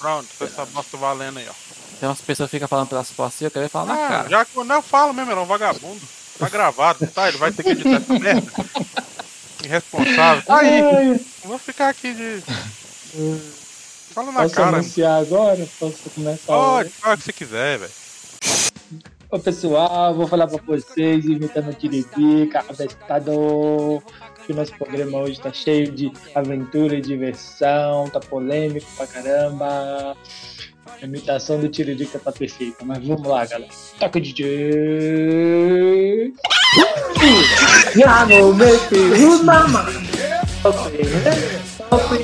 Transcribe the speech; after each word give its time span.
Pronto, 0.00 0.26
essa 0.40 0.64
bosta 0.66 0.96
valendo 0.96 1.38
aí, 1.38 1.46
ó. 1.48 1.52
Tem 2.00 2.08
umas 2.08 2.20
pessoas 2.20 2.50
que 2.50 2.56
ficam 2.56 2.66
falando 2.66 2.88
pelas 2.88 3.10
costas 3.10 3.42
eu 3.42 3.50
queria 3.50 3.68
falar 3.68 3.94
na 3.94 4.04
Ah, 4.06 4.08
cara. 4.08 4.28
já 4.30 4.44
que 4.44 4.56
não, 4.64 4.74
eu 4.76 4.82
falo 4.82 5.12
mesmo, 5.12 5.30
é 5.32 5.36
um 5.36 5.44
vagabundo. 5.44 6.00
Tá 6.38 6.48
gravado, 6.48 7.06
tá? 7.08 7.28
Ele 7.28 7.36
vai 7.36 7.52
ter 7.52 7.62
que 7.62 7.68
editar 7.70 7.96
essa 7.96 8.18
merda. 8.18 8.50
Irresponsável. 9.62 10.42
Tá 10.42 10.58
aí. 10.60 10.80
Ai, 10.80 11.20
Vou 11.44 11.58
ficar 11.58 11.90
aqui 11.90 12.14
de. 12.14 12.42
Fala 14.14 14.32
na 14.32 14.42
posso 14.42 14.54
cara. 14.54 14.76
anunciar 14.78 15.20
agora? 15.20 15.68
Posso 15.78 16.10
começar? 16.14 16.46
Pode, 16.46 16.88
fala 16.90 17.14
o 17.14 17.18
que 17.18 17.24
você 17.24 17.32
quiser, 17.32 17.78
velho. 17.78 17.92
Ô 19.30 19.38
pessoal, 19.38 20.14
vou 20.14 20.26
falar 20.26 20.48
pra 20.48 20.60
vocês, 20.66 21.24
imitando 21.24 21.72
Tiririca, 21.74 22.64
abestado, 22.68 24.02
que 24.50 24.52
o 24.52 24.56
nosso 24.56 24.76
programa 24.76 25.18
hoje 25.18 25.40
tá 25.40 25.52
cheio 25.52 25.92
de 25.92 26.10
aventura 26.34 26.96
e 26.96 27.00
diversão, 27.00 28.10
tá 28.10 28.18
polêmico 28.18 28.86
pra 28.96 29.06
caramba. 29.06 30.16
A 31.00 31.04
imitação 31.04 31.60
do 31.60 31.68
Tiririca 31.68 32.18
tá 32.18 32.32
perfeita, 32.32 32.84
mas 32.84 33.06
vamos 33.06 33.26
lá, 33.26 33.46
galera. 33.46 33.70
Toca 33.98 34.18
o 34.18 34.20
DJ. 34.20 34.72
Mais. 39.44 39.94
Top, 40.62 40.90
top, 41.88 42.18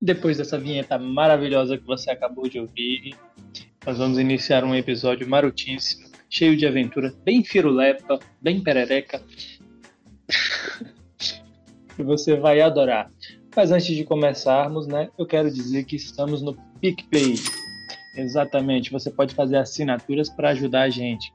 Depois 0.00 0.36
dessa 0.36 0.58
vinheta 0.58 0.98
maravilhosa 0.98 1.78
que 1.78 1.86
você 1.86 2.10
acabou 2.10 2.48
de 2.48 2.58
ouvir, 2.58 3.14
nós 3.86 3.98
vamos 3.98 4.18
iniciar 4.18 4.64
um 4.64 4.74
episódio 4.74 5.28
marotíssimo, 5.28 6.08
cheio 6.28 6.56
de 6.56 6.66
aventura, 6.66 7.14
bem 7.24 7.44
firulepa, 7.44 8.18
bem 8.40 8.60
perereca, 8.60 9.22
que 11.94 12.02
você 12.02 12.36
vai 12.36 12.60
adorar. 12.60 13.10
Mas 13.54 13.70
antes 13.70 13.94
de 13.94 14.02
começarmos, 14.02 14.86
né, 14.86 15.08
eu 15.16 15.26
quero 15.26 15.50
dizer 15.50 15.84
que 15.84 15.94
estamos 15.94 16.42
no 16.42 16.56
PicPay. 16.80 17.34
Exatamente, 18.14 18.90
você 18.90 19.10
pode 19.10 19.34
fazer 19.34 19.56
assinaturas 19.56 20.28
para 20.28 20.50
ajudar 20.50 20.82
a 20.82 20.90
gente. 20.90 21.32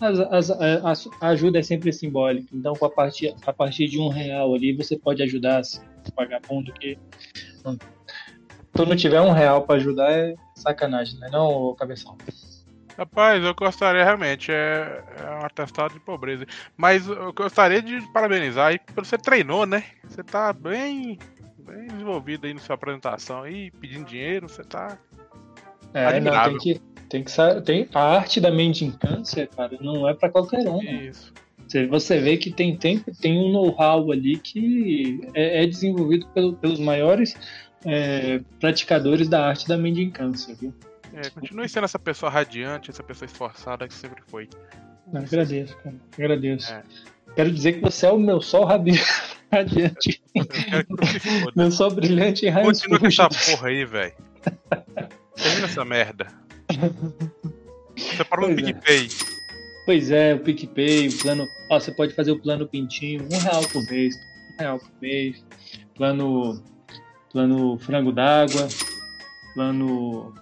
As- 0.00 0.20
as- 0.20 0.50
a, 0.50 0.92
a 1.22 1.28
ajuda 1.28 1.58
é 1.58 1.62
sempre 1.62 1.92
simbólica, 1.92 2.48
então 2.52 2.74
a 2.82 2.88
partir, 2.90 3.34
a 3.46 3.52
partir 3.52 3.88
de 3.88 3.98
um 3.98 4.08
real 4.08 4.54
ali 4.54 4.72
você 4.76 4.96
pode 4.98 5.22
ajudar 5.22 5.60
esse 5.60 5.80
vagabundo 6.14 6.72
que. 6.74 6.98
Se 7.38 7.78
tu 8.74 8.84
não 8.86 8.94
tiver 8.96 9.20
um 9.22 9.32
real 9.32 9.62
para 9.62 9.76
ajudar 9.76 10.10
é 10.12 10.34
sacanagem, 10.54 11.18
né? 11.18 11.28
Não, 11.32 11.74
cabeção. 11.78 12.16
Rapaz, 12.98 13.42
eu 13.44 13.54
gostaria 13.54 14.02
realmente, 14.04 14.50
é, 14.50 15.02
é 15.18 15.30
um 15.42 15.44
atestado 15.46 15.94
de 15.94 16.00
pobreza. 16.00 16.46
Mas 16.76 17.06
eu 17.06 17.32
gostaria 17.32 17.80
de 17.82 18.00
parabenizar 18.12 18.68
aí, 18.68 18.78
porque 18.78 19.00
você 19.04 19.18
treinou, 19.18 19.66
né? 19.66 19.84
Você 20.04 20.22
tá 20.22 20.52
bem, 20.52 21.18
bem 21.58 21.86
desenvolvido 21.88 22.46
aí 22.46 22.54
na 22.54 22.60
sua 22.60 22.74
apresentação 22.74 23.42
aí, 23.42 23.70
pedindo 23.70 24.06
dinheiro, 24.06 24.48
você 24.48 24.62
tá. 24.64 24.98
É, 25.98 26.20
não, 26.20 26.44
tem 26.44 26.58
que. 26.58 26.80
Tem 27.08 27.22
que 27.22 27.30
sa- 27.30 27.60
tem, 27.60 27.88
a 27.94 28.00
arte 28.16 28.40
da 28.40 28.50
mendicância, 28.50 29.46
cara, 29.46 29.76
não 29.80 30.08
é 30.08 30.12
para 30.14 30.28
qualquer 30.28 30.68
um. 30.68 30.82
né? 30.82 31.04
Isso. 31.04 31.32
Você- 31.68 31.86
Você 31.86 32.18
vê 32.20 32.36
que 32.36 32.50
tem 32.50 32.76
tempo, 32.76 33.10
tem 33.20 33.38
um 33.38 33.52
know-how 33.52 34.10
ali 34.10 34.36
que 34.38 35.20
é, 35.34 35.62
é 35.62 35.66
desenvolvido 35.66 36.26
pelo- 36.28 36.54
pelos 36.56 36.80
maiores 36.80 37.34
é, 37.84 38.40
praticadores 38.58 39.28
da 39.28 39.46
arte 39.46 39.68
da 39.68 39.76
mendicância, 39.76 40.52
viu? 40.56 40.74
É, 41.14 41.30
continue 41.30 41.68
sendo 41.68 41.84
essa 41.84 41.98
pessoa 41.98 42.30
radiante, 42.30 42.90
essa 42.90 43.02
pessoa 43.02 43.26
esforçada 43.26 43.86
que 43.86 43.94
sempre 43.94 44.20
foi. 44.26 44.48
Eu 45.12 45.20
agradeço, 45.20 45.76
cara. 45.76 45.94
Agradeço. 46.18 46.72
É. 46.72 46.82
Quero 47.36 47.52
dizer 47.52 47.74
que 47.74 47.80
você 47.80 48.06
é 48.06 48.10
o 48.10 48.18
meu 48.18 48.40
sol 48.40 48.64
radiante, 49.52 50.20
meu 51.54 51.70
sol 51.70 51.90
brilhante 51.92 52.46
em 52.46 52.48
raios 52.50 52.80
Continua 52.80 52.98
com 52.98 53.06
essa 53.06 53.28
porra 53.28 53.68
aí, 53.68 53.84
velho. 53.84 54.12
Termina 55.36 55.66
essa 55.66 55.84
merda. 55.84 56.26
Você 57.96 58.24
parou 58.24 58.48
no 58.48 58.54
Pois 58.54 58.66
é. 58.68 58.72
PicPay. 58.72 59.08
Pois 59.86 60.10
é, 60.10 60.34
o 60.34 60.40
PicPay, 60.40 61.08
o 61.08 61.18
plano. 61.18 61.46
Ó, 61.70 61.78
você 61.80 61.92
pode 61.92 62.14
fazer 62.14 62.32
o 62.32 62.38
plano 62.40 62.66
Pintinho, 62.66 63.26
um 63.32 63.38
real 63.38 63.62
por 63.68 63.84
mês. 63.90 64.14
Um 64.54 64.62
real 64.62 64.78
por 64.78 64.90
mês. 65.00 65.44
Plano. 65.94 66.62
Plano 67.32 67.78
frango 67.78 68.12
d'água. 68.12 68.66
Plano. 69.54 70.34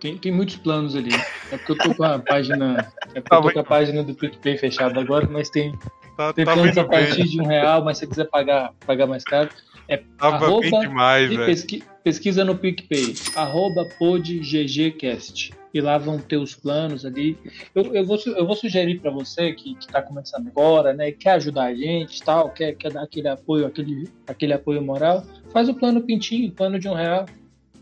Tem, 0.00 0.18
tem 0.18 0.32
muitos 0.32 0.56
planos 0.56 0.96
ali. 0.96 1.10
É 1.50 1.56
porque 1.58 1.72
eu 1.72 1.78
tô 1.78 1.94
com 1.94 2.04
a 2.04 2.18
página. 2.18 2.92
É 3.14 3.20
porque 3.20 3.28
Tá 3.28 3.36
eu 3.36 3.40
tô 3.40 3.46
bem. 3.48 3.54
com 3.54 3.60
a 3.60 3.64
página 3.64 4.02
do 4.02 4.14
PicPay 4.14 4.58
fechada 4.58 5.00
agora, 5.00 5.28
mas 5.28 5.48
tem, 5.50 5.76
Tá, 6.16 6.32
tem 6.32 6.44
tá 6.44 6.54
planos 6.54 6.76
a 6.76 6.82
vindo 6.82 6.88
bem. 6.90 7.06
partir 7.06 7.24
de 7.28 7.40
um 7.40 7.46
real, 7.46 7.84
mas 7.84 7.98
se 7.98 8.04
você 8.04 8.10
quiser 8.10 8.24
pagar, 8.30 8.72
pagar 8.86 9.06
mais 9.06 9.22
caro. 9.24 9.48
É 9.88 9.96
Tava 10.18 10.38
bem 10.38 10.48
arroba 10.48 10.80
demais, 10.80 11.30
e 11.30 11.34
velho. 11.36 11.46
pesqui- 11.46 11.82
pesquisa 12.04 12.44
no 12.44 12.56
PicPay, 12.56 13.14
arroba 13.34 13.84
podggcast. 13.98 15.52
E 15.74 15.80
lá 15.80 15.96
vão 15.96 16.18
ter 16.18 16.36
os 16.36 16.54
planos 16.54 17.06
ali. 17.06 17.36
Eu, 17.74 17.94
eu, 17.94 18.04
vou, 18.04 18.18
eu 18.26 18.46
vou 18.46 18.54
sugerir 18.54 19.00
para 19.00 19.10
você 19.10 19.52
que 19.54 19.74
está 19.80 20.02
começando 20.02 20.46
agora, 20.48 20.92
né? 20.92 21.10
Quer 21.12 21.30
ajudar 21.32 21.64
a 21.64 21.74
gente 21.74 22.22
tal, 22.22 22.50
quer, 22.50 22.74
quer 22.74 22.92
dar 22.92 23.02
aquele 23.04 23.28
apoio, 23.28 23.66
aquele, 23.66 24.06
aquele 24.26 24.52
apoio 24.52 24.82
moral, 24.82 25.24
faz 25.50 25.68
o 25.70 25.74
plano 25.74 26.02
pintinho, 26.02 26.52
plano 26.52 26.78
de 26.78 26.88
um 26.88 26.94
real. 26.94 27.24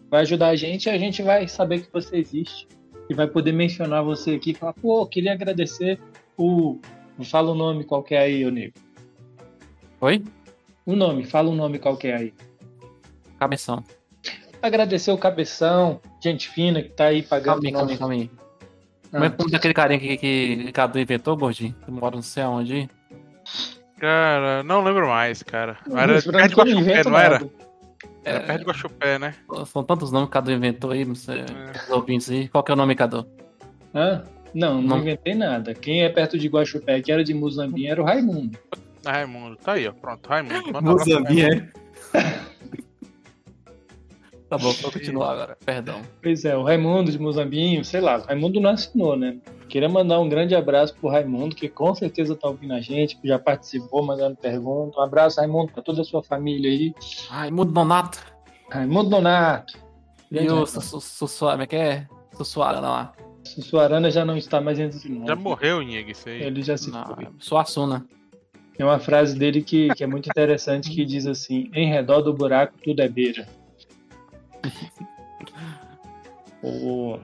Vai 0.08 0.22
ajudar 0.22 0.48
a 0.48 0.56
gente 0.56 0.86
e 0.86 0.90
a 0.90 0.98
gente 0.98 1.20
vai 1.22 1.48
saber 1.48 1.80
que 1.80 1.92
você 1.92 2.16
existe. 2.16 2.68
E 3.08 3.14
vai 3.14 3.26
poder 3.26 3.50
mencionar 3.52 4.04
você 4.04 4.32
aqui 4.36 4.52
e 4.52 4.54
falar, 4.54 4.72
pô, 4.74 5.04
queria 5.06 5.32
agradecer 5.32 5.98
o. 6.38 6.78
Fala 7.24 7.50
o 7.50 7.54
nome 7.56 7.82
qualquer 7.84 8.18
aí, 8.20 8.46
ô 8.46 8.50
nego. 8.50 8.74
Oi? 10.00 10.22
O 10.86 10.96
nome, 10.96 11.24
fala 11.24 11.48
um 11.50 11.54
nome 11.54 11.78
qualquer 11.78 12.14
aí. 12.16 12.34
Cabeção. 13.38 13.82
Agradecer 14.62 15.10
o 15.12 15.18
Cabeção, 15.18 16.00
gente 16.22 16.48
fina 16.48 16.82
que 16.82 16.90
tá 16.90 17.04
aí 17.06 17.22
pagando 17.22 17.62
Calma 17.62 17.66
aí, 17.68 17.72
calma 17.72 17.80
aí, 17.80 17.88
nosso- 17.88 17.98
calma 17.98 18.14
aí. 18.14 18.30
Ah. 19.04 19.10
Como 19.10 19.24
é 19.24 19.30
que 19.30 19.50
daquele 19.50 19.74
carinha 19.74 19.98
que, 20.00 20.16
que 20.16 20.66
o 20.68 20.72
Cadu 20.72 20.98
inventou, 20.98 21.36
gordinho? 21.36 21.74
Que 21.84 21.90
mora 21.90 22.14
não 22.14 22.22
sei 22.22 22.42
aonde. 22.42 22.88
Cara, 23.98 24.62
não 24.62 24.82
lembro 24.82 25.08
mais, 25.08 25.42
cara. 25.42 25.78
Não, 25.86 25.98
Era 25.98 26.12
perto 26.14 26.22
de 26.24 26.28
eu 26.28 26.32
não 26.32 26.40
Guaxupé, 26.48 26.70
invento 26.80 27.10
não 27.10 27.18
era? 27.18 27.50
Era 28.24 28.38
É. 28.38 28.40
perto 28.40 28.58
de 28.60 28.64
Guaxupé, 28.66 29.18
né? 29.18 29.34
São 29.66 29.82
tantos 29.82 30.12
nomes 30.12 30.26
que 30.26 30.30
o 30.30 30.32
Cadu 30.32 30.52
inventou 30.52 30.90
aí, 30.92 31.02
É. 31.02 31.04
os 31.04 31.90
ouvintes 31.90 32.30
aí. 32.30 32.48
Qual 32.48 32.62
que 32.62 32.70
é 32.70 32.74
o 32.74 32.76
nome, 32.76 32.94
Cadu? 32.94 33.26
Hã? 33.94 34.24
Não, 34.54 34.74
não, 34.80 34.82
Não. 34.82 34.98
inventei 34.98 35.34
nada. 35.34 35.74
Quem 35.74 36.02
é 36.02 36.08
perto 36.08 36.38
de 36.38 36.48
Guaxupé, 36.48 37.00
que 37.00 37.10
era 37.12 37.22
de 37.24 37.32
Muzambinho, 37.34 37.90
era 37.90 38.00
o 38.02 38.04
Raimundo. 38.04 38.58
Ah, 39.04 39.12
Raimundo. 39.12 39.56
Tá 39.56 39.72
aí, 39.72 39.88
ó. 39.88 39.92
Pronto, 39.92 40.28
Raimundo. 40.28 40.72
Manda 40.72 40.90
um 40.90 40.92
Mozambique, 40.92 41.44
é? 41.44 41.68
Tá 44.50 44.58
bom, 44.58 44.72
vou 44.72 44.90
continuar 44.90 45.32
agora. 45.32 45.56
Perdão. 45.64 46.02
Pois 46.20 46.44
é, 46.44 46.56
o 46.56 46.64
Raimundo 46.64 47.12
de 47.12 47.20
Muzambinho, 47.20 47.84
sei 47.84 48.00
lá, 48.00 48.18
o 48.18 48.22
Raimundo 48.22 48.58
não 48.60 48.70
assinou, 48.70 49.16
né? 49.16 49.38
Queria 49.68 49.88
mandar 49.88 50.18
um 50.18 50.28
grande 50.28 50.56
abraço 50.56 50.92
pro 50.96 51.08
Raimundo, 51.08 51.54
que 51.54 51.68
com 51.68 51.94
certeza 51.94 52.34
tá 52.34 52.48
ouvindo 52.48 52.74
a 52.74 52.80
gente, 52.80 53.16
que 53.16 53.28
já 53.28 53.38
participou, 53.38 54.04
mandando 54.04 54.36
pergunta. 54.36 54.98
Um 54.98 55.02
abraço, 55.04 55.38
Raimundo, 55.38 55.72
pra 55.72 55.80
toda 55.80 56.00
a 56.00 56.04
sua 56.04 56.20
família 56.20 56.68
aí. 56.68 56.92
Ai, 57.30 57.52
Mundo 57.52 57.70
Donato. 57.70 58.18
Raimundo 58.68 59.10
Donato. 59.10 59.78
E 60.32 60.50
o. 60.50 60.66
Sussuara, 60.66 61.54
como 61.54 61.62
é 61.62 61.66
que 61.68 61.76
é? 61.76 62.08
Sussuara, 62.32 62.80
não 62.80 62.90
lá. 62.90 63.12
Sussuarana 63.44 64.10
já 64.10 64.24
não 64.24 64.36
está 64.36 64.60
mais 64.60 64.80
entre 64.80 65.08
nós. 65.10 65.28
Já 65.28 65.36
morreu, 65.36 65.80
Nieg, 65.80 66.10
isso 66.10 66.28
aí. 66.28 66.42
Ele 66.42 66.60
já 66.60 66.76
se 66.76 66.90
Não, 66.90 67.04
foi. 67.14 67.28
Suassuna. 67.38 68.04
Tem 68.80 68.86
uma 68.86 68.98
frase 68.98 69.38
dele 69.38 69.60
que, 69.60 69.88
que 69.94 70.02
é 70.02 70.06
muito 70.06 70.30
interessante 70.30 70.88
que 70.90 71.04
diz 71.04 71.26
assim: 71.26 71.70
em 71.74 71.86
redor 71.90 72.22
do 72.22 72.32
buraco 72.32 72.72
tudo 72.82 73.02
é 73.02 73.08
beira. 73.10 73.46
O- 76.62 77.18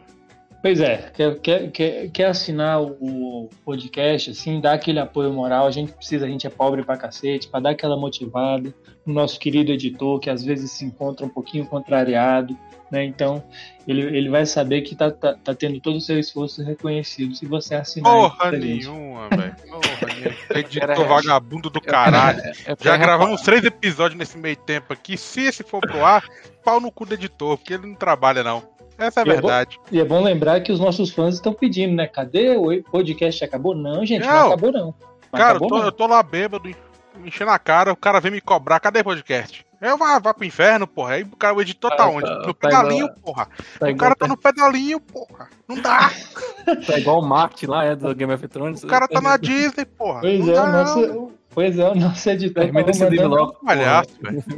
Pois 0.62 0.81
é, 0.81 1.11
quer, 1.14 1.38
quer, 1.41 1.70
quer, 1.70 2.11
quer 2.11 2.25
assinar 2.26 2.82
o 2.82 3.49
podcast, 3.64 4.31
assim, 4.31 4.61
dar 4.61 4.73
aquele 4.73 4.99
apoio 4.99 5.32
moral, 5.32 5.67
a 5.67 5.70
gente 5.70 5.93
precisa, 5.93 6.26
a 6.26 6.29
gente 6.29 6.47
é 6.47 6.50
pobre 6.50 6.82
pra 6.82 6.97
cacete, 6.97 7.49
pra 7.49 7.61
dar 7.61 7.70
aquela 7.70 7.97
motivada. 7.97 8.75
O 9.06 9.12
nosso 9.12 9.38
querido 9.38 9.70
editor, 9.70 10.19
que 10.19 10.29
às 10.29 10.44
vezes 10.44 10.73
se 10.73 10.85
encontra 10.85 11.25
um 11.25 11.29
pouquinho 11.29 11.64
contrariado, 11.67 12.58
né? 12.91 13.05
Então, 13.05 13.44
ele, 13.87 14.00
ele 14.03 14.29
vai 14.29 14.44
saber 14.44 14.82
que 14.82 14.97
tá, 14.97 15.11
tá, 15.12 15.35
tá 15.35 15.55
tendo 15.55 15.79
todo 15.81 15.97
o 15.97 16.00
seu 16.00 16.19
esforço 16.19 16.64
reconhecido 16.64 17.32
se 17.37 17.47
você 17.47 17.76
assinar. 17.76 18.12
Porra 18.12 18.50
nenhuma, 18.50 19.29
velho. 19.29 19.55
Porra 19.69 20.14
nenhuma. 20.14 20.37
Editor 20.59 20.91
Era- 20.91 21.05
vagabundo 21.05 21.70
do 21.70 21.81
caralho. 21.81 22.41
É 22.41 22.76
Já 22.81 22.94
é 22.94 22.99
gravamos 22.99 23.43
três 23.43 23.64
episódios 23.64 24.19
nesse 24.19 24.37
meio 24.37 24.56
tempo 24.56 24.93
aqui. 24.93 25.17
Se 25.17 25.43
esse 25.43 25.62
for 25.62 25.81
pro 25.81 26.05
ar, 26.05 26.25
pau 26.64 26.81
no 26.81 26.91
cu 26.91 27.06
do 27.06 27.14
editor, 27.14 27.56
porque 27.56 27.75
ele 27.75 27.87
não 27.87 27.94
trabalha, 27.94 28.43
não. 28.43 28.75
Essa 28.99 29.21
é 29.21 29.23
a 29.23 29.27
E 29.27 29.31
é 29.31 29.35
bom- 29.35 29.41
verdade. 29.49 29.81
E 29.93 30.01
é 30.01 30.05
bom 30.05 30.23
lembrar 30.23 30.61
que 30.61 30.73
os 30.73 30.81
nossos 30.81 31.11
fãs 31.11 31.35
estão 31.35 31.53
pedindo, 31.53 31.95
né? 31.95 32.07
Cadê 32.07 32.57
o 32.57 32.83
podcast? 32.85 33.45
Acabou? 33.45 33.75
Não, 33.75 34.05
gente, 34.07 34.25
não, 34.27 34.33
Não. 34.33 34.47
acabou 34.49 34.73
não. 34.73 34.85
Não 34.87 34.95
Cara, 35.33 35.43
eu 35.43 35.51
acabou, 35.57 35.69
tô, 35.69 35.79
não. 35.79 35.85
eu 35.85 35.93
tô 35.93 36.07
lá 36.07 36.23
bêbado, 36.23 36.69
me 36.69 37.29
enchendo 37.29 37.51
a 37.51 37.59
cara, 37.59 37.93
o 37.93 37.97
cara 37.97 38.21
vem 38.21 38.31
me 38.33 38.41
cobrar, 38.41 38.81
cadê 38.81 39.01
o 39.01 39.05
podcast? 39.05 39.67
Eu 39.83 39.99
vá, 39.99 40.19
vá 40.19 40.33
pro 40.33 40.45
inferno, 40.47 40.87
porra. 40.87 41.15
Aí 41.15 41.23
o 41.23 41.37
cara, 41.37 41.55
o 41.55 41.61
editor 41.61 41.95
tá 41.95 42.05
Ah, 42.05 42.09
onde? 42.09 42.27
tá- 42.27 42.39
No 42.47 42.55
tá 42.55 42.69
pedalinho, 42.69 43.05
igual- 43.07 43.19
porra. 43.23 43.49
Tá 43.79 43.87
o 43.87 43.89
igual, 43.91 43.97
cara 43.99 44.15
tá 44.17 44.27
no 44.29 44.37
pedalinho, 44.39 45.01
porra. 45.01 45.49
Não 45.69 45.77
dá. 45.81 46.11
tá 46.87 46.99
igual 46.99 47.21
o 47.21 47.27
Martin 47.27 47.67
lá, 47.67 47.85
é 47.85 47.95
do 47.95 48.15
Game 48.15 48.33
of 48.33 48.49
Thrones. 48.49 48.83
O 48.83 48.87
cara 48.87 49.07
tá 49.07 49.21
na 49.21 49.37
Disney, 49.37 49.85
porra. 49.85 50.21
Pois 50.23 50.41
não 50.47 50.53
é, 50.53 50.57
dá, 50.57 50.67
nosso, 50.67 51.33
pois 51.56 51.79
é, 51.79 51.88
o 51.91 51.94
nosso 51.94 52.29
editor 52.31 52.64
Termina 52.64 52.85
tava 52.93 53.05
mandando, 53.11 53.29
logo. 53.35 53.53
Palhaço, 53.64 54.11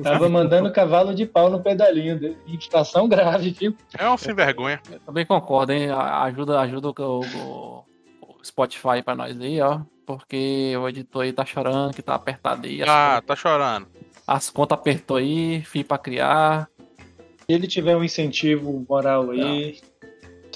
tava 0.02 0.28
mandando 0.28 0.70
cavalo 0.74 1.14
de 1.14 1.24
pau 1.24 1.48
no 1.48 1.62
pedalinho. 1.62 2.18
de- 2.18 2.36
situação 2.60 3.08
grave, 3.08 3.50
viu? 3.50 3.74
É 3.96 4.10
um 4.10 4.18
sem 4.18 4.34
vergonha. 4.34 4.80
Eu 4.90 4.98
também 5.00 5.24
concordo, 5.24 5.72
hein? 5.72 5.88
A- 5.90 6.24
Ajuda, 6.24 6.58
ajuda 6.60 6.88
o, 6.88 6.92
o- 7.20 7.84
o 8.22 8.44
Spotify 8.44 9.00
pra 9.04 9.14
nós 9.14 9.40
aí, 9.40 9.60
ó. 9.60 9.80
Porque 10.04 10.74
o 10.76 10.88
editor 10.88 11.22
aí 11.22 11.32
tá 11.32 11.44
chorando, 11.44 11.94
que 11.94 12.02
tá 12.02 12.14
apertado 12.16 12.66
aí. 12.66 12.82
As, 12.82 12.88
Ah, 12.88 13.22
tá 13.24 13.36
chorando. 13.36 13.86
as 14.26 14.50
contas 14.50 14.76
apertou 14.78 15.18
aí, 15.18 15.62
fui 15.62 15.84
pra 15.84 15.98
criar. 15.98 16.68
Se 17.46 17.54
ele 17.54 17.66
tiver 17.66 17.96
um 17.96 18.02
incentivo 18.02 18.84
moral 18.88 19.30
aí, 19.30 19.78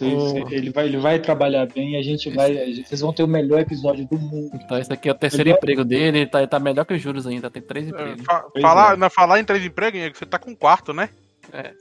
Oh. 0.00 0.48
ele, 0.50 0.70
vai, 0.70 0.86
ele 0.86 0.96
vai 0.98 1.18
trabalhar 1.18 1.66
bem, 1.66 1.96
a 1.96 2.02
gente 2.02 2.30
vai. 2.30 2.54
vocês 2.84 3.00
vão 3.00 3.12
ter 3.12 3.22
o 3.22 3.28
melhor 3.28 3.60
episódio 3.60 4.06
do 4.06 4.18
mundo. 4.18 4.50
Então 4.54 4.78
esse 4.78 4.92
aqui 4.92 5.08
é 5.08 5.12
o 5.12 5.14
terceiro 5.14 5.48
Ele- 5.50 5.56
emprego 5.56 5.84
dele, 5.84 6.18
ele 6.20 6.26
tá, 6.26 6.38
ele 6.38 6.46
tá 6.48 6.58
melhor 6.58 6.84
que 6.84 6.94
os 6.94 7.00
juros 7.02 7.26
ainda, 7.26 7.50
tem 7.50 7.60
três 7.62 7.86
É, 7.86 7.90
empregos. 7.90 8.24
fa- 8.24 8.46
Pois 8.52 8.62
falar, 8.62 8.94
é. 8.94 8.96
na- 8.96 9.10
falar 9.10 9.40
em 9.40 9.44
três 9.44 9.64
empregos, 9.64 10.18
você 10.18 10.24
tá 10.26 10.38
com 10.38 10.50
um 10.50 10.54
quarto, 10.54 10.92
né? 10.92 11.08
É. 11.52 11.72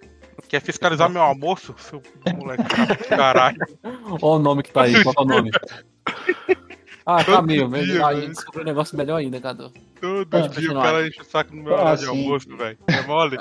Quer 0.50 0.62
fiscalizar 0.62 1.10
meu 1.10 1.22
almoço, 1.22 1.74
seu 1.78 2.02
moleque? 2.38 2.64
Caralho. 3.08 3.58
Olha 4.22 4.22
o 4.22 4.40
nome 4.40 4.64
que 4.64 4.72
tá 4.72 4.84
aí, 4.84 5.02
qual 5.04 5.16
é 5.18 5.22
o 5.22 5.26
nome? 5.26 5.52
Ah, 7.04 7.24
tá 7.24 7.42
meio, 7.42 7.68
mesmo. 7.68 8.06
Aí 8.06 8.28
descobriu 8.28 8.62
um 8.62 8.66
negócio 8.68 8.96
melhor 8.96 9.16
ainda, 9.18 9.42
Cadu. 9.42 9.74
Todo 10.00 10.38
Ah, 10.38 10.48
dia 10.48 10.72
o 10.72 10.76
cara 10.76 11.08
enche 11.08 11.20
o 11.20 11.26
saco 11.26 11.56
no 11.56 11.64
meu 11.64 11.74
Ah, 11.76 11.82
horário 11.82 11.98
de 12.00 12.06
sim. 12.06 12.10
almoço, 12.12 12.56
velho. 12.56 12.78
É 12.88 13.02
mole? 13.08 13.38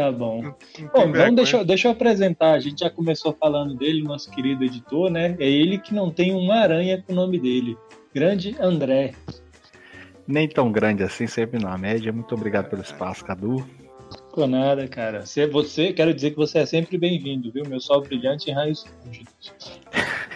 Tá 0.00 0.10
bom. 0.10 0.40
Bom, 0.42 1.08
então 1.08 1.34
deixa, 1.34 1.58
eu- 1.58 1.64
deixa 1.64 1.88
eu 1.88 1.92
apresentar. 1.92 2.52
A 2.52 2.58
gente 2.58 2.80
já 2.80 2.88
começou 2.88 3.36
falando 3.38 3.74
dele, 3.74 4.02
nosso 4.02 4.30
querido 4.30 4.64
editor, 4.64 5.10
né? 5.10 5.36
É 5.38 5.46
ele 5.46 5.76
que 5.76 5.94
não 5.94 6.10
tem 6.10 6.32
uma 6.34 6.54
aranha 6.54 7.02
com 7.06 7.12
o 7.12 7.16
nome 7.16 7.38
dele. 7.38 7.76
Grande 8.14 8.56
André. 8.58 9.12
Nem 10.26 10.48
tão 10.48 10.72
grande 10.72 11.02
assim, 11.02 11.26
sempre 11.26 11.62
na 11.62 11.76
média. 11.76 12.10
Muito 12.12 12.34
obrigado 12.34 12.70
pelo 12.70 12.80
espaço, 12.80 13.22
Cadu. 13.22 13.62
Por 14.32 14.48
nada, 14.48 14.88
cara. 14.88 15.26
Você, 15.26 15.46
você, 15.46 15.92
quero 15.92 16.14
dizer 16.14 16.30
que 16.30 16.36
você 16.36 16.60
é 16.60 16.66
sempre 16.66 16.96
bem-vindo, 16.96 17.52
viu? 17.52 17.64
Meu 17.68 17.78
sol 17.78 18.00
brilhante 18.00 18.50
em 18.50 18.54
raios 18.54 18.84
fúlgidos. 19.02 19.52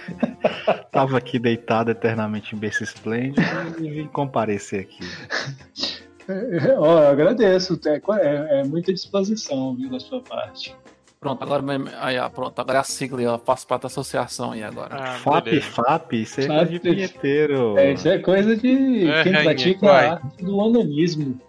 Tava 0.93 1.17
aqui 1.17 1.39
deitado 1.39 1.91
eternamente 1.91 2.55
em 2.55 2.59
berço 2.59 2.85
esplêndido 2.85 3.41
e 3.81 3.89
vim 3.89 4.07
comparecer 4.09 4.81
aqui. 4.81 5.05
É, 6.29 6.71
eu 6.73 6.85
agradeço. 6.85 7.79
É, 7.87 8.01
é, 8.21 8.61
é 8.61 8.65
muita 8.65 8.93
disposição, 8.93 9.75
viu, 9.77 9.91
da 9.91 10.01
sua 10.01 10.21
parte. 10.23 10.75
Pronto, 11.21 11.43
agora 11.43 11.63
mesmo- 11.63 11.89
aí, 12.01 12.19
ó, 12.19 12.29
pronto, 12.29 12.59
agora 12.59 12.79
é 12.79 12.81
a 12.81 12.85
sigla, 12.85 13.35
ó, 13.35 13.39
faço 13.39 13.67
parte 13.67 13.83
da 13.83 13.87
associação 13.87 14.53
aí 14.53 14.63
agora. 14.63 14.95
Ah, 14.95 15.15
FAP, 15.19 15.45
beleza. 15.45 15.71
FAP, 15.71 16.13
isso 16.15 16.41
é 16.41 16.45
FAP. 16.45 16.57
coisa 16.57 16.67
de 16.71 16.79
vinheteiro. 16.79 17.79
É, 17.79 17.93
isso 17.93 18.09
é 18.09 18.19
coisa 18.19 18.57
de 18.57 19.09
É, 19.09 19.23
quem 19.23 19.33
pratica 19.33 19.91
a 19.91 20.13
arte 20.13 20.45
do 20.45 20.57
onanismo. 20.59 21.41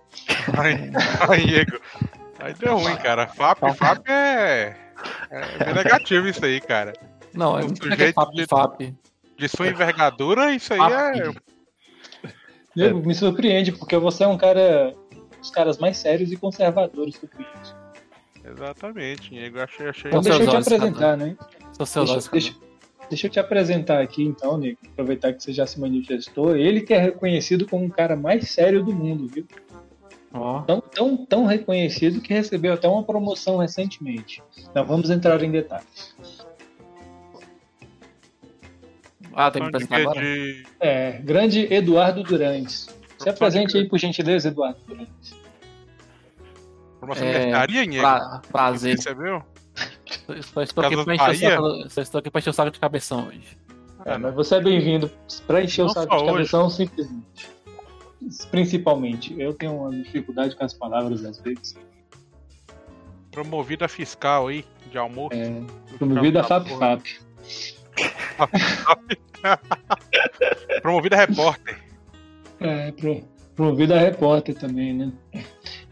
Aí, 0.57 0.91
aí, 1.29 1.45
Diego. 1.45 1.79
Aí 2.39 2.53
deu 2.53 2.77
ruim, 2.77 2.95
cara. 2.97 3.27
FAP, 3.27 3.59
FAP 3.75 4.07
é. 4.09 4.75
É 5.59 5.73
negativo 5.73 6.27
isso 6.27 6.43
aí, 6.45 6.61
cara. 6.61 6.93
Não, 7.33 7.57
é 7.59 7.63
Um 7.63 7.65
muito 7.65 7.83
sujeito 7.83 8.13
FAP, 8.15 8.33
de- 8.33 8.45
FAP. 8.45 8.93
De 9.37 9.49
sua 9.49 9.67
envergadura, 9.67 10.53
isso 10.53 10.73
aí 10.73 10.79
é. 10.79 11.31
Eu- 12.75 12.99
Me 12.99 13.13
surpreende, 13.15 13.71
porque 13.71 13.97
você 13.97 14.23
é 14.23 14.27
um 14.27 14.37
cara. 14.37 14.93
um 15.37 15.39
dos 15.39 15.49
caras 15.51 15.77
mais 15.77 15.97
sérios 15.97 16.31
e 16.31 16.35
conservadores 16.37 17.17
que 17.17 17.25
eu 17.25 17.29
conheço. 17.29 17.75
Exatamente, 18.43 19.29
Diego. 19.31 19.59
Achei, 19.59 19.87
achei. 19.87 20.09
Então 20.09 20.21
deixa 20.21 20.39
eu 20.43 20.47
te 20.47 20.55
olhos, 20.55 20.67
apresentar, 20.67 21.17
né? 21.17 21.35
Deixa, 21.77 22.29
deixa, 22.31 22.55
deixa 23.09 23.27
eu 23.27 23.31
te 23.31 23.39
apresentar 23.39 24.01
aqui, 24.01 24.23
então, 24.23 24.57
Nico. 24.57 24.85
Aproveitar 24.93 25.33
que 25.33 25.41
você 25.43 25.51
já 25.51 25.65
se 25.65 25.79
manifestou. 25.79 26.55
Ele 26.55 26.81
que 26.81 26.93
é 26.93 26.99
reconhecido 26.99 27.65
como 27.67 27.85
o 27.85 27.89
cara 27.89 28.15
mais 28.15 28.49
sério 28.51 28.83
do 28.83 28.93
mundo, 28.93 29.27
viu? 29.27 29.45
Ó, 30.33 30.61
Tão, 30.63 30.81
tão, 30.81 31.17
tão 31.25 31.45
reconhecido 31.45 32.19
que 32.21 32.33
recebeu 32.33 32.73
até 32.73 32.87
uma 32.87 33.03
promoção 33.03 33.57
recentemente. 33.57 34.43
Não 34.75 34.85
vamos 34.85 35.09
entrar 35.09 35.41
em 35.41 35.49
detalhes. 35.49 36.15
Ah, 39.35 39.51
tem 39.51 39.61
que 39.61 39.67
apresentar 39.67 39.97
agora? 40.01 40.21
de, 40.21 40.65
É, 40.79 41.11
grande 41.23 41.71
Eduardo 41.73 42.23
Durantes. 42.23 42.87
Se 43.19 43.29
apresente 43.29 43.77
aí, 43.77 43.87
por 43.87 43.97
gentileza, 43.99 44.47
Eduardo 44.47 44.79
Durantes. 44.87 45.35
promoção 46.99 47.25
É, 47.27 47.31
de 47.33 47.39
mercaria, 47.45 47.87
Diego. 47.87 48.01
Pra, 48.01 48.41
prazer. 48.51 48.95
Recebeu? 48.95 49.43
Só 50.53 50.61
estou 50.61 50.85
aqui 50.85 51.03
pra 51.03 51.15
encher 51.15 51.29
o 51.31 51.35
saco, 51.35 51.89
só 51.89 52.01
estou 52.01 52.19
aqui 52.19 52.31
pra 52.31 52.39
encher 52.39 52.49
o 52.49 52.53
saco 52.53 52.71
de 52.71 52.79
cabeção 52.79 53.27
hoje. 53.27 53.57
É, 54.05 54.17
mas 54.17 54.33
você 54.35 54.55
é 54.55 54.61
bem-vindo 54.61 55.11
para 55.47 55.63
encher 55.63 55.81
o 55.83 55.89
saco 55.89 56.15
de 56.15 56.23
hoje. 56.23 56.31
cabeção, 56.33 56.69
simplesmente. 56.69 57.49
Principalmente. 58.49 59.39
Eu 59.39 59.53
tenho 59.53 59.75
uma 59.75 59.91
dificuldade 59.91 60.55
com 60.55 60.63
as 60.63 60.73
palavras 60.73 61.25
às 61.25 61.39
vezes. 61.39 61.75
Promovida 63.31 63.87
fiscal 63.87 64.47
aí, 64.47 64.63
de 64.89 64.97
almoço. 64.97 65.35
É, 65.35 65.61
promovido 65.97 66.39
a 66.39 66.43
FAP 66.43 66.67
Porra. 66.69 66.79
FAP. 66.97 67.19
Promovida 70.81 71.15
repórter. 71.15 71.79
É, 72.59 72.91
pro, 72.91 73.23
promovido 73.55 73.93
a 73.93 73.97
repórter 73.97 74.55
também, 74.55 74.93
né? 74.93 75.11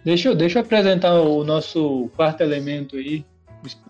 Deixa 0.04 0.30
eu, 0.30 0.36
deixa 0.36 0.60
eu 0.60 0.64
apresentar 0.64 1.22
o 1.22 1.44
nosso 1.44 2.10
quarto 2.16 2.42
elemento 2.42 2.98
aí, 2.98 3.26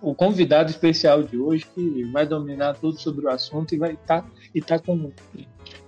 o 0.01 0.13
convidado 0.13 0.69
especial 0.69 1.23
de 1.23 1.37
hoje, 1.37 1.65
que 1.73 2.03
vai 2.11 2.27
dominar 2.27 2.75
tudo 2.75 2.99
sobre 2.99 3.25
o 3.25 3.29
assunto 3.29 3.73
e 3.73 3.77
vai 3.77 3.93
estar 3.93 4.25
e 4.53 4.61
tá 4.61 4.77
com, 4.77 5.11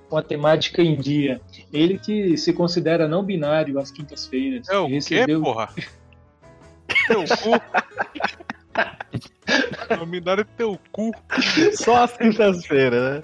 com 0.10 0.18
a 0.18 0.24
temática 0.24 0.81
em 0.81 0.95
dia. 0.95 1.39
Ele 1.71 2.00
que 2.00 2.36
se 2.38 2.54
considera 2.54 3.07
não 3.07 3.24
binário 3.24 3.80
às 3.80 3.92
quintas-feiras. 3.92 4.68
É 4.68 4.78
o 4.78 4.86
e 4.86 4.88
quê, 4.88 4.94
recebeu 4.95 5.44
porra? 5.44 5.69
Teu 7.07 7.24
cu. 7.24 7.62
Nominado 9.98 10.42
é 10.42 10.45
teu 10.57 10.80
cu. 10.92 11.12
Só 11.74 12.04
às 12.04 12.18
quintas-feiras, 12.18 13.24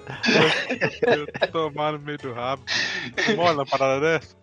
Eu 1.06 1.48
tomar 1.50 1.92
no 1.92 1.98
meio 1.98 2.18
do 2.18 2.32
rabo. 2.32 2.62
Mole 3.36 3.56
na 3.56 3.66
parada 3.66 4.00
dessa? 4.00 4.36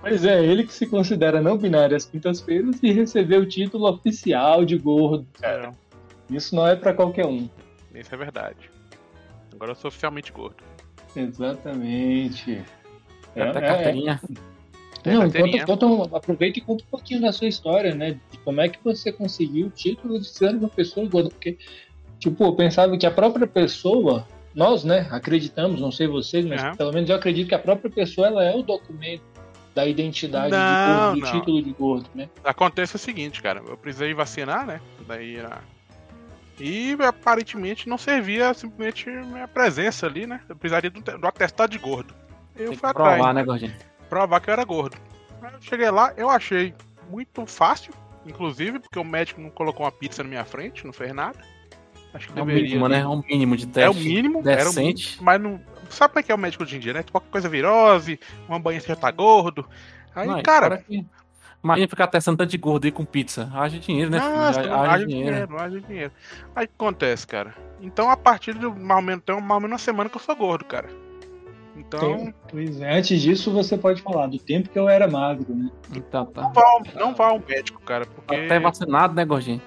Pois 0.00 0.24
é, 0.24 0.44
ele 0.44 0.64
que 0.64 0.72
se 0.72 0.86
considera 0.86 1.42
não 1.42 1.58
binário 1.58 1.96
às 1.96 2.06
quintas-feiras 2.06 2.76
e 2.82 2.92
recebeu 2.92 3.40
o 3.40 3.46
título 3.46 3.88
oficial 3.88 4.64
de 4.64 4.78
gordo. 4.78 5.26
É, 5.42 5.70
Isso 6.30 6.54
não 6.54 6.66
é 6.66 6.76
pra 6.76 6.94
qualquer 6.94 7.26
um. 7.26 7.48
isso 7.94 8.14
é 8.14 8.16
verdade. 8.16 8.70
Agora 9.52 9.72
eu 9.72 9.74
sou 9.76 9.88
oficialmente 9.88 10.30
gordo. 10.32 10.62
Exatamente. 11.16 12.62
É, 13.34 13.42
Até 13.42 13.58
é, 13.58 13.68
carteirinha. 13.68 14.20
Tem 15.02 15.14
Não, 15.14 15.30
conta, 15.30 15.86
conta, 15.86 16.16
aproveita 16.16 16.58
e 16.58 16.62
conta 16.62 16.84
um 16.84 16.90
pouquinho 16.90 17.20
da 17.20 17.32
sua 17.32 17.46
história, 17.46 17.94
né? 17.94 18.18
De 18.30 18.38
como 18.38 18.60
é 18.60 18.68
que 18.68 18.78
você 18.82 19.12
conseguiu 19.12 19.66
o 19.66 19.70
título 19.70 20.18
de 20.18 20.26
ser 20.26 20.54
uma 20.54 20.68
pessoa 20.68 21.06
gorda. 21.08 21.30
Porque, 21.30 21.56
tipo, 22.18 22.44
eu 22.44 22.54
pensava 22.54 22.96
que 22.98 23.06
a 23.06 23.10
própria 23.10 23.46
pessoa, 23.46 24.26
nós, 24.54 24.84
né, 24.84 25.06
acreditamos, 25.10 25.80
não 25.80 25.92
sei 25.92 26.06
vocês, 26.06 26.44
mas 26.44 26.62
Aham. 26.62 26.76
pelo 26.76 26.92
menos 26.92 27.08
eu 27.08 27.16
acredito 27.16 27.48
que 27.48 27.54
a 27.54 27.58
própria 27.58 27.90
pessoa 27.90 28.26
ela 28.26 28.44
é 28.44 28.54
o 28.54 28.62
documento 28.62 29.22
da 29.74 29.86
identidade 29.86 30.50
de 30.50 30.56
Não, 30.56 30.84
gordo, 30.84 31.14
do 31.14 31.20
não. 31.20 31.32
título 31.32 31.62
de 31.62 31.70
gordo, 31.70 32.10
né? 32.14 32.28
Acontece 32.42 32.96
o 32.96 32.98
seguinte, 32.98 33.40
cara. 33.40 33.62
Eu 33.66 33.76
precisei 33.76 34.12
vacinar, 34.12 34.66
né? 34.66 34.80
Daí 35.06 35.36
na... 35.36 35.58
E 36.60 36.96
aparentemente 37.06 37.88
não 37.88 37.96
servia 37.96 38.52
simplesmente 38.52 39.08
minha 39.08 39.46
presença 39.46 40.06
ali, 40.06 40.26
né? 40.26 40.40
Eu 40.48 40.56
precisaria 40.56 40.90
do, 40.90 41.00
do 41.00 41.26
atestado 41.26 41.70
de 41.70 41.78
gordo. 41.78 42.12
Eu 42.56 42.70
Tem 42.70 42.76
fui 42.76 42.76
que 42.78 42.86
atrás. 42.86 43.14
provar, 43.14 43.32
né, 43.32 43.44
gordinho? 43.44 43.72
Provar 44.08 44.40
que 44.40 44.50
eu 44.50 44.52
era 44.52 44.64
gordo. 44.64 44.96
Aí 45.42 45.52
eu 45.54 45.60
cheguei 45.62 45.90
lá, 45.90 46.12
eu 46.16 46.28
achei 46.28 46.74
muito 47.10 47.46
fácil, 47.46 47.92
inclusive, 48.26 48.78
porque 48.80 48.98
o 48.98 49.04
médico 49.04 49.40
não 49.40 49.50
colocou 49.50 49.84
uma 49.86 49.92
pizza 49.92 50.22
na 50.22 50.28
minha 50.28 50.44
frente, 50.44 50.84
não 50.86 50.92
fez 50.92 51.12
nada. 51.14 51.38
Acho 52.12 52.32
que 52.32 52.38
É 52.38 52.42
o 52.42 52.46
deveria. 52.46 52.68
mínimo, 52.68 52.88
né? 52.88 53.00
É 53.00 53.06
o 53.06 53.22
mínimo 53.22 53.56
de 53.56 53.66
teste. 53.66 53.80
É 53.86 53.90
o 53.90 53.94
mínimo, 53.94 54.40
era 54.48 54.62
o 54.62 54.64
decente. 54.74 55.22
mas 55.22 55.40
não. 55.40 55.60
Sabe 55.90 56.12
como 56.12 56.20
é 56.20 56.22
que 56.22 56.32
é 56.32 56.34
o 56.34 56.38
médico 56.38 56.62
hoje 56.64 56.76
em 56.76 56.80
dia, 56.80 56.92
né? 56.92 57.02
Qualquer 57.10 57.30
coisa 57.30 57.48
virose, 57.48 58.18
uma 58.48 58.58
banha 58.58 58.80
você 58.80 58.88
já 58.88 58.96
tá 58.96 59.10
gordo. 59.10 59.66
Aí, 60.14 60.26
Não, 60.28 60.42
cara, 60.42 60.78
que- 60.78 61.04
Imagina 61.62 61.88
ficar 61.88 62.06
testando 62.06 62.38
tanto 62.38 62.50
de 62.50 62.56
gordo 62.58 62.84
aí 62.84 62.92
com 62.92 63.04
pizza. 63.04 63.50
Haja 63.52 63.78
dinheiro, 63.80 64.10
né? 64.10 64.18
nossa, 64.18 64.60
Haja- 64.60 64.80
haja 64.92 65.06
dinheiro, 65.06 65.58
haja 65.58 65.80
dinheiro. 65.80 66.12
Aí 66.54 66.66
o 66.66 66.68
que 66.68 66.74
acontece, 66.76 67.26
cara? 67.26 67.52
Então, 67.80 68.08
a 68.08 68.16
partir 68.16 68.54
de 68.54 68.66
mais 68.66 68.96
ou 69.00 69.02
menos, 69.02 69.24
tem 69.24 69.34
mais 69.34 69.50
ou 69.50 69.60
menos 69.60 69.72
uma 69.72 69.78
semana 69.78 70.08
que 70.08 70.16
eu 70.16 70.20
sou 70.20 70.36
gordo, 70.36 70.64
cara. 70.64 70.88
Então, 71.78 72.32
pois 72.50 72.80
é, 72.80 72.98
antes 72.98 73.20
disso 73.22 73.52
você 73.52 73.76
pode 73.78 74.02
falar 74.02 74.26
do 74.26 74.38
tempo 74.38 74.68
que 74.68 74.78
eu 74.78 74.88
era 74.88 75.08
magro, 75.08 75.54
né? 75.54 75.70
Então 75.94 76.26
tá. 76.26 76.42
não 76.42 76.52
vá, 76.52 76.62
ao- 76.62 76.82
não 76.94 77.14
vá 77.14 77.26
ao 77.28 77.38
médico, 77.40 77.80
cara, 77.82 78.04
porque. 78.06 78.34
Até 78.34 78.58
vacinado, 78.58 79.14
né, 79.14 79.24
gordinho? 79.24 79.62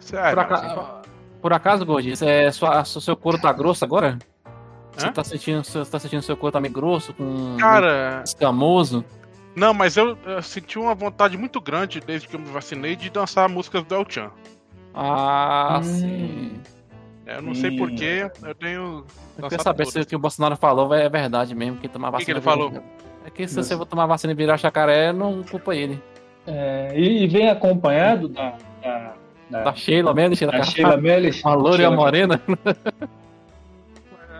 Sério, 0.00 0.30
Por, 0.34 0.38
aca- 0.40 1.02
por 1.40 1.52
acaso, 1.52 1.86
gordinho, 1.86 2.14
é, 2.22 2.50
sua, 2.50 2.84
seu 2.84 3.16
couro 3.16 3.38
tá 3.38 3.52
grosso 3.52 3.84
agora? 3.84 4.18
Você 4.96 5.06
Hã? 5.06 5.12
tá 5.12 5.24
sentindo, 5.24 5.64
você 5.64 5.84
tá 5.84 5.98
sentindo 5.98 6.20
seu 6.22 6.36
corpo 6.36 6.52
tá 6.52 6.60
meio 6.60 6.74
grosso, 6.74 7.14
com 7.14 7.56
Cara, 7.58 8.22
escamoso? 8.26 9.04
não, 9.56 9.72
mas 9.72 9.96
eu, 9.96 10.18
eu 10.26 10.42
senti 10.42 10.78
uma 10.78 10.94
vontade 10.94 11.38
muito 11.38 11.60
grande 11.60 12.00
desde 12.00 12.28
que 12.28 12.36
eu 12.36 12.40
me 12.40 12.46
vacinei 12.46 12.94
de 12.96 13.08
dançar 13.08 13.48
músicas 13.48 13.84
do 13.84 13.94
El 13.94 14.04
Chan. 14.08 14.30
Ah, 14.94 15.78
Hum. 15.80 15.84
sim. 15.84 16.60
É, 17.26 17.36
Eu 17.36 17.42
não 17.42 17.54
sei 17.54 17.76
porquê, 17.76 18.30
eu 18.42 18.54
tenho. 18.54 19.04
Eu 19.38 19.44
queria 19.44 19.48
dançado 19.50 19.62
saber 19.62 19.86
se 19.86 20.00
o 20.00 20.06
que 20.06 20.16
o 20.16 20.18
Bolsonaro 20.18 20.56
falou 20.56 20.92
é 20.94 21.08
verdade 21.08 21.54
mesmo, 21.54 21.78
que 21.78 21.88
tomar 21.88 22.08
que 22.08 22.12
vacina. 22.18 22.32
ele 22.32 22.40
falou? 22.40 22.72
É 23.24 23.30
que 23.30 23.46
se 23.46 23.54
você 23.54 23.76
for 23.76 23.86
tomar 23.86 24.06
vacina 24.06 24.32
e 24.32 24.36
virar 24.36 24.56
jacaré, 24.56 25.12
não 25.12 25.42
culpa 25.44 25.74
ele. 25.74 26.02
É, 26.46 26.92
e, 26.98 27.28
vem 27.28 27.48
acompanhado 27.48 28.28
da, 28.28 28.56
da, 28.82 29.14
da, 29.48 29.62
Da 29.62 29.74
Sheila 29.74 30.12
mesmo, 30.12 30.34
Sheila 30.34 30.50
da 30.52 30.58
Carvalho. 30.58 30.74
Sheila 30.76 30.96
Melis. 30.96 31.44
Uma 31.44 31.54
loura 31.54 31.82
e 31.82 31.84
a 31.84 31.90
morena. 31.92 32.40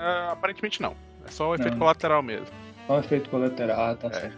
É, 0.01 0.33
aparentemente 0.33 0.83
não. 0.83 0.95
É 1.25 1.31
só 1.31 1.51
o 1.51 1.55
efeito 1.55 1.73
Não. 1.75 1.79
colateral 1.79 2.23
mesmo. 2.23 2.47
Só 2.89 2.97
um 2.97 2.99
efeito 2.99 3.31
colateral, 3.31 3.81
ah, 3.93 3.95
tá 3.95 4.09
É. 4.09 4.13
certo. 4.13 4.37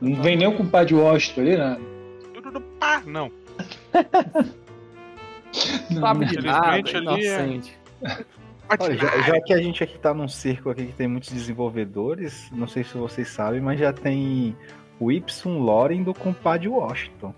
Não 0.00 0.20
vem 0.20 0.36
nem 0.36 0.48
o 0.48 0.56
compadre 0.56 0.94
Washington 0.94 1.40
ali, 1.42 1.56
né? 1.56 1.78
Tudo 2.34 2.50
do 2.50 2.60
pá, 2.60 3.02
não. 5.90 6.00
Sabe 6.00 6.26
de 6.26 6.40
nada, 6.42 6.76
é- 6.76 6.96
inocente. 6.96 7.78
Olha, 8.78 8.96
já, 8.96 9.22
já 9.22 9.40
que 9.40 9.52
a 9.52 9.60
gente 9.60 9.82
aqui 9.82 9.98
tá 9.98 10.14
num 10.14 10.28
circo 10.28 10.70
aqui 10.70 10.86
que 10.86 10.92
tem 10.92 11.08
muitos 11.08 11.30
desenvolvedores, 11.30 12.48
não 12.52 12.68
sei 12.68 12.84
se 12.84 12.96
vocês 12.96 13.28
sabem, 13.28 13.60
mas 13.60 13.80
já 13.80 13.92
tem 13.92 14.56
o 15.00 15.10
Y 15.10 15.58
Loren 15.58 16.02
do 16.04 16.14
compadre 16.14 16.68
Washington. 16.68 17.34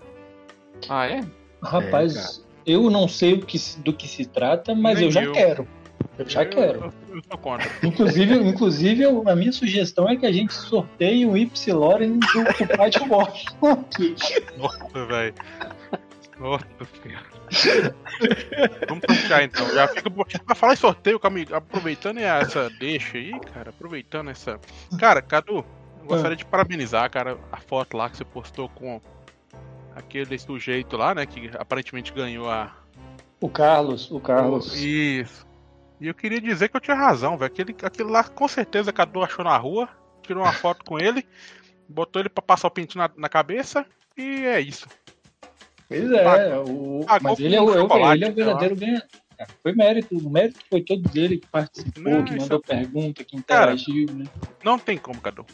Ah, 0.87 1.07
é? 1.07 1.21
Rapaz, 1.63 2.45
eu 2.65 2.89
não 2.89 3.07
sei 3.07 3.33
o 3.33 3.41
que, 3.41 3.57
do 3.79 3.93
que 3.93 4.07
se 4.07 4.25
trata, 4.25 4.75
mas 4.75 4.99
Nem 4.99 5.07
eu 5.07 5.11
já 5.11 5.23
eu. 5.23 5.31
quero. 5.31 5.67
Eu 6.19 6.29
já 6.29 6.43
eu, 6.43 6.49
quero. 6.49 6.93
Eu, 7.09 7.15
eu 7.15 7.21
sou 7.27 7.37
contra. 7.39 7.71
Inclusive, 7.81 8.35
inclusive 8.35 9.03
a 9.25 9.35
minha 9.35 9.51
sugestão 9.51 10.07
é 10.07 10.15
que 10.15 10.25
a 10.27 10.31
gente 10.31 10.53
sorteie 10.53 11.25
um 11.25 11.35
Y 11.35 12.19
do 12.19 12.53
compadre 12.57 13.09
Washington 13.09 13.71
aqui. 13.71 14.15
Nossa, 14.57 15.05
velho. 15.07 15.33
Nossa 16.39 16.65
senhora. 17.01 17.25
Vamos 18.87 19.03
sortear 19.07 19.43
então. 19.43 19.69
Já 19.73 19.87
fica. 19.87 20.09
Pra 20.45 20.55
falar 20.55 20.73
em 20.73 20.77
sorteio, 20.77 21.19
aproveitando 21.53 22.17
essa 22.19 22.69
deixa 22.69 23.17
aí, 23.17 23.39
cara. 23.53 23.69
Aproveitando 23.69 24.29
essa. 24.29 24.59
Cara, 24.99 25.21
Cadu, 25.21 25.65
eu 25.99 26.05
gostaria 26.05 26.35
de 26.35 26.45
parabenizar, 26.45 27.09
cara, 27.09 27.37
a 27.51 27.57
foto 27.57 27.97
lá 27.97 28.09
que 28.09 28.17
você 28.17 28.25
postou 28.25 28.69
com 28.69 29.01
aquele 29.95 30.37
sujeito 30.37 30.97
lá, 30.97 31.13
né? 31.13 31.25
Que 31.25 31.51
aparentemente 31.57 32.11
ganhou 32.11 32.49
a. 32.49 32.75
O 33.39 33.49
Carlos, 33.49 34.09
o 34.11 34.19
Carlos. 34.19 34.75
Isso. 34.75 35.45
E 35.99 36.07
eu 36.07 36.13
queria 36.13 36.41
dizer 36.41 36.69
que 36.69 36.75
eu 36.75 36.81
tinha 36.81 36.95
razão, 36.95 37.37
velho. 37.37 37.51
Aquele, 37.51 37.75
aquele 37.83 38.09
lá, 38.09 38.23
com 38.23 38.47
certeza, 38.47 38.91
Cadu 38.91 39.23
achou 39.23 39.45
na 39.45 39.55
rua, 39.57 39.87
tirou 40.21 40.43
uma 40.43 40.53
foto 40.53 40.83
com 40.83 40.99
ele, 40.99 41.25
botou 41.87 42.21
ele 42.21 42.29
pra 42.29 42.41
passar 42.41 42.67
o 42.67 42.71
pintinho 42.71 43.03
na, 43.03 43.11
na 43.15 43.29
cabeça, 43.29 43.85
e 44.17 44.45
é 44.45 44.59
isso. 44.59 44.87
Pois 45.99 46.11
é, 46.11 46.57
o, 46.59 47.05
mas 47.21 47.39
ele 47.39 47.55
é, 47.55 47.61
o, 47.61 47.69
é 47.69 48.13
ele 48.13 48.25
é 48.25 48.29
o 48.29 48.33
verdadeiro 48.33 48.75
ganhador. 48.75 49.07
cara. 49.37 49.49
Foi 49.61 49.73
mérito, 49.73 50.17
o 50.17 50.29
mérito 50.29 50.59
foi 50.69 50.81
todo 50.81 51.01
dele 51.09 51.37
que 51.37 51.47
participou, 51.47 52.03
Não, 52.03 52.23
que 52.23 52.35
mandou 52.37 52.61
é- 52.63 52.67
pergunta, 52.75 53.23
que 53.23 53.41
Cara, 53.43 53.73
interagiu, 53.73 54.05
né? 54.13 54.25
Não 54.63 54.79
tem 54.79 54.97
como, 54.97 55.19
Cadu. 55.19 55.45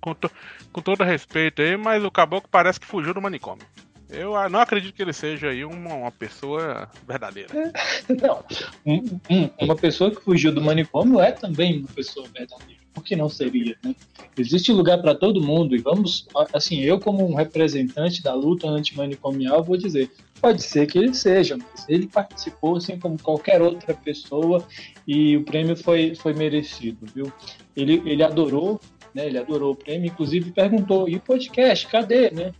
Com, 0.00 0.14
to- 0.14 0.30
com 0.72 0.80
todo 0.80 1.02
respeito 1.02 1.60
aí, 1.60 1.76
mas 1.76 2.04
o 2.04 2.10
caboclo 2.10 2.48
parece 2.50 2.78
que 2.78 2.86
fugiu 2.86 3.12
do 3.12 3.20
manicômio. 3.20 3.66
Eu 4.10 4.32
não 4.48 4.60
acredito 4.60 4.94
que 4.94 5.02
ele 5.02 5.12
seja 5.12 5.48
aí 5.50 5.64
uma, 5.64 5.92
uma 5.94 6.10
pessoa 6.10 6.88
verdadeira. 7.06 7.48
Não, 8.22 8.42
um- 8.86 9.20
um- 9.28 9.50
uma 9.60 9.76
pessoa 9.76 10.10
que 10.10 10.20
fugiu 10.22 10.50
do 10.50 10.62
manicômio 10.62 11.20
é 11.20 11.30
também 11.32 11.80
uma 11.80 11.88
pessoa 11.88 12.26
verdadeira. 12.28 12.77
Por 12.98 13.04
que 13.04 13.14
não 13.14 13.28
seria, 13.28 13.76
né? 13.84 13.94
Existe 14.36 14.72
lugar 14.72 15.00
para 15.00 15.14
todo 15.14 15.40
mundo 15.40 15.76
e 15.76 15.78
vamos, 15.78 16.26
assim, 16.52 16.80
eu 16.80 16.98
como 16.98 17.24
um 17.30 17.34
representante 17.34 18.22
da 18.24 18.34
luta 18.34 18.66
antimanicomial 18.68 19.62
vou 19.62 19.76
dizer, 19.76 20.10
pode 20.40 20.62
ser 20.64 20.86
que 20.88 20.98
ele 20.98 21.14
seja, 21.14 21.56
mas 21.56 21.88
ele 21.88 22.08
participou 22.08 22.76
assim 22.76 22.98
como 22.98 23.16
qualquer 23.22 23.62
outra 23.62 23.94
pessoa 23.94 24.66
e 25.06 25.36
o 25.36 25.44
prêmio 25.44 25.76
foi, 25.76 26.16
foi 26.16 26.34
merecido, 26.34 27.06
viu? 27.14 27.32
Ele, 27.76 28.02
ele 28.04 28.22
adorou, 28.24 28.80
né? 29.14 29.26
Ele 29.26 29.38
adorou 29.38 29.72
o 29.72 29.76
prêmio, 29.76 30.08
inclusive 30.08 30.50
perguntou, 30.50 31.08
e 31.08 31.14
o 31.14 31.20
podcast, 31.20 31.86
cadê, 31.86 32.30
né? 32.32 32.52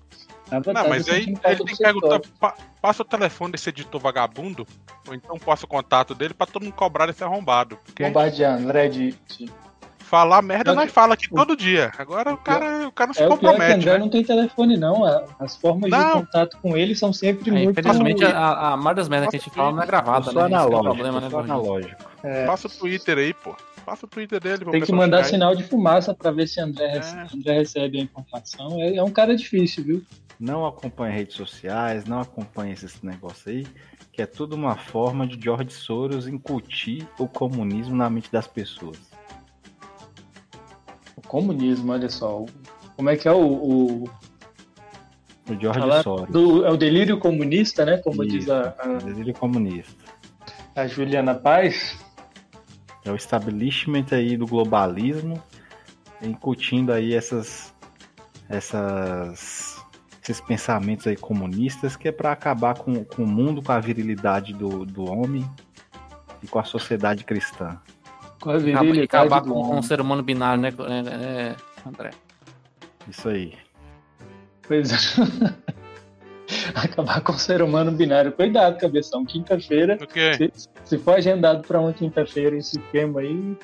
Tava- 0.48 0.72
Não, 0.72 0.88
mas 0.88 1.08
aí 1.08 1.22
ele 1.24 1.36
tem 1.36 1.56
que 1.66 1.76
perguntar. 1.76 2.20
pa- 2.40 2.56
passa 2.80 3.02
o 3.02 3.04
telefone 3.04 3.52
desse 3.52 3.68
editor 3.68 4.00
vagabundo, 4.00 4.66
ou 5.06 5.14
então 5.14 5.36
passa 5.36 5.66
o 5.66 5.68
contato 5.68 6.14
dele 6.14 6.32
pra 6.32 6.46
todo 6.46 6.62
mundo 6.62 6.72
cobrar 6.74 7.08
esse 7.08 7.22
arrombado. 7.24 7.76
Porque 7.84 8.02
Bombardeando, 8.04 8.62
André 8.64 8.88
de, 8.88 9.14
de 9.28 9.50
falar 10.08 10.42
merda 10.42 10.74
nós 10.74 10.86
que- 10.86 10.92
fala 10.92 11.14
aqui 11.14 11.28
todo 11.28 11.56
dia. 11.56 11.92
Agora 11.98 12.32
o 12.34 12.36
cara, 12.38 12.88
o 12.88 12.92
cara 12.92 13.08
não 13.08 13.14
se 13.14 13.22
É 13.22 13.26
o 13.26 13.30
compromete. 13.30 13.74
André 13.74 13.92
né? 13.92 13.98
não 13.98 14.08
tem 14.08 14.24
telefone, 14.24 14.76
não. 14.76 15.04
As 15.38 15.56
formas 15.56 15.90
de 15.90 15.96
Não. 15.96 16.12
contato 16.24 16.56
com 16.62 16.76
ele 16.76 16.94
são 16.94 17.12
sempre 17.12 17.50
É, 17.50 17.52
muito. 17.52 17.78
infelizmente, 17.78 18.24
a, 18.24 18.72
a 18.72 18.76
maioria 18.76 18.94
das 18.94 19.08
merdas 19.08 19.30
que 19.30 19.36
a 19.36 19.38
gente 19.38 19.50
fala 19.54 19.72
não 19.72 19.82
é 19.82 19.86
gravada, 19.86 20.20
né? 20.20 20.28
Esse 20.30 20.38
é 20.38 20.40
o 20.40 20.44
analógico, 20.46 20.82
problema, 20.82 21.20
né, 21.20 21.26
analógico. 21.32 22.04
É, 22.22 22.46
Passa 22.46 22.66
o 22.66 22.70
Twitter 22.70 23.18
aí, 23.18 23.34
pô. 23.34 23.54
Passa 23.84 24.06
o 24.06 24.08
Twitter 24.08 24.40
dele. 24.40 24.64
tem 24.66 24.82
que 24.82 24.92
mandar 24.92 25.24
sinal 25.24 25.54
de 25.54 25.62
fumaça 25.64 26.12
pra 26.14 26.30
ver 26.30 26.46
se 26.48 26.60
André, 26.60 26.96
É. 26.98 27.26
André 27.34 27.54
recebe 27.58 27.98
a 28.00 28.02
informação. 28.02 28.80
É, 28.80 28.96
é 28.96 29.02
um 29.02 29.10
cara 29.10 29.34
difícil, 29.36 29.84
viu? 29.84 30.02
Não 30.38 30.66
acompanha 30.66 31.12
redes 31.14 31.34
sociais, 31.36 32.04
não 32.04 32.20
acompanha 32.20 32.72
esses 32.72 33.02
negócios 33.02 33.46
aí, 33.48 33.66
que 34.12 34.20
é 34.22 34.26
tudo 34.26 34.54
uma 34.54 34.76
forma 34.76 35.26
de 35.26 35.40
George 35.42 35.72
Soros 35.72 36.28
incutir 36.28 37.06
o 37.18 37.26
comunismo 37.26 37.96
na 37.96 38.08
mente 38.10 38.30
das 38.30 38.46
pessoas. 38.46 38.98
Comunismo, 41.28 41.92
olha 41.92 42.08
só. 42.08 42.44
Como 42.96 43.08
é 43.10 43.16
que 43.16 43.28
é 43.28 43.32
o. 43.32 43.44
o 43.46 44.04
O 45.48 45.54
George 45.60 45.78
falar 45.78 46.02
Soros. 46.02 46.30
do, 46.32 46.64
é 46.66 46.70
o 46.70 46.76
delírio 46.76 47.18
comunista, 47.18 47.84
né? 47.84 47.98
Como 47.98 48.24
Isso. 48.24 48.38
diz 48.38 48.50
a, 48.50 48.70
Delírio 49.04 49.34
comunista. 49.34 49.94
a, 50.74 50.80
a 50.82 50.86
Juliana 50.86 51.34
Paz. 51.34 51.96
É 53.04 53.10
o 53.10 53.16
establishment 53.16 54.06
aí 54.12 54.36
do 54.36 54.46
globalismo, 54.46 55.42
incutindo 56.22 56.92
aí 56.92 57.14
essas, 57.14 57.72
essas, 58.48 59.82
esses 60.22 60.40
pensamentos 60.42 61.06
aí 61.06 61.16
comunistas 61.16 61.96
que 61.96 62.08
é 62.08 62.12
para 62.12 62.32
acabar 62.32 62.74
com, 62.76 63.04
com 63.04 63.22
o 63.22 63.26
mundo, 63.26 63.62
com 63.62 63.72
a 63.72 63.80
virilidade 63.80 64.52
do, 64.52 64.84
do 64.84 65.04
homem 65.10 65.48
e 66.42 66.46
com 66.46 66.58
a 66.58 66.64
sociedade 66.64 67.24
cristã. 67.24 67.80
Com 68.40 68.50
a 68.50 68.56
Acabar, 68.56 68.80
virilidade 68.82 69.26
acabar 69.26 69.40
do 69.40 69.52
com 69.52 69.60
um 69.60 69.70
homem. 69.70 69.82
ser 69.82 70.00
humano 70.00 70.22
binário, 70.22 70.62
né, 70.62 70.68
é, 70.68 71.48
é, 71.50 71.56
André? 71.86 72.10
Isso 73.08 73.28
aí. 73.28 73.54
Pois 74.66 74.92
é. 74.92 74.96
Acabar 76.74 77.20
com 77.20 77.32
o 77.32 77.38
ser 77.38 77.62
humano 77.62 77.90
binário. 77.92 78.32
Cuidado, 78.32 78.78
cabeção. 78.78 79.24
Quinta-feira 79.24 79.98
O 80.00 80.06
quê? 80.06 80.32
Se, 80.34 80.52
se 80.84 80.98
for 80.98 81.16
agendado 81.16 81.66
para 81.66 81.80
uma 81.80 81.92
quinta-feira 81.92 82.56
esse 82.56 82.78
esquema 82.78 83.20
aí. 83.20 83.56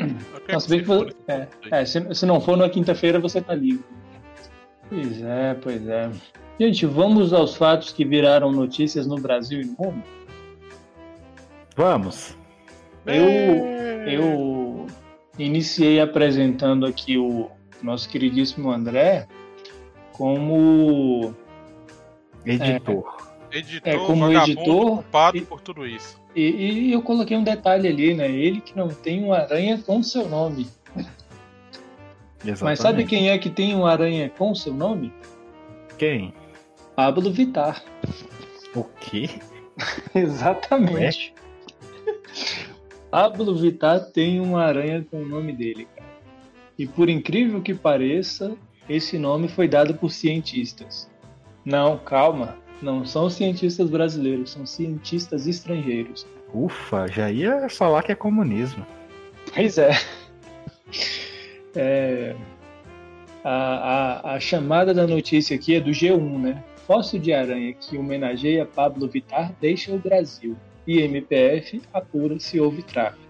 O 0.00 0.40
que 0.40 0.52
Não, 0.52 0.60
se 0.60 0.84
for? 0.84 1.14
é, 1.28 1.46
é, 1.70 1.84
se, 1.84 2.14
se 2.14 2.26
não 2.26 2.40
for 2.40 2.56
numa 2.56 2.68
quinta-feira, 2.68 3.20
você 3.20 3.40
tá 3.40 3.54
livre. 3.54 3.84
Pois 4.88 5.22
é, 5.22 5.54
pois 5.54 5.88
é. 5.88 6.10
Gente, 6.58 6.86
vamos 6.86 7.32
aos 7.32 7.56
fatos 7.56 7.92
que 7.92 8.04
viraram 8.04 8.50
notícias 8.52 9.06
no 9.06 9.16
Brasil 9.16 9.60
e 9.60 9.64
no 9.64 9.76
mundo. 9.78 10.02
Vamos. 11.76 12.36
Eu, 13.06 13.24
É. 13.28 14.04
eu 14.16 14.86
iniciei 15.38 16.00
apresentando 16.00 16.86
aqui 16.86 17.18
o 17.18 17.50
nosso 17.82 18.08
queridíssimo 18.08 18.70
André 18.70 19.26
como 20.12 21.34
Editor. 22.46 23.16
Editor, 23.52 23.92
É, 23.92 23.96
como 24.06 24.32
editor, 24.32 24.64
culpado 24.94 25.36
e- 25.36 25.42
por 25.42 25.60
tudo 25.60 25.86
isso. 25.86 26.20
e, 26.34 26.42
e 26.88 26.92
eu 26.92 27.02
coloquei 27.02 27.36
um 27.36 27.44
detalhe 27.44 27.86
ali, 27.88 28.14
né? 28.14 28.30
Ele 28.30 28.60
que 28.60 28.76
não 28.76 28.88
tem 28.88 29.22
uma 29.24 29.38
aranha 29.38 29.78
com 29.78 30.02
seu 30.02 30.28
nome. 30.28 30.66
Exatamente. 32.40 32.64
Mas 32.64 32.78
sabe 32.80 33.04
quem 33.04 33.30
é 33.30 33.38
que 33.38 33.48
tem 33.48 33.74
uma 33.74 33.90
aranha 33.90 34.28
com 34.28 34.54
seu 34.54 34.72
nome? 34.74 35.12
quem? 35.96 36.34
Pablo 36.96 37.30
Vittar. 37.32 37.82
O 38.74 38.84
quê? 39.00 39.28
Exatamente. 40.14 41.32
Pablo 43.14 43.54
Vittar 43.54 44.06
tem 44.06 44.40
uma 44.40 44.64
aranha 44.64 45.06
com 45.08 45.22
o 45.22 45.24
nome 45.24 45.52
dele, 45.52 45.86
cara. 45.94 46.08
E 46.76 46.84
por 46.84 47.08
incrível 47.08 47.62
que 47.62 47.72
pareça, 47.72 48.56
esse 48.88 49.16
nome 49.20 49.46
foi 49.46 49.68
dado 49.68 49.94
por 49.94 50.10
cientistas. 50.10 51.08
Não, 51.64 51.96
calma. 51.96 52.56
Não 52.82 53.06
são 53.06 53.30
cientistas 53.30 53.88
brasileiros, 53.88 54.50
são 54.50 54.66
cientistas 54.66 55.46
estrangeiros. 55.46 56.26
Ufa, 56.52 57.06
já 57.06 57.30
ia 57.30 57.68
falar 57.68 58.02
que 58.02 58.10
é 58.10 58.16
comunismo. 58.16 58.84
Pois 59.54 59.78
é. 59.78 59.92
É, 61.76 62.34
a, 63.44 64.30
a, 64.30 64.34
a 64.34 64.40
chamada 64.40 64.92
da 64.92 65.06
notícia 65.06 65.54
aqui 65.54 65.76
é 65.76 65.80
do 65.80 65.92
G1, 65.92 66.38
né? 66.40 66.64
Fóssil 66.84 67.20
de 67.20 67.32
aranha 67.32 67.74
que 67.74 67.96
homenageia 67.96 68.66
Pablo 68.66 69.06
Vittar 69.08 69.54
deixa 69.60 69.92
o 69.92 69.98
Brasil. 70.00 70.56
E 70.86 71.00
MPF 71.00 71.80
apura 71.92 72.38
se 72.38 72.60
houve 72.60 72.82
tráfico. 72.82 73.22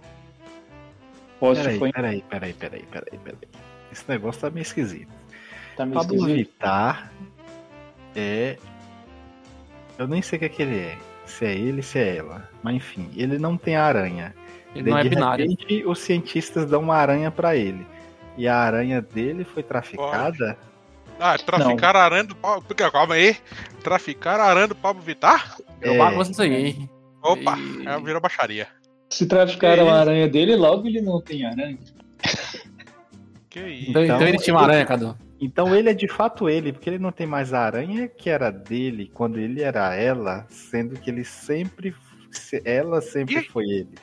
apóstrofo 1.37 1.79
Peraí, 1.93 2.17
hein? 2.17 2.25
peraí, 2.29 2.53
peraí, 2.53 2.53
peraí, 2.53 2.83
peraí, 2.91 3.19
peraí. 3.19 3.39
Esse 3.93 4.05
negócio 4.09 4.41
tá 4.41 4.51
meio 4.51 4.63
esquisito. 4.63 5.13
Tá 5.77 5.85
meio 5.87 6.01
Pablo 6.01 6.17
esquisito. 6.17 6.37
Vittar 6.37 7.13
é. 8.17 8.57
Eu 9.99 10.09
nem 10.09 10.23
sei 10.23 10.37
o 10.37 10.41
que, 10.41 10.47
é 10.47 10.49
que 10.49 10.63
ele 10.63 10.79
é. 10.79 10.99
Se 11.27 11.45
é 11.45 11.55
ele, 11.55 11.83
se 11.83 11.99
é 11.99 12.17
ela. 12.17 12.49
Mas 12.63 12.77
enfim, 12.77 13.09
ele 13.17 13.39
não 13.39 13.57
tem 13.57 13.77
aranha. 13.77 14.35
Ele 14.75 14.91
não 14.91 14.99
é 14.99 15.03
de 15.05 15.09
binário. 15.11 15.49
repente, 15.49 15.85
os 15.87 16.01
cientistas 16.01 16.67
dão 16.69 16.81
uma 16.83 16.97
aranha 16.97 17.31
pra 17.31 17.55
ele. 17.57 17.87
E 18.37 18.49
a 18.49 18.57
aranha 18.57 19.01
dele 19.01 19.45
foi 19.45 19.63
traficada. 19.63 20.59
Ah, 21.21 21.39
traficar 21.39 21.95
aranha 21.95 22.25
do 22.25 22.35
Pablo. 22.35 22.65
Calma 22.75 23.15
aí. 23.15 23.37
Traficar 23.85 24.41
aranha 24.41 24.67
do 24.67 24.75
Pablo 24.75 25.01
Vittar? 25.01 25.57
Eu 25.81 25.95
É. 25.95 25.99
bagunço 25.99 26.33
isso 26.33 26.43
aí. 26.43 26.89
Opa, 27.25 27.57
E- 27.59 27.87
é, 27.89 28.01
virou 28.01 28.21
baixaria. 28.21 28.69
Se 29.11 29.27
traficaram 29.27 29.89
a 29.89 30.01
aranha 30.01 30.29
dele, 30.29 30.55
logo 30.57 30.87
ele 30.87 31.01
não 31.01 31.21
tem 31.21 31.45
aranha. 31.47 31.79
Que 33.51 33.61
isso. 33.61 33.91
Então, 33.91 34.03
então 34.05 34.17
Então, 34.17 34.29
ele 34.29 34.39
tinha 34.39 34.55
uma 34.57 34.63
aranha, 34.65 34.85
Cadu. 34.85 35.17
Então 35.41 35.77
ele 35.77 35.89
é 35.89 35.95
de 35.95 36.09
fato 36.09 36.49
ele, 36.49 36.73
porque 36.73 36.91
ele 36.91 36.99
não 36.99 37.13
tem 37.13 37.25
mais 37.25 37.53
a 37.55 37.61
aranha 37.61 38.09
que 38.09 38.29
era 38.29 38.51
dele 38.51 39.09
quando 39.15 39.39
ele 39.39 39.63
era 39.63 39.95
ela, 39.95 40.45
sendo 40.51 40.99
que 40.99 41.09
ele 41.09 41.23
sempre. 41.25 41.95
se- 42.33 42.61
Ela 42.65 43.01
sempre 43.01 43.43
foi 43.45 43.65
ele. 43.65 43.95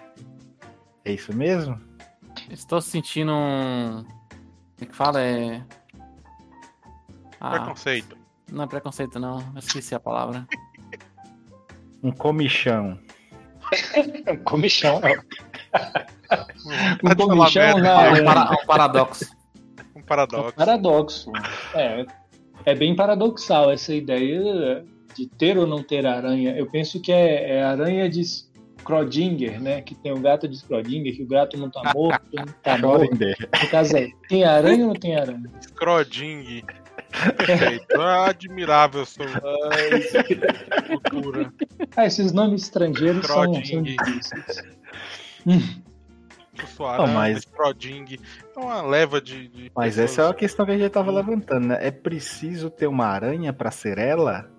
É 1.03 1.11
isso 1.11 1.35
mesmo? 1.35 1.77
Estou 2.49 2.79
sentindo 2.79 3.33
um. 3.33 4.03
Como 4.05 4.81
é 4.81 4.85
que 4.85 4.95
fala? 4.95 5.21
É. 5.21 5.61
Ah, 7.39 7.59
Preconceito. 7.59 8.17
não 8.49 8.63
é 8.63 8.67
preconceito, 8.67 9.19
não. 9.19 9.39
Eu 9.53 9.59
esqueci 9.59 9.93
a 9.93 9.99
palavra. 9.99 10.47
Um 12.01 12.11
comichão. 12.11 12.97
Comichão, 14.43 14.99
não. 15.01 15.11
Um 15.11 17.09
de 17.09 17.15
falar 17.15 17.15
comichão 17.15 17.77
na 17.79 18.05
É 18.17 18.21
um, 18.21 18.25
para- 18.25 18.51
um 18.51 18.65
paradoxo. 18.65 19.25
Um 19.95 19.99
É 19.99 19.99
um 19.99 20.03
paradoxo. 20.03 20.53
paradoxo. 20.55 21.31
É, 21.73 22.05
é 22.65 22.75
bem 22.75 22.95
paradoxal 22.95 23.71
essa 23.71 23.93
ideia 23.93 24.83
de 25.15 25.27
ter 25.27 25.57
ou 25.57 25.65
não 25.67 25.83
ter 25.83 26.05
aranha. 26.05 26.55
Eu 26.57 26.67
penso 26.69 27.01
que 27.01 27.11
é, 27.11 27.57
é 27.57 27.63
a 27.63 27.71
aranha 27.71 28.09
de 28.09 28.21
Schrödinger, 28.83 29.61
né? 29.61 29.81
Que 29.81 29.93
tem 29.95 30.11
o 30.11 30.19
gato 30.19 30.47
de 30.47 30.57
Schrödinger, 30.57 31.15
que 31.15 31.23
o 31.23 31.27
gato 31.27 31.57
não 31.57 31.69
tá 31.69 31.91
morto, 31.93 32.25
não 32.33 32.45
tá 32.63 32.77
morto. 32.79 33.05
Schrödinger. 33.05 33.37
No 33.63 33.69
caso 33.69 33.97
é, 33.97 34.07
tem 34.27 34.43
aranha 34.43 34.83
ou 34.85 34.93
não 34.93 34.99
tem 34.99 35.15
aranha? 35.17 35.43
Scroding. 35.61 36.63
Perfeito. 37.37 38.01
Admirável 38.01 39.05
sua 39.05 39.25
cultura. 40.87 41.51
Ah, 41.95 42.05
esses 42.05 42.31
nomes 42.31 42.63
estrangeiros 42.63 43.25
são, 43.27 43.51
difíceis. 43.51 44.63
Sua 46.75 46.97
Não, 46.97 47.03
aranha, 47.03 47.17
mas- 47.17 47.39
Scroding. 47.43 48.19
É 48.55 48.59
uma 48.59 48.81
leva 48.81 49.19
de. 49.21 49.47
de 49.47 49.71
Mas 49.75 49.95
pessoas- 49.95 50.11
essa 50.11 50.21
é 50.23 50.29
a 50.29 50.33
questão 50.33 50.65
que 50.65 50.71
a 50.73 50.77
gente 50.77 50.91
tava 50.91 51.11
levantando, 51.11 51.67
né? 51.67 51.77
É 51.81 51.89
preciso 51.91 52.69
ter 52.69 52.87
uma 52.87 53.05
aranha 53.07 53.51
pra 53.51 53.71
ser 53.71 53.97
ela? 53.97 54.49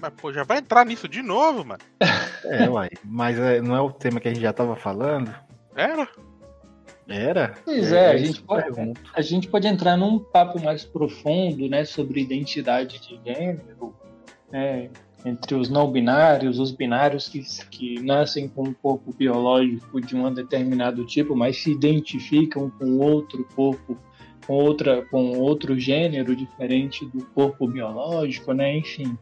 Mas, 0.00 0.12
pô, 0.16 0.32
já 0.32 0.44
vai 0.44 0.58
entrar 0.58 0.84
nisso 0.84 1.08
de 1.08 1.22
novo, 1.22 1.64
mano. 1.64 1.80
É, 2.44 2.68
uai. 2.68 2.90
Mas 3.04 3.38
é, 3.38 3.60
não 3.60 3.74
é 3.74 3.80
o 3.80 3.90
tema 3.90 4.20
que 4.20 4.28
a 4.28 4.32
gente 4.32 4.42
já 4.42 4.52
tava 4.52 4.76
falando? 4.76 5.34
Era? 5.74 6.06
Era? 7.08 7.54
Pois 7.64 7.90
é, 7.90 8.10
a 8.10 8.14
isso 8.16 8.26
gente 8.26 8.40
eu 8.40 8.46
pode, 8.46 8.92
a 9.14 9.22
gente 9.22 9.48
pode 9.48 9.66
entrar 9.66 9.96
num 9.96 10.18
papo 10.18 10.62
mais 10.62 10.84
profundo, 10.84 11.66
né, 11.68 11.84
sobre 11.84 12.20
identidade 12.20 13.00
de 13.00 13.18
gênero, 13.24 13.94
né, 14.52 14.90
entre 15.24 15.54
os 15.54 15.70
não 15.70 15.90
binários, 15.90 16.58
os 16.58 16.70
binários 16.70 17.28
que, 17.28 17.42
que 17.70 18.00
nascem 18.02 18.46
com 18.46 18.64
um 18.64 18.74
corpo 18.74 19.12
biológico 19.12 20.00
de 20.00 20.14
um 20.14 20.32
determinado 20.32 21.04
tipo, 21.06 21.34
mas 21.34 21.56
se 21.56 21.72
identificam 21.72 22.70
com 22.70 22.98
outro 22.98 23.46
corpo, 23.56 23.96
com 24.46 24.54
outra, 24.54 25.02
com 25.06 25.38
outro 25.38 25.78
gênero 25.78 26.36
diferente 26.36 27.06
do 27.06 27.24
corpo 27.26 27.66
biológico, 27.66 28.52
né, 28.52 28.76
enfim. 28.76 29.16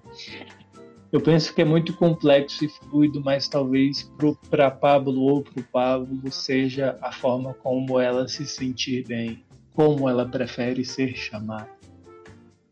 Eu 1.16 1.20
penso 1.22 1.54
que 1.54 1.62
é 1.62 1.64
muito 1.64 1.94
complexo 1.94 2.62
e 2.62 2.68
fluido, 2.68 3.22
mas 3.24 3.48
talvez 3.48 4.02
para 4.50 4.70
Pablo 4.70 5.18
ou 5.22 5.42
para 5.42 5.60
o 5.60 5.64
Pablo 5.64 6.30
seja 6.30 6.98
a 7.00 7.10
forma 7.10 7.54
como 7.54 7.98
ela 7.98 8.28
se 8.28 8.46
sentir 8.46 9.02
bem, 9.08 9.42
como 9.72 10.10
ela 10.10 10.28
prefere 10.28 10.84
ser 10.84 11.16
chamada, 11.16 11.70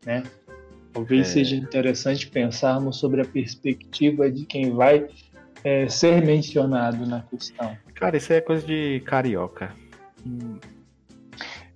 né? 0.04 0.24
Talvez 0.92 1.28
É. 1.28 1.32
seja 1.32 1.56
interessante 1.56 2.28
pensarmos 2.28 2.98
sobre 2.98 3.22
a 3.22 3.24
perspectiva 3.24 4.30
de 4.30 4.44
quem 4.44 4.72
vai 4.72 5.08
é, 5.64 5.88
ser 5.88 6.22
mencionado 6.22 7.06
na 7.06 7.22
questão. 7.22 7.74
Cara, 7.94 8.18
isso 8.18 8.30
aí 8.30 8.40
é 8.40 8.42
coisa 8.42 8.66
de 8.66 9.00
carioca. 9.06 9.74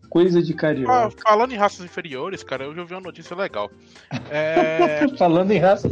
Coisa 0.08 0.42
de 0.42 0.52
Ah, 0.52 0.56
carioca. 0.56 1.10
falando 1.22 1.52
em 1.52 1.56
raças 1.56 1.84
inferiores, 1.84 2.42
cara, 2.42 2.64
eu 2.64 2.72
vi 2.86 2.94
uma 2.94 3.00
notícia 3.00 3.36
legal. 3.36 3.70
É. 4.30 5.06
Falando 5.18 5.50
em 5.50 5.58
raça. 5.58 5.88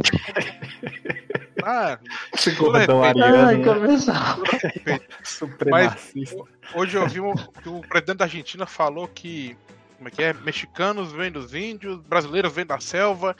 ah, 1.63 1.99
Esse 2.33 2.51
gordão 2.51 3.03
Ai, 3.03 3.13
né? 3.13 4.99
Supremacista. 5.23 6.35
hoje 6.75 6.97
eu 6.97 7.07
vi 7.07 7.19
um- 7.19 7.33
que 7.35 7.69
o 7.69 7.81
presidente 7.81 8.17
da 8.17 8.25
Argentina 8.25 8.65
falou 8.65 9.07
que. 9.07 9.55
Como 9.97 10.07
é 10.09 10.11
que 10.11 10.23
é? 10.23 10.33
Mexicanos 10.33 11.11
vêm 11.11 11.31
dos 11.31 11.55
índios, 11.55 11.99
brasileiros 12.03 12.53
vêm 12.53 12.65
da 12.65 12.79
selva 12.79 13.35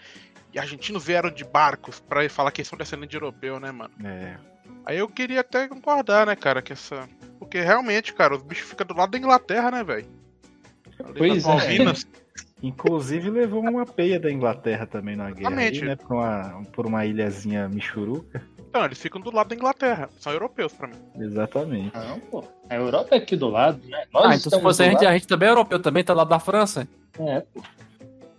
e 0.52 0.58
argentinos 0.58 1.04
vieram 1.06 1.30
de 1.30 1.44
barcos 1.44 2.00
pra 2.00 2.28
falar 2.30 2.52
que 2.52 2.64
são 2.64 2.78
descendentes 2.78 3.12
de 3.12 3.18
europeu, 3.18 3.60
né, 3.60 3.72
mano? 3.72 3.92
É. 4.04 4.38
Aí 4.86 4.98
eu 4.98 5.08
queria 5.08 5.42
até 5.42 5.68
concordar, 5.68 6.26
né, 6.26 6.36
cara, 6.36 6.62
que 6.62 6.74
essa. 6.74 7.08
Porque 7.38 7.60
realmente, 7.62 8.12
cara, 8.14 8.36
os 8.36 8.42
bichos 8.42 8.68
ficam 8.70 8.88
do 8.88 8.96
lado 8.96 9.12
da 9.12 9.18
Inglaterra, 9.20 9.70
né, 9.70 9.84
velho? 9.84 10.08
Pois 11.18 11.44
é. 11.44 11.48
Malvinas. 11.48 12.08
Inclusive 12.62 13.30
levou 13.30 13.62
uma 13.62 13.86
peia 13.86 14.20
da 14.20 14.32
Inglaterra 14.32 14.88
também 14.88 15.16
na 15.16 15.30
guerra, 15.30 15.56
aí, 15.56 15.82
né? 15.82 15.96
Por 15.96 16.14
uma, 16.16 16.64
por 16.74 16.86
uma 16.88 17.06
ilhazinha 17.06 17.70
michuruca. 17.70 18.42
Então, 18.70 18.84
eles 18.84 19.00
ficam 19.00 19.22
do 19.22 19.32
lado 19.34 19.48
da 19.50 19.56
Inglaterra. 19.56 20.10
São 20.20 20.34
europeus 20.34 20.74
pra 20.74 20.88
mim. 20.88 20.96
Exatamente. 21.20 21.96
Não, 21.96 22.20
pô. 22.20 22.44
A 22.70 22.76
Europa 22.76 23.16
é 23.16 23.20
aqui 23.20 23.36
do 23.36 23.48
lado, 23.48 23.80
né? 23.88 24.06
Nós 24.12 24.26
Ah, 24.26 24.36
então 24.36 24.52
se 24.58 24.62
fosse 24.62 24.82
a 24.82 24.86
gente, 24.86 24.96
lado. 24.96 25.08
a 25.08 25.14
gente 25.14 25.28
também 25.28 25.48
é 25.48 25.52
europeu, 25.52 25.80
também 25.80 26.04
tá 26.04 26.14
lá 26.14 26.24
da 26.24 26.40
França. 26.40 26.88
É, 27.20 27.42
pô. 27.42 27.62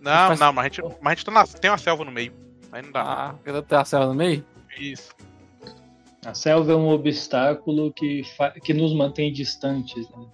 Não, 0.01 0.29
Mas- 0.29 0.39
não, 0.39 0.53
mas 0.53 0.65
a 0.65 0.69
gente, 0.69 0.81
mas 1.01 1.11
a 1.11 1.15
gente 1.15 1.25
tá 1.25 1.31
na, 1.31 1.45
tem 1.47 1.71
uma 1.71 1.77
selva 1.77 2.03
no 2.05 2.11
meio. 2.11 2.31
Aí 2.71 2.81
não 2.81 2.91
dá. 2.91 3.01
Ah, 3.45 3.61
ter 3.63 3.75
a 3.75 3.85
selva 3.85 4.07
no 4.07 4.13
meio? 4.13 4.45
Isso. 4.79 5.09
A 6.25 6.33
selva 6.33 6.73
é 6.73 6.75
um 6.75 6.89
obstáculo 6.89 7.91
que, 7.93 8.23
fa- 8.37 8.51
que 8.51 8.73
nos 8.73 8.93
mantém 8.93 9.31
distantes 9.31 10.09
né? 10.09 10.25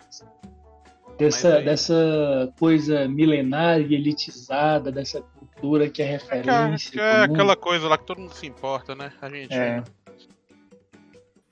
Dessa, 1.18 1.56
aí- 1.58 1.66
dessa 1.66 2.54
coisa 2.60 3.08
milenária 3.08 3.86
e 3.86 3.94
elitizada, 3.96 4.92
dessa 4.92 5.22
cultura 5.22 5.90
que 5.90 6.02
é 6.02 6.06
Que 6.06 6.12
é, 6.12 6.18
referência. 6.18 6.92
que 6.92 7.00
é 7.00 7.22
comum. 7.28 7.34
aquela 7.34 7.56
coisa 7.56 7.88
lá 7.88 7.98
que 7.98 8.06
todo 8.06 8.20
mundo 8.22 8.34
se 8.34 8.46
importa, 8.48 8.94
né? 8.96 9.12
A 9.22 9.30
gente. 9.30 9.54
É. 9.54 9.84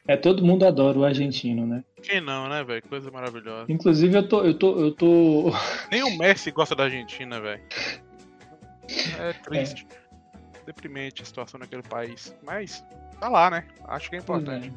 É, 0.05 0.17
todo 0.17 0.43
mundo 0.43 0.65
adora 0.65 0.99
o 0.99 1.05
argentino, 1.05 1.65
né? 1.65 1.81
Quem 2.01 2.19
não, 2.19 2.49
né, 2.49 2.61
velho? 2.63 2.83
Coisa 2.89 3.09
maravilhosa. 3.09 3.71
Inclusive 3.71 4.17
eu 4.17 4.27
tô, 4.27 4.43
eu 4.43 4.53
tô, 4.53 4.77
eu 4.79 4.91
tô. 4.91 5.51
Nem 5.89 6.03
o 6.03 6.17
Messi 6.17 6.51
gosta 6.51 6.75
da 6.75 6.83
Argentina, 6.83 7.39
velho. 7.39 7.61
É 9.19 9.31
triste. 9.33 9.87
Deprimente 10.65 11.21
a 11.21 11.25
situação 11.25 11.57
naquele 11.59 11.83
país. 11.83 12.35
Mas 12.43 12.83
tá 13.19 13.29
lá, 13.29 13.49
né? 13.49 13.65
Acho 13.87 14.09
que 14.09 14.17
é 14.17 14.19
importante. 14.19 14.71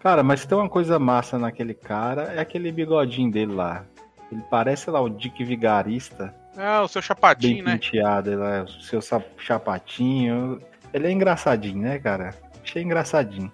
Cara, 0.00 0.22
mas 0.24 0.44
tem 0.44 0.58
uma 0.58 0.68
coisa 0.68 0.98
massa 0.98 1.38
naquele 1.38 1.74
cara, 1.74 2.32
é 2.34 2.40
aquele 2.40 2.70
bigodinho 2.72 3.30
dele 3.30 3.52
lá. 3.52 3.84
Ele 4.30 4.42
parece 4.50 4.90
lá 4.90 5.00
o 5.00 5.08
Dick 5.08 5.42
Vigarista, 5.44 6.34
Ah, 6.56 6.82
o 6.82 6.88
seu 6.88 7.00
bem 7.00 7.06
chapadinho, 7.06 7.64
né? 7.64 7.72
penteado, 7.72 8.30
ele 8.32 8.42
é 8.42 8.62
o 8.62 8.68
seu 8.68 9.00
chapatinho. 9.38 10.60
Ele 10.92 11.06
é 11.06 11.10
engraçadinho, 11.12 11.82
né, 11.82 11.98
cara? 11.98 12.34
Achei 12.62 12.82
engraçadinho. 12.82 13.52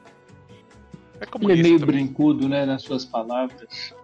É 1.20 1.26
Ele 1.52 1.60
é 1.60 1.62
meio 1.62 1.78
também. 1.80 1.96
brincudo, 2.04 2.48
né, 2.48 2.64
nas 2.64 2.82
suas 2.82 3.04
palavras. 3.04 3.94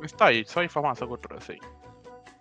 Mas 0.00 0.12
tá 0.12 0.26
aí, 0.26 0.44
só 0.46 0.60
a 0.60 0.64
informação 0.64 1.06
que 1.06 1.14
eu 1.14 1.18
trouxe 1.18 1.52
aí. 1.52 1.58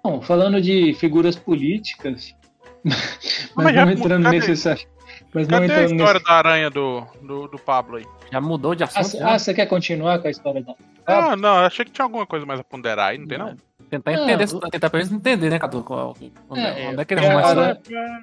Bom, 0.04 0.22
falando 0.22 0.62
de 0.62 0.94
figuras 0.96 1.36
políticas, 1.36 2.36
mas, 2.84 3.54
mas 3.56 3.76
já- 3.76 3.86
não 3.86 3.92
entrando 3.94 4.30
necessariamente. 4.30 4.90
Mas 5.34 5.48
não 5.48 5.60
Cadê 5.62 5.72
a 5.74 5.76
entrando 5.84 5.92
história 5.94 6.14
nesse... 6.20 6.26
da 6.26 6.34
aranha 6.34 6.70
do, 6.70 7.02
do, 7.22 7.48
do 7.48 7.58
Pablo 7.58 7.98
aí? 7.98 8.06
Já 8.32 8.42
mudou 8.42 8.76
de 8.76 8.84
Ah, 8.84 8.90
assunto? 8.96 9.24
ah, 9.24 9.40
você 9.40 9.54
quer 9.54 9.66
continuar 9.66 10.20
com 10.20 10.28
a 10.28 10.32
história 10.32 10.62
da. 10.62 10.74
Ah, 11.06 11.36
não, 11.36 11.60
eu 11.60 11.66
achei 11.66 11.86
que 11.86 11.92
tinha 11.92 12.04
alguma 12.06 12.26
coisa 12.26 12.46
mais 12.46 12.60
a 12.60 12.64
ponderar 12.64 13.10
aí, 13.10 13.18
não 13.18 13.28
tem 13.28 13.38
não? 13.38 13.56
Tentar 13.90 14.12
Não, 14.12 14.24
entender, 14.30 14.44
eu- 14.54 14.60
tentar 14.70 14.90
pelo 14.90 15.04
menos 15.04 15.12
entender, 15.18 15.50
né, 15.50 15.60
Cadu? 15.60 15.84
Qual- 15.84 16.16
Onde 16.50 16.62
É, 16.62 16.90
onde 16.90 17.02
é 17.02 17.06
que 17.06 17.14
ele 17.14 17.26
é, 17.26 17.30
a 17.30 17.46
aranha- 17.48 17.78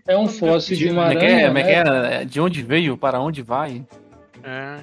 É 0.06 0.16
um 0.16 0.26
fóssil 0.28 0.76
de 0.76 0.88
uma 0.90 1.12
é 1.12 1.14
é? 1.14 1.16
aranha. 1.18 1.46
Como 1.48 1.58
é 1.58 1.62
que 1.62 1.68
né? 1.90 2.22
é? 2.22 2.24
De 2.24 2.40
onde 2.40 2.62
veio, 2.62 2.96
para 2.96 3.20
onde 3.20 3.42
vai? 3.42 3.84
É. 4.42 4.78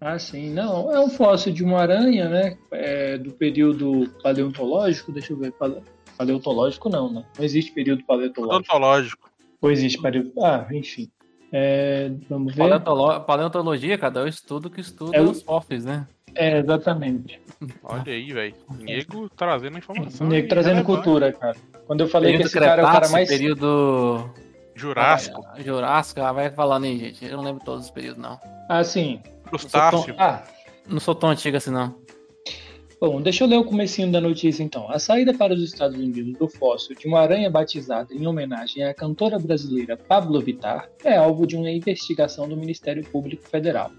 Ah, 0.00 0.18
sim. 0.18 0.50
Não, 0.52 0.92
é 0.92 0.98
um 0.98 1.08
fóssil 1.08 1.52
de 1.52 1.62
uma 1.62 1.80
aranha, 1.80 2.28
né? 2.28 2.56
É, 2.72 3.16
do 3.18 3.30
período 3.32 4.08
paleontológico. 4.22 5.12
Deixa 5.12 5.32
eu 5.32 5.36
ver. 5.36 5.52
pale- 5.52 5.82
Paleontológico 6.18 6.88
não, 6.88 7.12
né? 7.12 7.24
Não 7.36 7.44
existe 7.44 7.72
período 7.72 8.04
paleontológico. 8.04 8.56
Odontológico. 8.56 9.30
Ou 9.60 9.70
existe 9.70 10.00
período. 10.00 10.32
Ah, 10.42 10.66
enfim. 10.72 11.08
É, 11.56 12.10
vamos 12.28 12.52
ver. 12.52 12.62
Paleontolo- 12.62 13.20
Paleontologia, 13.20 13.96
cada 13.96 14.18
é 14.20 14.24
o 14.24 14.26
estudo 14.28 14.68
que 14.68 14.80
estuda 14.80 15.16
É 15.16 15.20
o- 15.20 15.30
os 15.30 15.40
fósseis, 15.40 15.84
né? 15.84 16.04
É, 16.34 16.58
exatamente. 16.58 17.40
Olha 17.84 18.02
aí, 18.12 18.32
velho. 18.32 18.54
Nego 18.80 19.28
trazendo 19.36 19.78
informação. 19.78 20.26
Nego 20.26 20.48
trazendo 20.48 20.78
relevante. 20.78 21.02
cultura, 21.04 21.32
cara. 21.32 21.56
Quando 21.86 22.00
eu 22.00 22.08
falei 22.08 22.32
que 22.32 22.38
Período 22.38 22.48
esse 22.48 22.58
cara 22.58 22.82
é 22.82 22.84
o 22.84 22.88
cara 22.90 23.08
mais. 23.10 23.28
Período 23.28 24.30
Jurássico, 24.74 25.46
Ah, 25.46 25.60
Jurássico, 25.62 26.20
ah, 26.22 26.32
vai 26.32 26.50
falando 26.50 26.84
aí, 26.86 26.98
gente. 26.98 27.24
Eu 27.24 27.36
não 27.36 27.44
lembro 27.44 27.64
todos 27.64 27.84
os 27.84 27.90
períodos, 27.92 28.20
não. 28.20 28.40
Ah, 28.68 28.82
sim. 28.82 29.20
crustáceo. 29.46 30.12
Ah, 30.18 30.42
Não 30.88 30.98
sou 30.98 31.14
tão 31.14 31.30
antigo 31.30 31.56
assim, 31.56 31.70
não. 31.70 31.94
Bom, 33.00 33.20
deixa 33.20 33.44
eu 33.44 33.48
ler 33.48 33.58
o 33.58 33.64
comecinho 33.64 34.10
da 34.10 34.20
notícia 34.20 34.62
então. 34.62 34.90
A 34.90 34.98
saída 34.98 35.34
para 35.34 35.52
os 35.52 35.62
Estados 35.62 35.96
Unidos 35.98 36.38
do 36.38 36.48
fóssil 36.48 36.96
de 36.96 37.06
uma 37.06 37.20
aranha 37.20 37.50
batizada 37.50 38.14
em 38.14 38.26
homenagem 38.26 38.82
à 38.84 38.94
cantora 38.94 39.38
brasileira 39.38 39.96
Pablo 39.96 40.40
Vittar 40.40 40.88
é 41.04 41.16
alvo 41.16 41.46
de 41.46 41.56
uma 41.56 41.70
investigação 41.70 42.48
do 42.48 42.56
Ministério 42.56 43.04
Público 43.04 43.46
Federal. 43.48 43.90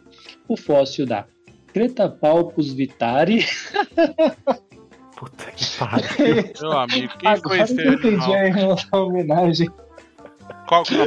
O 0.48 0.58
fóssil 0.58 1.06
da 1.06 1.26
Cretapalpus 1.74 2.72
vitari. 2.74 3.46
Puta 5.16 5.52
que 5.52 5.66
pariu. 5.78 6.54
Meu 6.62 6.72
amigo, 6.80 7.14
quem 7.18 7.30
foi 7.30 7.60
Agora 7.60 7.64
esse 7.64 7.82
eu 7.86 7.94
entendi 7.94 8.34
animal? 8.34 8.76
a 8.92 8.98
homenagem. 8.98 9.70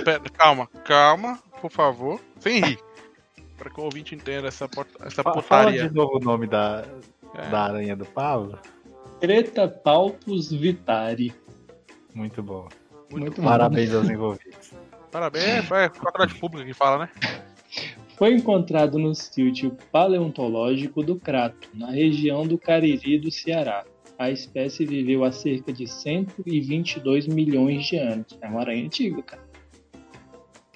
Pera, 0.05 0.21
calma, 0.37 0.67
calma, 0.85 1.39
por 1.61 1.71
favor. 1.71 2.21
Sem 2.39 2.61
rir. 2.61 2.79
Para 3.57 3.71
que 3.71 3.81
o 3.81 3.85
ouvinte 3.85 4.15
entenda 4.15 4.47
essa, 4.49 4.69
pot- 4.69 4.89
essa 5.03 5.23
Fa- 5.23 5.33
Fala 5.43 5.65
putaria. 5.73 5.89
de 5.89 5.95
novo 5.95 6.17
o 6.17 6.21
nome 6.21 6.47
da, 6.47 6.85
É. 7.35 7.49
da 7.49 7.65
aranha 7.65 7.97
do 7.97 8.05
Pablo. 8.05 8.59
Cretapalpus 9.21 10.51
vitari. 10.53 11.33
Muito 12.15 12.43
bom. 12.43 12.69
Muito 13.11 13.41
bom. 13.41 13.49
Parabéns 13.49 13.93
aos 13.95 14.09
envolvidos. 14.09 14.73
Parabéns, 15.11 15.45
é 15.45 15.89
faculdade 15.89 16.35
pública 16.35 16.67
que 16.67 16.75
fala, 16.75 17.05
né? 17.05 17.11
Foi 18.17 18.35
encontrado 18.35 18.99
no 18.99 19.15
sítio 19.15 19.77
paleontológico 19.93 21.03
do 21.03 21.17
Crato, 21.17 21.69
na 21.73 21.91
região 21.91 22.47
do 22.47 22.59
Cariri 22.59 23.19
do 23.19 23.31
Ceará. 23.31 23.85
A 24.19 24.31
espécie 24.31 24.85
viveu 24.85 25.23
há 25.25 25.31
cerca 25.31 25.73
de 25.73 25.87
122 25.87 27.29
milhões 27.29 27.87
de 27.87 27.97
anos. 27.97 28.37
É 28.41 28.49
uma 28.49 28.61
aranha 28.61 28.85
antiga, 28.85 29.23
cara. 29.23 29.43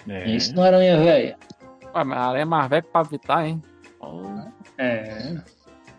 É. 0.07 0.33
Isso 0.33 0.55
não 0.55 0.63
é 0.63 0.67
aranha 0.69 0.97
velha. 0.97 1.37
Ué, 1.93 2.03
mas 2.03 2.17
a 2.17 2.21
aranha 2.29 2.41
é 2.43 2.45
mais 2.45 2.69
velha 2.69 2.83
pra 2.83 3.01
evitar, 3.01 3.45
hein? 3.45 3.61
Oh, 3.99 4.23
É. 4.77 5.41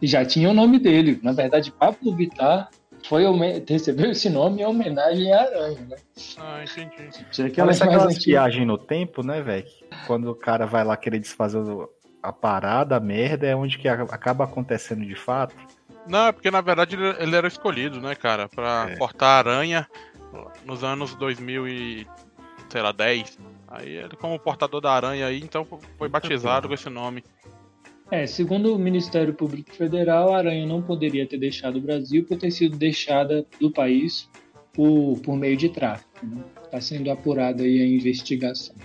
E 0.04 0.06
já 0.06 0.22
tinha 0.22 0.50
o 0.50 0.52
nome 0.52 0.78
dele. 0.78 1.18
Na 1.22 1.32
verdade, 1.32 1.72
Pablo 1.72 2.14
Vittar 2.14 2.68
foi 3.08 3.24
recebeu 3.66 4.10
esse 4.10 4.28
nome 4.28 4.60
em 4.60 4.66
homenagem 4.66 5.32
à 5.32 5.40
aranha, 5.40 5.80
né? 5.88 5.96
Ah, 6.36 6.62
entendi. 6.62 7.24
Tinha 7.30 7.46
antigas. 7.46 8.22
viagens 8.22 8.66
no 8.66 8.76
tempo, 8.76 9.24
né, 9.26 9.40
velho? 9.40 9.64
Quando 10.06 10.30
o 10.30 10.34
cara 10.34 10.66
vai 10.66 10.84
lá 10.84 10.94
querer 10.94 11.18
desfazer 11.20 11.56
o- 11.56 11.88
a 12.22 12.30
parada, 12.34 12.96
a 12.96 13.00
merda, 13.00 13.46
é 13.46 13.56
onde 13.56 13.78
que 13.78 13.88
a- 13.88 14.02
acaba 14.02 14.44
acontecendo 14.44 15.06
de 15.06 15.14
fato. 15.14 15.56
Não, 16.06 16.26
é 16.26 16.32
porque 16.32 16.50
na 16.50 16.60
verdade 16.60 16.96
ele, 16.96 17.16
ele 17.18 17.34
era 17.34 17.48
escolhido, 17.48 17.98
né, 17.98 18.14
cara, 18.14 18.46
pra 18.46 18.88
É. 18.90 18.96
portar 18.96 19.38
aranha 19.38 19.88
nos 20.66 20.84
anos 20.84 21.14
2000 21.14 21.66
e, 21.66 22.06
sei 22.68 22.82
lá, 22.82 22.92
10. 22.92 23.38
Aí 23.68 23.88
ele 23.88 24.16
como 24.16 24.38
portador 24.38 24.82
da 24.82 24.92
aranha 24.92 25.26
aí, 25.26 25.40
então 25.40 25.66
foi 25.96 26.10
batizado 26.10 26.68
com 26.68 26.74
esse 26.74 26.90
nome. 26.90 27.24
É, 28.14 28.28
segundo 28.28 28.72
o 28.72 28.78
Ministério 28.78 29.34
Público 29.34 29.72
Federal, 29.72 30.32
a 30.32 30.38
aranha 30.38 30.64
não 30.64 30.80
poderia 30.80 31.26
ter 31.26 31.36
deixado 31.36 31.78
o 31.78 31.80
Brasil 31.80 32.24
por 32.24 32.38
ter 32.38 32.52
sido 32.52 32.76
deixada 32.76 33.44
do 33.58 33.72
país 33.72 34.30
por, 34.72 35.18
por 35.18 35.34
meio 35.36 35.56
de 35.56 35.68
tráfico. 35.68 36.24
Está 36.64 36.80
sendo 36.80 37.10
apurada 37.10 37.64
aí 37.64 37.82
a 37.82 37.84
investigação. 37.84 38.76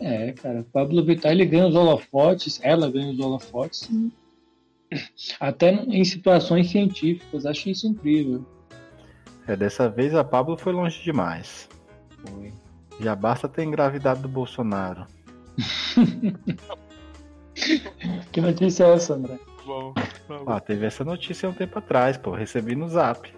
É, 0.00 0.32
cara, 0.32 0.66
Pablo 0.72 1.04
Vittar 1.04 1.30
ele 1.30 1.46
ganha 1.46 1.68
os 1.68 1.76
holofotes, 1.76 2.58
ela 2.64 2.90
ganha 2.90 3.12
os 3.12 3.20
holofotes, 3.20 3.88
até 5.38 5.70
em 5.70 6.04
situações 6.04 6.70
científicas. 6.70 7.46
Acho 7.46 7.68
isso 7.68 7.86
incrível. 7.86 8.44
É, 9.46 9.54
dessa 9.54 9.88
vez 9.88 10.12
a 10.12 10.24
Pablo 10.24 10.56
foi 10.56 10.72
longe 10.72 11.00
demais. 11.04 11.68
Já 12.98 13.14
basta 13.14 13.48
ter 13.48 13.62
engravidado 13.62 14.22
do 14.22 14.28
Bolsonaro. 14.28 15.06
Que 18.32 18.40
notícia 18.40 18.84
é 18.84 18.94
essa, 18.94 19.14
André? 19.14 19.38
Bom, 19.66 19.92
bom. 20.28 20.44
Ah, 20.46 20.60
teve 20.60 20.86
essa 20.86 21.04
notícia 21.04 21.48
há 21.48 21.50
um 21.50 21.54
tempo 21.54 21.78
atrás, 21.78 22.16
pô. 22.16 22.32
Recebi 22.32 22.74
no 22.74 22.88
zap. 22.88 23.32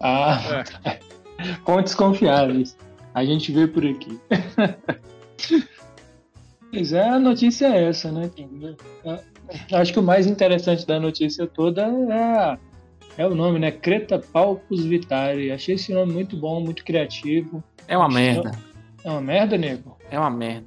Ah, 0.00 0.64
fontes 1.66 1.94
confiáveis. 1.94 2.76
A 3.14 3.24
gente 3.24 3.52
vê 3.52 3.66
por 3.66 3.84
aqui. 3.84 4.18
Pois 6.70 6.92
é, 6.92 7.08
a 7.08 7.18
notícia 7.18 7.66
é 7.66 7.88
essa, 7.88 8.12
né? 8.12 8.30
Acho 9.72 9.92
que 9.92 9.98
o 9.98 10.02
mais 10.02 10.26
interessante 10.26 10.86
da 10.86 11.00
notícia 11.00 11.46
toda 11.46 11.86
é, 11.86 12.58
é 13.22 13.26
o 13.26 13.34
nome, 13.34 13.58
né? 13.58 13.70
Creta 13.70 14.18
Palpus 14.18 14.84
Vitari. 14.84 15.50
Achei 15.50 15.76
esse 15.76 15.94
nome 15.94 16.12
muito 16.12 16.36
bom, 16.36 16.60
muito 16.60 16.84
criativo. 16.84 17.64
é 17.86 17.96
uma 17.96 18.08
merda. 18.08 18.52
É 19.02 19.10
uma 19.10 19.20
merda, 19.22 19.56
nego? 19.56 19.96
É 20.10 20.18
uma 20.18 20.30
merda. 20.30 20.66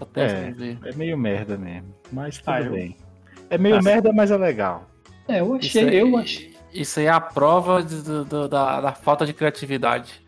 Até 0.00 0.24
É. 0.24 0.54
É 0.84 0.92
meio 0.94 1.16
merda 1.16 1.56
mesmo. 1.56 1.94
Mas 2.12 2.38
tudo 2.38 2.50
Ah, 2.50 2.60
eu- 2.62 2.72
bem. 2.72 2.96
É 3.50 3.58
meio 3.58 3.76
Ah, 3.76 3.82
merda, 3.82 4.12
mas 4.12 4.30
é 4.30 4.36
legal. 4.36 4.88
É, 5.28 5.40
eu 5.40 5.56
Isso 5.56 5.78
achei, 5.78 5.88
aí, 5.88 5.96
eu 5.98 6.16
achei. 6.16 6.54
isso 6.72 7.00
aí 7.00 7.06
é 7.06 7.10
a 7.10 7.20
prova 7.20 7.82
de- 7.82 8.02
do- 8.02 8.24
do- 8.24 8.48
da, 8.48 8.80
da 8.80 8.92
falta 8.92 9.24
de 9.24 9.32
criatividade. 9.32 10.22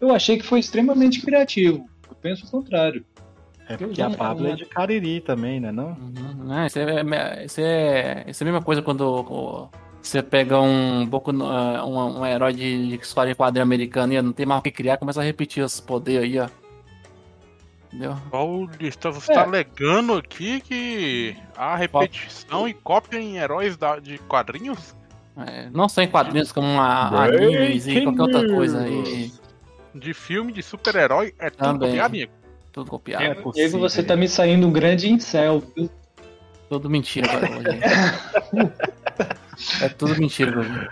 Eu 0.00 0.14
achei 0.14 0.36
que 0.36 0.44
foi 0.44 0.60
extremamente 0.60 1.20
criativo. 1.22 1.86
Eu 2.08 2.14
penso 2.16 2.46
o 2.46 2.50
contrário. 2.50 3.04
É 3.68 3.76
porque 3.76 4.00
a 4.00 4.10
Pablo 4.10 4.46
é 4.46 4.54
de 4.54 4.64
Cariri 4.66 5.20
também, 5.20 5.58
né? 5.58 5.72
Não? 5.72 5.88
Uhum, 5.88 6.44
né? 6.44 6.66
Isso, 6.66 6.78
é, 6.78 7.44
isso, 7.44 7.60
é, 7.60 8.24
isso 8.28 8.42
é 8.42 8.44
a 8.44 8.50
mesma 8.52 8.62
coisa 8.62 8.80
quando 8.80 9.68
você 10.00 10.22
pega 10.22 10.60
um 10.60 11.04
pouco 11.08 11.32
um, 11.32 12.18
um 12.20 12.24
herói 12.26 12.52
de 12.52 12.94
história 12.94 13.32
de 13.32 13.36
quadrinho 13.38 13.64
americano 13.64 14.12
e 14.12 14.22
não 14.22 14.32
tem 14.32 14.46
mais 14.46 14.60
o 14.60 14.62
que 14.62 14.70
criar, 14.70 14.98
começa 14.98 15.20
a 15.20 15.24
repetir 15.24 15.64
os 15.64 15.80
poderes 15.80 16.22
aí, 16.22 16.38
ó. 16.38 16.48
Entendeu? 17.96 18.16
Paulista, 18.30 19.10
você 19.10 19.32
tá 19.32 19.40
É. 19.40 19.44
alegando 19.44 20.14
aqui 20.14 20.60
que 20.60 21.36
há 21.56 21.74
repetição 21.76 22.68
e 22.68 22.74
cópia 22.74 23.18
em 23.18 23.38
heróis 23.38 23.76
da- 23.76 23.98
de 23.98 24.18
quadrinhos? 24.18 24.94
É, 25.36 25.68
não 25.70 25.88
só 25.88 26.02
em 26.02 26.08
quadrinhos, 26.08 26.52
como 26.52 26.78
a, 26.80 27.24
animes 27.24 27.86
e 27.86 28.02
qualquer 28.02 28.22
outra 28.22 28.48
coisa 28.48 28.80
aí. 28.82 29.32
De 29.94 30.12
filme 30.12 30.52
de 30.52 30.62
super-herói 30.62 31.34
é 31.38 31.48
tudo 31.48 31.58
Também. 31.64 31.88
copiado, 31.90 32.06
amigo. 32.06 32.32
Tudo 32.70 32.90
copiado. 32.90 33.22
É 33.24 33.26
Diego, 33.28 33.42
possível. 33.42 33.80
você 33.80 34.02
tá 34.02 34.14
me 34.14 34.28
saindo 34.28 34.66
um 34.66 34.72
grande 34.72 35.10
incel. 35.10 35.62
viu? 35.74 35.88
Tudo 36.68 36.90
mentira 36.90 37.28
hoje. 37.32 37.80
É 39.80 39.88
tudo 39.88 40.14
mentira 40.20 40.60
hoje. 40.60 40.88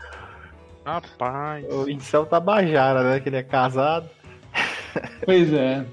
Rapaz. 0.86 1.66
O 1.70 1.86
Incel 1.88 2.24
Tabajara, 2.24 3.02
né? 3.02 3.20
Que 3.20 3.28
ele 3.28 3.36
é 3.36 3.42
casado. 3.42 4.08
Pois 5.26 5.52
é. 5.52 5.84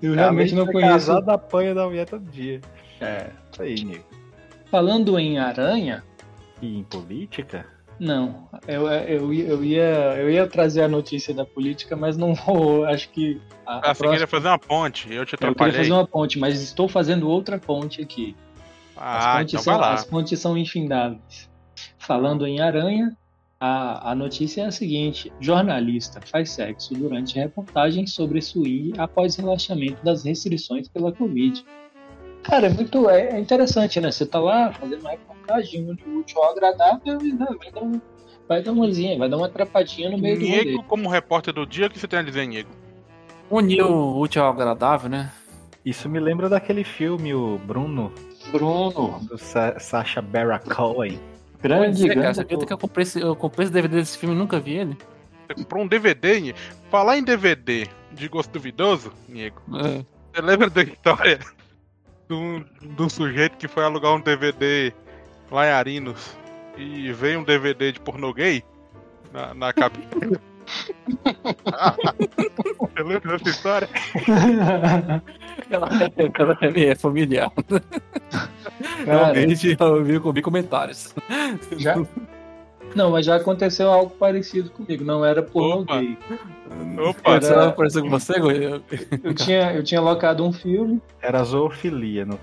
Eu 0.00 0.14
realmente 0.14 0.54
não 0.54 0.66
ser 0.66 0.72
conheço. 0.72 0.92
Casado 0.92 1.30
apanha 1.30 1.74
da 1.74 1.86
mulher 1.86 2.06
todo 2.08 2.24
dia. 2.30 2.60
É. 3.00 3.30
Isso 3.52 3.62
aí, 3.62 3.84
nego. 3.84 4.04
Falando 4.70 5.18
em 5.18 5.38
aranha, 5.38 6.02
E 6.60 6.78
em 6.78 6.82
política? 6.84 7.66
não. 8.00 8.48
Eu, 8.66 8.88
eu, 8.88 9.32
eu, 9.32 9.62
ia, 9.64 10.16
eu 10.16 10.30
ia 10.30 10.46
trazer 10.46 10.82
a 10.82 10.88
notícia 10.88 11.32
da 11.34 11.44
política, 11.44 11.94
mas 11.94 12.16
não 12.16 12.34
vou. 12.34 12.84
Acho 12.84 13.08
que. 13.10 13.40
A, 13.66 13.74
a 13.74 13.78
Ah, 13.78 13.80
você 13.80 13.82
próxima- 13.98 14.10
queria 14.12 14.26
fazer 14.26 14.48
uma 14.48 14.58
ponte, 14.58 15.12
eu 15.12 15.24
te 15.26 15.34
eu 15.34 15.38
queria 15.38 15.50
atrapalhei. 15.52 15.76
fazer 15.78 15.92
uma 15.92 16.06
ponte, 16.06 16.38
mas 16.38 16.60
estou 16.60 16.88
fazendo 16.88 17.28
outra 17.28 17.58
ponte 17.58 18.00
aqui. 18.02 18.34
As, 18.96 19.24
Ah, 19.26 19.38
pontes, 19.38 19.54
então 19.54 19.62
são, 19.64 19.72
vai 19.78 19.82
lá. 19.88 19.94
as 19.94 20.04
pontes 20.04 20.38
são 20.40 20.56
infindáveis. 20.58 21.50
Falando 21.98 22.46
em 22.46 22.60
aranha, 22.60 23.16
a, 23.64 24.10
a 24.10 24.14
notícia 24.16 24.62
é 24.62 24.66
a 24.66 24.72
seguinte: 24.72 25.32
jornalista 25.38 26.20
faz 26.20 26.50
sexo 26.50 26.94
durante 26.94 27.38
reportagem 27.38 28.08
sobre 28.08 28.42
swing 28.42 28.92
após 28.98 29.36
relaxamento 29.36 30.04
das 30.04 30.24
restrições 30.24 30.88
pela 30.88 31.12
Covid. 31.12 31.64
Cara, 32.42 32.66
é 32.66 32.70
muito 32.70 33.08
é, 33.08 33.28
é 33.28 33.38
interessante, 33.38 34.00
né? 34.00 34.10
Você 34.10 34.26
tá 34.26 34.40
lá 34.40 34.72
fazendo 34.72 35.02
uma 35.02 35.10
reportagem 35.10 35.88
onde 35.88 36.02
o 36.02 36.18
útil 36.18 36.42
ao 36.42 36.50
agradável 36.50 37.22
e 37.22 37.32
né, 37.32 37.46
vai 37.56 37.70
dar 37.70 37.82
um, 37.84 38.00
vai 38.48 38.62
dar 38.64 38.72
umazinha, 38.72 39.16
vai 39.16 39.28
dar 39.28 39.36
uma 39.36 39.46
atrapadinha 39.46 40.10
no 40.10 40.18
meio 40.18 40.40
do 40.40 40.44
rolê. 40.44 40.64
Nego, 40.64 40.82
como 40.82 41.08
repórter 41.08 41.54
do 41.54 41.64
dia, 41.64 41.86
o 41.86 41.90
que 41.90 42.00
você 42.00 42.08
tem 42.08 42.18
a 42.18 42.22
dizer, 42.22 42.48
Nego? 42.48 42.70
Unir 43.48 43.84
o 43.84 44.18
útil 44.18 44.42
ao 44.42 44.50
agradável, 44.50 45.08
né? 45.08 45.30
Isso 45.84 46.08
me 46.08 46.18
lembra 46.18 46.48
daquele 46.48 46.82
filme, 46.82 47.32
o 47.32 47.58
Bruno, 47.58 48.12
Bruno, 48.50 49.20
do 49.28 49.38
Sa 49.38 49.78
Sacha 49.78 50.20
Baron 50.20 50.58
Cohen. 50.58 51.31
Grande, 51.62 52.04
é, 52.04 52.08
cara, 52.08 52.20
grande. 52.20 52.34
você 52.36 52.40
acredita 52.42 52.66
que 52.66 52.72
eu 52.72 52.78
comprei, 52.78 53.02
esse, 53.02 53.20
eu 53.20 53.36
comprei 53.36 53.64
esse 53.64 53.72
DVD 53.72 53.96
desse 53.96 54.18
filme 54.18 54.34
e 54.34 54.38
nunca 54.38 54.58
vi 54.58 54.74
ele? 54.74 54.96
Você 55.46 55.54
comprou 55.54 55.84
um 55.84 55.86
DVD? 55.86 56.54
Falar 56.90 57.18
em 57.18 57.22
DVD 57.22 57.86
de 58.12 58.28
gosto 58.28 58.50
duvidoso, 58.50 59.12
Nego, 59.28 59.60
É. 59.76 60.04
você 60.32 60.42
lembra 60.42 60.68
da 60.68 60.82
história 60.82 61.38
do, 62.28 62.64
do 62.94 63.08
sujeito 63.10 63.56
que 63.56 63.68
foi 63.68 63.84
alugar 63.84 64.14
um 64.14 64.20
DVD 64.20 64.92
lá 65.50 65.66
em 65.66 65.70
Arinos 65.70 66.36
e 66.76 67.12
veio 67.12 67.40
um 67.40 67.44
DVD 67.44 67.92
de 67.92 68.00
pornô 68.00 68.32
gay 68.32 68.62
na, 69.32 69.54
na 69.54 69.72
cabine? 69.72 70.06
Ah, 71.72 71.94
você 72.78 73.02
lembra 73.02 73.38
dessa 73.38 73.50
história? 73.50 73.88
Ela, 75.70 75.88
ela 76.38 76.58
é 76.76 76.94
familiar. 76.94 77.52
Cara, 79.04 79.32
Realmente, 79.32 79.76
eu 79.78 80.04
vi, 80.04 80.14
eu 80.14 80.32
vi 80.32 80.42
comentários. 80.42 81.14
já... 81.78 81.94
Não, 82.94 83.10
mas 83.10 83.24
já 83.24 83.36
aconteceu 83.36 83.90
algo 83.90 84.10
parecido 84.10 84.70
comigo. 84.70 85.04
Não 85.04 85.24
era 85.24 85.42
pornô 85.42 85.80
Opa. 85.80 85.98
gay. 85.98 86.18
Opa, 86.98 87.40
Você 87.40 87.54
não 87.54 87.68
apareceu 87.68 88.02
com 88.02 88.10
você? 88.10 88.34
Eu 89.22 89.32
tinha, 89.34 89.72
eu 89.72 89.82
tinha 89.82 90.00
locado 90.00 90.44
um 90.44 90.52
filme. 90.52 91.00
Era 91.20 91.42
zoofilia. 91.44 92.24
No... 92.24 92.38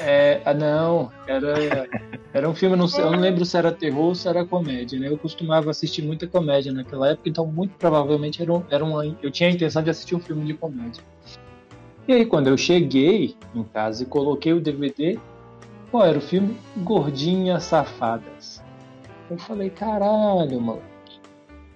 É, 0.00 0.40
ah, 0.44 0.54
não, 0.54 1.10
era, 1.26 1.88
era 2.32 2.48
um 2.48 2.54
filme, 2.54 2.76
não 2.76 2.88
sei, 2.88 3.04
eu 3.04 3.10
não 3.10 3.20
lembro 3.20 3.44
se 3.44 3.56
era 3.56 3.72
terror 3.72 4.06
ou 4.06 4.14
se 4.14 4.28
era 4.28 4.44
comédia, 4.44 4.98
né? 4.98 5.08
Eu 5.08 5.18
costumava 5.18 5.70
assistir 5.70 6.02
muita 6.02 6.26
comédia 6.26 6.72
naquela 6.72 7.10
época, 7.10 7.28
então 7.28 7.46
muito 7.46 7.74
provavelmente 7.78 8.42
era, 8.42 8.52
um, 8.52 8.62
era 8.70 8.84
uma, 8.84 9.04
eu 9.22 9.30
tinha 9.30 9.48
a 9.48 9.52
intenção 9.52 9.82
de 9.82 9.90
assistir 9.90 10.14
um 10.14 10.20
filme 10.20 10.44
de 10.44 10.54
comédia. 10.54 11.02
E 12.06 12.12
aí, 12.12 12.26
quando 12.26 12.48
eu 12.48 12.56
cheguei 12.56 13.34
em 13.54 13.62
casa 13.62 14.02
e 14.02 14.06
coloquei 14.06 14.52
o 14.52 14.60
DVD, 14.60 15.18
qual 15.94 16.06
era 16.06 16.18
o 16.18 16.20
filme? 16.20 16.56
Gordinhas 16.78 17.62
Safadas. 17.62 18.60
Eu 19.30 19.38
falei, 19.38 19.70
caralho, 19.70 20.60
mano. 20.60 20.82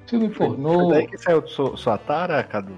Filme 0.08 0.28
pornô. 0.28 0.86
Foi 0.86 0.94
daí 0.94 1.06
que 1.06 1.18
saiu 1.18 1.46
sua, 1.46 1.76
sua 1.76 1.96
tara, 1.96 2.42
Cadu? 2.42 2.74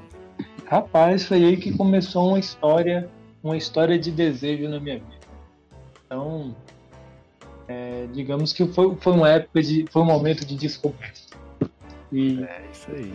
Rapaz, 0.67 1.25
foi 1.25 1.43
aí 1.43 1.57
que 1.57 1.75
começou 1.75 2.29
uma 2.29 2.39
história, 2.39 3.09
uma 3.43 3.57
história 3.57 3.99
de 3.99 4.11
desejo 4.11 4.69
na 4.69 4.79
minha 4.79 4.97
vida. 4.97 5.27
Então, 6.05 6.55
é, 7.67 8.07
digamos 8.13 8.53
que 8.53 8.67
foi, 8.67 8.95
foi 8.97 9.13
uma 9.15 9.31
época 9.31 9.63
de, 9.63 9.87
foi 9.91 10.03
um 10.03 10.07
momento 10.07 10.45
de 10.45 10.55
descoberta. 10.55 11.39
E 12.13 12.43
É 12.43 12.65
isso 12.71 12.91
aí. 12.91 13.15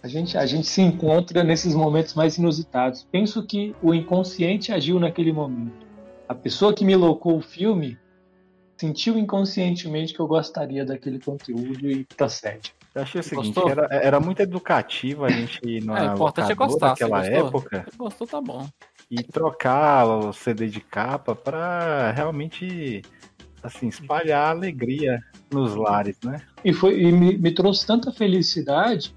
a 0.00 0.06
gente, 0.06 0.38
a 0.38 0.46
gente 0.46 0.68
se 0.68 0.80
encontra 0.80 1.42
nesses 1.42 1.74
momentos 1.74 2.14
mais 2.14 2.38
inusitados. 2.38 3.04
Penso 3.10 3.44
que 3.44 3.74
o 3.82 3.92
inconsciente 3.92 4.70
agiu 4.70 5.00
naquele 5.00 5.32
momento. 5.32 5.87
A 6.28 6.34
pessoa 6.34 6.74
que 6.74 6.84
me 6.84 6.94
locou 6.94 7.38
o 7.38 7.40
filme 7.40 7.98
sentiu 8.76 9.18
inconscientemente 9.18 10.14
que 10.14 10.20
eu 10.20 10.26
gostaria 10.26 10.84
daquele 10.84 11.18
conteúdo 11.18 11.90
e 11.90 12.04
procede. 12.04 12.74
Eu 12.94 13.02
achei 13.02 13.20
o 13.20 13.24
seguinte, 13.24 13.54
Gostou? 13.54 13.70
era, 13.70 13.88
era 13.90 14.20
muito 14.20 14.40
educativo 14.40 15.24
a 15.24 15.30
gente 15.30 15.58
ir 15.64 15.84
na 15.84 15.98
É, 15.98 16.06
importante 16.06 16.52
é 16.52 16.54
locadora 16.54 16.68
gostar. 16.70 16.88
Naquela 16.88 17.18
gostou? 17.18 17.46
época 17.46 17.86
gostou, 17.96 18.26
tá 18.26 18.40
bom. 18.40 18.68
e 19.10 19.22
trocar 19.22 20.06
o 20.06 20.32
CD 20.32 20.68
de 20.68 20.80
capa 20.80 21.34
pra 21.34 22.12
realmente 22.12 23.02
assim, 23.62 23.88
espalhar 23.88 24.46
a 24.46 24.50
alegria 24.50 25.18
nos 25.50 25.74
lares, 25.74 26.16
né? 26.24 26.40
E, 26.64 26.72
foi, 26.72 27.00
e 27.00 27.10
me, 27.10 27.36
me 27.36 27.52
trouxe 27.52 27.86
tanta 27.86 28.12
felicidade 28.12 29.14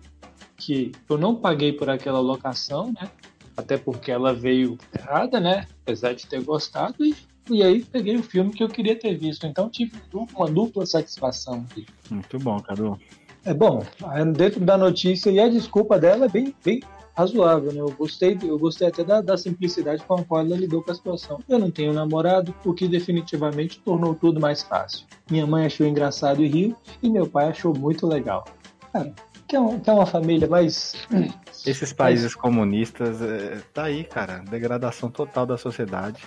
que 0.57 0.91
eu 1.09 1.17
não 1.17 1.35
paguei 1.35 1.73
por 1.73 1.89
aquela 1.89 2.19
locação, 2.19 2.91
né? 2.93 3.09
Até 3.55 3.77
porque 3.77 4.11
ela 4.11 4.33
veio 4.33 4.77
errada, 4.97 5.39
né? 5.39 5.67
Apesar 5.83 6.13
de 6.13 6.25
ter 6.25 6.43
gostado. 6.43 7.05
E, 7.05 7.15
e 7.49 7.63
aí 7.63 7.83
peguei 7.83 8.15
o 8.15 8.23
filme 8.23 8.51
que 8.51 8.63
eu 8.63 8.69
queria 8.69 8.95
ter 8.95 9.17
visto. 9.17 9.45
Então 9.45 9.69
tive 9.69 9.93
uma 10.13 10.47
dupla 10.47 10.85
satisfação. 10.85 11.65
aqui. 11.69 11.85
Muito 12.09 12.39
bom, 12.39 12.59
Cadu. 12.59 12.99
É 13.43 13.53
bom, 13.53 13.83
aí 14.03 14.23
dentro 14.33 14.59
da 14.59 14.77
notícia, 14.77 15.31
e 15.31 15.39
a 15.39 15.49
desculpa 15.49 15.97
dela 15.97 16.25
é 16.25 16.29
bem, 16.29 16.55
bem 16.63 16.79
razoável, 17.15 17.71
né? 17.73 17.81
Eu 17.81 17.91
gostei, 17.91 18.37
eu 18.43 18.57
gostei 18.57 18.87
até 18.87 19.03
da, 19.03 19.19
da 19.19 19.35
simplicidade 19.35 20.03
com 20.03 20.13
a 20.13 20.23
qual 20.23 20.41
ela 20.41 20.55
lidou 20.55 20.83
com 20.83 20.91
a 20.91 20.95
situação. 20.95 21.39
Eu 21.49 21.59
não 21.59 21.71
tenho 21.71 21.91
namorado, 21.91 22.53
o 22.63 22.73
que 22.73 22.87
definitivamente 22.87 23.79
tornou 23.79 24.13
tudo 24.13 24.39
mais 24.39 24.61
fácil. 24.61 25.05
Minha 25.29 25.47
mãe 25.47 25.65
achou 25.65 25.87
engraçado 25.87 26.43
e 26.43 26.47
riu, 26.47 26.75
e 27.01 27.09
meu 27.09 27.27
pai 27.27 27.47
achou 27.47 27.75
muito 27.75 28.07
legal. 28.07 28.45
Cara, 28.93 29.13
quer, 29.51 29.59
um- 29.59 29.79
quer 29.79 29.91
uma 29.91 30.05
família 30.05 30.47
mais. 30.47 30.95
Esses 31.65 31.93
países 31.93 32.33
comunistas, 32.33 33.21
é, 33.21 33.59
tá 33.73 33.83
aí, 33.83 34.03
cara. 34.03 34.39
Degradação 34.49 35.11
total 35.11 35.45
da 35.45 35.57
sociedade, 35.57 36.23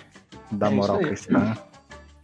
da 0.51 0.67
É 0.67 0.69
moral 0.69 0.99
cristã. 0.99 1.57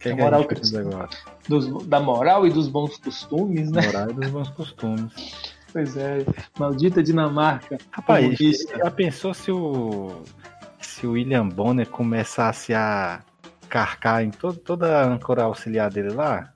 Que, 0.02 0.08
Da 0.08 0.16
que 0.16 0.22
moral 0.22 0.44
cristã. 0.46 0.80
agora? 0.80 1.08
dos- 1.48 1.86
da 1.86 2.00
moral 2.00 2.44
e 2.44 2.50
dos 2.50 2.66
bons 2.66 2.96
costumes, 2.96 3.70
né? 3.70 3.82
Moral 3.86 4.10
e 4.10 4.14
dos 4.14 4.30
bons 4.30 4.48
costumes. 4.50 5.12
Pois 5.72 5.96
é, 5.96 6.26
maldita 6.58 7.00
Dinamarca. 7.00 7.78
Rapaz, 7.92 8.24
Comunista. 8.36 8.78
já 8.78 8.90
pensou 8.90 9.32
se 9.32 9.52
o 9.52 10.22
se 10.80 11.06
o 11.06 11.12
William 11.12 11.46
Bonner 11.48 11.88
começasse 11.88 12.74
a 12.74 13.20
carcar 13.68 14.24
em 14.24 14.30
todo, 14.32 14.56
toda 14.58 15.02
a 15.02 15.06
âncora 15.06 15.44
auxiliar 15.44 15.88
dele 15.88 16.10
lá? 16.10 16.52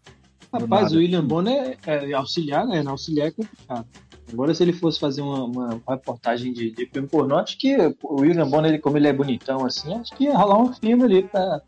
Rapaz, 0.52 0.90
o 0.92 0.96
William 0.96 1.24
Bonner 1.24 1.78
é, 1.86 2.10
é 2.10 2.12
auxiliar, 2.14 2.66
né? 2.66 2.82
Auxiliar 2.84 3.28
é 3.28 3.30
complicado. 3.30 3.86
Agora, 4.32 4.52
se 4.54 4.62
ele 4.62 4.72
fosse 4.72 4.98
fazer 4.98 5.22
uma, 5.22 5.44
uma 5.44 5.80
reportagem 5.88 6.52
de, 6.52 6.70
de 6.72 6.86
filme 6.86 7.08
pornô, 7.08 7.36
acho 7.38 7.56
que 7.58 7.76
o 8.02 8.20
William 8.20 8.48
Bonner, 8.48 8.72
ele- 8.72 8.78
como 8.80 8.96
ele 8.96 9.06
é 9.08 9.12
bonitão 9.12 9.64
assim, 9.64 9.94
acho 9.98 10.14
que 10.14 10.24
ia 10.24 10.36
rolar 10.36 10.58
um 10.58 10.72
filme 10.72 11.04
ali 11.04 11.22
pra, 11.22 11.60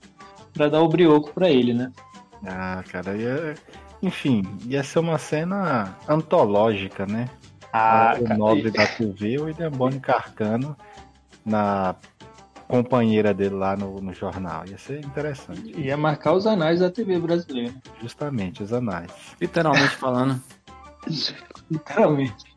pra 0.53 0.68
dar 0.68 0.83
o 0.83 0.88
brioco 0.88 1.33
pra 1.33 1.49
ele, 1.49 1.73
né? 1.73 1.90
Ah, 2.47 2.83
cara, 2.90 3.16
ia, 3.16 3.55
enfim, 4.03 4.42
ia 4.66 4.83
ser 4.83 4.99
uma 4.99 5.18
cena 5.18 5.97
antológica, 6.09 7.07
né? 7.07 7.29
Ah, 7.73 8.16
o 8.18 8.37
nobre 8.37 8.71
da 8.71 8.87
TV, 8.87 9.38
o 9.38 9.44
William 9.44 9.71
Bonner 9.71 10.01
carcando 10.01 10.77
na 11.44 11.94
companheira 12.66 13.33
dele 13.33 13.55
lá 13.55 13.77
no, 13.77 14.01
no 14.01 14.12
jornal. 14.12 14.64
Ia 14.66 14.79
ser 14.79 15.05
interessante. 15.05 15.73
ia 15.81 15.97
marcar 15.97 16.33
os 16.35 16.47
anais 16.47 16.81
da 16.81 16.90
TV 16.90 17.18
brasileira. 17.18 17.73
Justamente, 18.03 18.62
os 18.62 18.73
anais. 18.73 19.11
Literalmente 19.40 19.97
falando. 19.97 20.42
Literalmente. 21.71 22.47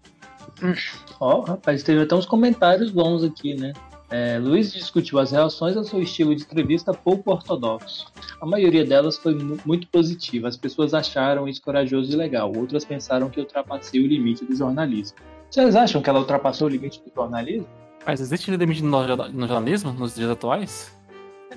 Ó, 1.19 1.41
rapaz, 1.41 1.83
teve 1.83 2.01
até 2.01 2.15
uns 2.15 2.25
comentários 2.25 2.91
bons 2.91 3.23
aqui, 3.23 3.53
né? 3.55 3.73
É, 4.09 4.37
Luiz 4.39 4.73
discutiu 4.73 5.19
as 5.19 5.31
reações 5.31 5.77
ao 5.77 5.85
seu 5.85 6.01
estilo 6.01 6.35
de 6.35 6.43
entrevista 6.43 6.93
pouco 6.93 7.31
ortodoxo. 7.31 8.11
A 8.41 8.45
maioria 8.45 8.83
delas 8.85 9.17
foi 9.17 9.33
mu- 9.33 9.57
muito 9.65 9.87
positiva. 9.87 10.49
As 10.49 10.57
pessoas 10.57 10.93
acharam 10.93 11.47
isso 11.47 11.61
corajoso 11.61 12.11
e 12.11 12.15
legal. 12.15 12.51
Outras 12.53 12.83
pensaram 12.83 13.29
que 13.29 13.39
ultrapassei 13.39 14.01
o 14.03 14.07
limite 14.07 14.43
do 14.43 14.53
jornalismo. 14.53 15.17
Vocês 15.49 15.75
acham 15.77 16.01
que 16.01 16.09
ela 16.09 16.19
ultrapassou 16.19 16.67
o 16.67 16.69
limite 16.71 17.01
do 17.01 17.11
jornalismo? 17.15 17.67
Mas 18.05 18.19
existe 18.19 18.51
limite 18.51 18.83
no, 18.83 19.01
no 19.29 19.47
jornalismo 19.47 19.93
nos 19.93 20.15
dias 20.15 20.29
atuais? 20.29 20.91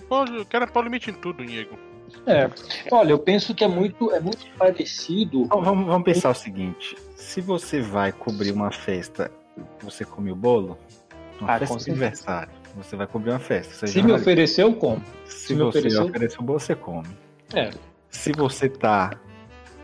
Pô, 0.08 0.24
eu 0.24 0.44
quero 0.46 0.66
pôr 0.68 0.84
limite 0.84 1.10
em 1.10 1.14
tudo, 1.14 1.44
Diego. 1.44 1.76
É. 2.26 2.48
Olha, 2.90 3.10
eu 3.12 3.18
penso 3.18 3.54
que 3.54 3.64
é 3.64 3.68
muito, 3.68 4.10
é 4.12 4.20
muito 4.20 4.46
parecido. 4.58 5.42
Então, 5.42 5.62
vamos, 5.62 5.86
vamos 5.86 6.04
pensar 6.04 6.30
o 6.30 6.34
seguinte: 6.34 6.96
se 7.16 7.40
você 7.40 7.80
vai 7.80 8.12
cobrir 8.12 8.52
uma 8.52 8.70
festa, 8.70 9.30
você 9.82 10.04
come 10.04 10.30
o 10.32 10.36
bolo? 10.36 10.78
Uma 11.40 11.54
Ah, 11.54 11.58
festa 11.58 11.76
de 11.78 11.90
aniversário. 11.90 12.52
Você 12.76 12.96
vai 12.96 13.06
cobrir 13.06 13.30
uma 13.30 13.38
festa. 13.38 13.74
Você 13.74 13.86
Se 13.86 13.94
me 13.96 14.02
jornalista. 14.02 14.30
ofereceu, 14.30 14.74
como? 14.74 15.02
Se 15.26 15.54
me 15.54 15.62
você 15.62 15.78
oferecer 15.98 16.38
o 16.40 16.42
bolo, 16.42 16.58
você 16.60 16.74
come. 16.74 17.08
É. 17.54 17.70
Se 18.08 18.32
você 18.32 18.68
tá 18.68 19.10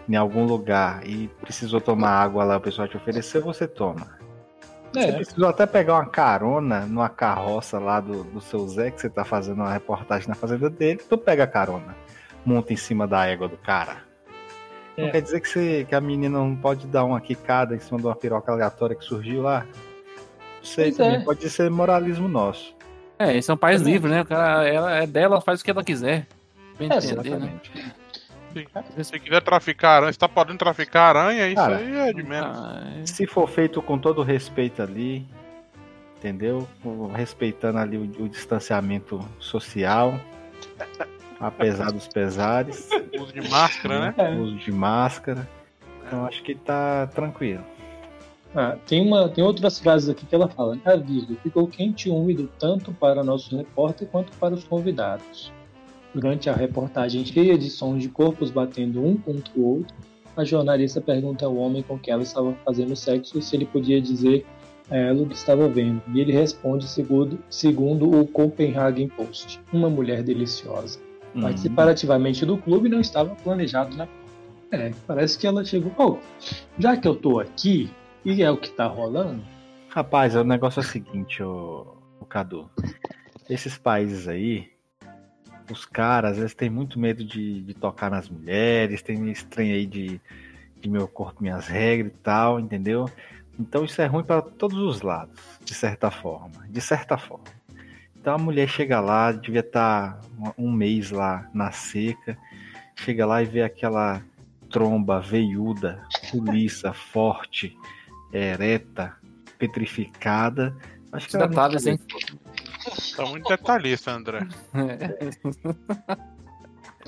em 0.08 0.16
algum 0.16 0.44
lugar 0.44 1.06
e 1.06 1.28
precisou 1.40 1.80
tomar 1.80 2.10
água 2.10 2.42
lá, 2.44 2.56
o 2.56 2.60
pessoal 2.60 2.88
te 2.88 2.96
ofereceu, 2.96 3.42
você 3.42 3.66
toma. 3.68 4.18
Você 4.92 5.00
É. 5.00 5.12
precisou 5.12 5.48
até 5.48 5.66
pegar 5.66 5.94
uma 5.94 6.06
carona 6.06 6.80
numa 6.80 7.08
carroça 7.08 7.78
lá 7.78 8.00
do, 8.00 8.24
do 8.24 8.40
seu 8.40 8.66
Zé, 8.66 8.90
que 8.90 9.00
você 9.00 9.08
tá 9.08 9.24
fazendo 9.24 9.58
uma 9.58 9.72
reportagem 9.72 10.28
na 10.28 10.34
fazenda 10.34 10.68
dele, 10.68 11.00
tu 11.08 11.16
pega 11.16 11.44
a 11.44 11.46
carona, 11.46 11.94
monta 12.44 12.72
em 12.72 12.76
cima 12.76 13.06
da 13.06 13.26
égua 13.26 13.48
do 13.48 13.56
cara. 13.56 13.98
Não 14.96 15.06
É. 15.06 15.10
quer 15.10 15.22
dizer 15.22 15.40
que, 15.40 15.48
você, 15.48 15.86
que 15.88 15.94
a 15.94 16.00
menina 16.00 16.38
não 16.38 16.54
pode 16.56 16.86
dar 16.86 17.04
uma 17.04 17.20
quicada 17.20 17.74
em 17.74 17.80
cima 17.80 17.98
de 17.98 18.06
uma 18.06 18.14
piroca 18.16 18.52
aleatória 18.52 18.96
que 18.96 19.04
surgiu 19.04 19.42
lá? 19.42 19.64
Não 20.58 20.64
sei, 20.64 20.92
também 20.92 21.16
é. 21.16 21.24
pode 21.24 21.48
ser 21.48 21.70
moralismo 21.70 22.28
nosso. 22.28 22.74
É, 23.18 23.36
esse 23.36 23.50
é 23.50 23.54
um 23.54 23.56
país 23.56 23.82
livre, 23.82 24.10
né? 24.10 24.22
O 24.22 24.26
cara, 24.26 24.66
ela 24.66 24.92
é 24.96 25.06
dela, 25.06 25.34
ela 25.36 25.40
faz 25.40 25.60
o 25.60 25.64
que 25.64 25.70
ela 25.70 25.84
quiser. 25.84 26.26
Bem 26.78 26.90
É, 26.90 26.96
entender, 26.96 27.38
né? 27.38 27.52
Exatamente. 28.54 29.04
Se 29.04 29.20
quiser 29.20 29.42
traficar 29.42 29.96
aranha, 29.98 30.12
se 30.12 30.18
tá 30.18 30.28
podendo 30.28 30.58
traficar 30.58 31.16
aranha, 31.16 31.46
isso 31.46 31.54
Cara, 31.56 31.76
aí 31.76 31.96
é 32.08 32.12
de 32.12 32.22
menos. 32.22 32.58
Se 33.04 33.26
for 33.26 33.48
feito 33.48 33.80
com 33.80 33.96
todo 33.96 34.22
o 34.22 34.24
respeito 34.24 34.82
ali, 34.82 35.24
entendeu? 36.18 36.66
Respeitando 37.14 37.78
ali 37.78 37.96
o, 37.96 38.24
o 38.24 38.28
distanciamento 38.28 39.24
social, 39.38 40.18
apesar 41.40 41.90
dos 41.90 42.06
pesares, 42.06 42.88
Uso 43.18 43.32
de 43.32 43.48
máscara, 43.48 43.98
né? 44.00 44.14
É. 44.18 44.34
uso 44.36 44.56
de 44.56 44.70
máscara. 44.70 45.48
Então 46.06 46.26
acho 46.26 46.42
que 46.42 46.54
tá 46.54 47.06
tranquilo. 47.06 47.64
Ah, 48.54 48.76
tem, 48.84 49.00
uma, 49.00 49.28
tem 49.28 49.44
outras 49.44 49.78
frases 49.78 50.08
aqui 50.08 50.26
que 50.26 50.34
ela 50.34 50.48
fala. 50.48 50.76
Aviso, 50.84 51.36
ficou 51.36 51.66
quente 51.68 52.08
e 52.08 52.12
úmido 52.12 52.50
tanto 52.58 52.92
para 52.92 53.22
nosso 53.22 53.56
repórter 53.56 54.08
quanto 54.08 54.32
para 54.38 54.54
os 54.54 54.64
convidados. 54.64 55.52
Durante 56.12 56.50
a 56.50 56.52
reportagem 56.52 57.24
cheia 57.24 57.56
de 57.56 57.70
sons 57.70 58.02
de 58.02 58.08
corpos 58.08 58.50
batendo 58.50 59.04
um 59.04 59.16
contra 59.16 59.52
o 59.56 59.76
outro, 59.76 59.94
a 60.36 60.44
jornalista 60.44 61.00
pergunta 61.00 61.46
ao 61.46 61.56
homem 61.56 61.82
com 61.82 61.96
quem 61.96 62.12
ela 62.12 62.24
estava 62.24 62.52
fazendo 62.64 62.96
sexo 62.96 63.40
se 63.40 63.54
ele 63.54 63.66
podia 63.66 64.00
dizer 64.00 64.44
a 64.90 64.96
ela 64.96 65.22
o 65.22 65.26
que 65.26 65.36
estava 65.36 65.68
vendo. 65.68 66.02
E 66.12 66.20
ele 66.20 66.32
responde 66.32 66.88
segundo, 66.88 67.38
segundo 67.48 68.10
o 68.10 68.26
Copenhagen 68.26 69.08
Post, 69.08 69.60
uma 69.72 69.88
mulher 69.88 70.24
deliciosa. 70.24 70.98
Hum. 71.34 71.42
Participativamente 71.42 72.44
do 72.44 72.58
clube 72.58 72.88
não 72.88 73.00
estava 73.00 73.34
planejado 73.36 73.96
na 73.96 74.08
É, 74.72 74.92
parece 75.06 75.38
que 75.38 75.46
ela 75.46 75.64
chegou. 75.64 75.92
Oh, 75.98 76.18
já 76.78 76.96
que 76.96 77.06
eu 77.06 77.14
tô 77.14 77.40
aqui 77.40 77.90
e 78.24 78.42
é 78.42 78.50
o 78.50 78.56
que 78.56 78.70
tá 78.70 78.86
rolando, 78.86 79.42
Rapaz, 79.90 80.36
o 80.36 80.44
negócio 80.44 80.78
é 80.78 80.84
o 80.84 80.86
seguinte, 80.86 81.42
ô 81.42 81.96
Cadu. 82.28 82.70
Esses 83.48 83.76
países 83.76 84.28
aí, 84.28 84.70
os 85.68 85.84
caras, 85.84 86.32
às 86.32 86.38
vezes, 86.38 86.54
têm 86.54 86.70
muito 86.70 86.96
medo 86.96 87.24
de, 87.24 87.60
de 87.62 87.74
tocar 87.74 88.08
nas 88.08 88.28
mulheres, 88.28 89.02
tem 89.02 89.32
trem 89.50 89.72
aí 89.72 89.86
de, 89.86 90.20
de 90.80 90.88
meu 90.88 91.08
corpo, 91.08 91.42
minhas 91.42 91.66
regras 91.66 92.12
e 92.12 92.16
tal, 92.18 92.60
entendeu? 92.60 93.10
Então 93.58 93.84
isso 93.84 94.00
é 94.00 94.06
ruim 94.06 94.22
para 94.22 94.40
todos 94.40 94.78
os 94.78 95.02
lados, 95.02 95.40
de 95.64 95.74
certa 95.74 96.08
forma. 96.08 96.64
De 96.68 96.80
certa 96.80 97.18
forma. 97.18 97.46
Então 98.20 98.34
a 98.34 98.38
mulher 98.38 98.68
chega 98.68 99.00
lá, 99.00 99.32
devia 99.32 99.60
estar 99.60 100.12
tá 100.12 100.54
um 100.58 100.70
mês 100.70 101.10
lá 101.10 101.48
na 101.54 101.72
seca, 101.72 102.36
chega 102.94 103.24
lá 103.24 103.42
e 103.42 103.46
vê 103.46 103.62
aquela 103.62 104.22
tromba 104.68 105.20
veiuda, 105.20 106.02
liça, 106.34 106.92
forte, 107.12 107.74
ereta, 108.30 109.16
petrificada. 109.58 110.76
Acho 111.12 111.28
que 111.28 111.38
detalhes, 111.38 111.86
hein? 111.86 111.98
Tá 113.16 113.24
muito 113.24 113.48
detalhista, 113.48 114.12
André. 114.12 114.46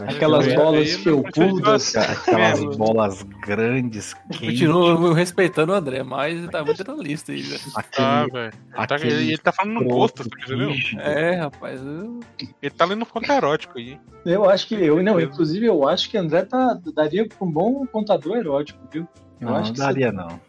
Aquelas 0.01 0.47
Eu- 0.47 0.57
bolas 0.57 0.91
eu- 0.93 0.99
felpudas. 1.23 1.95
Aquelas 1.97 2.61
Mesmo. 2.61 2.77
bolas 2.79 3.23
grandes, 3.47 4.15
quentes. 4.31 4.39
Continuo 4.41 5.13
respeitando 5.13 5.73
o 5.73 5.75
André, 5.75 6.03
mas 6.03 6.49
tá 6.49 6.65
muito 6.65 6.79
detalhista 6.83 7.31
aí, 7.33 7.43
velho. 7.43 7.61
Ah, 7.99 8.27
velho. 8.33 8.53
Tá- 8.75 8.95
aquele 8.97 9.13
ele, 9.29 9.39
tá 9.39 9.53
falando 9.53 9.75
no 9.75 9.85
gosto, 9.85 10.27
tá 10.29 10.37
entendeu? 10.43 10.71
rígido. 10.71 11.01
É, 11.03 11.35
rapaz. 11.37 11.81
eu- 11.81 12.21
Ele 12.63 12.75
tá 12.75 12.85
lendo 12.87 13.05
ponto 13.05 13.31
erótico 13.31 13.79
aí. 13.79 14.01
Eu 14.25 14.49
acho 14.49 14.67
que 14.67 14.75
eu, 14.75 15.03
não, 15.03 15.21
inclusive 15.21 15.67
eu 15.67 15.87
acho 15.87 16.09
que 16.09 16.17
André 16.17 16.43
tá, 16.47 16.79
daria 16.95 17.29
pra 17.29 17.37
um 17.47 17.51
bom 17.51 17.87
contador 17.87 18.37
erótico, 18.39 18.81
viu? 18.91 19.07
Eu 19.41 19.49
Não, 19.49 19.57
acho 19.57 19.69
não 19.69 19.75
que 19.75 19.81
daria 19.81 20.11
não. 20.11 20.41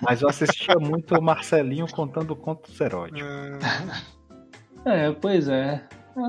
Mas 0.00 0.20
eu 0.20 0.28
assistia 0.28 0.74
muito 0.78 1.16
o 1.16 1.22
Marcelinho 1.22 1.86
contando 1.90 2.36
contos 2.36 2.78
eróticos. 2.78 3.22
É, 4.84 5.10
pois 5.18 5.48
é. 5.48 5.80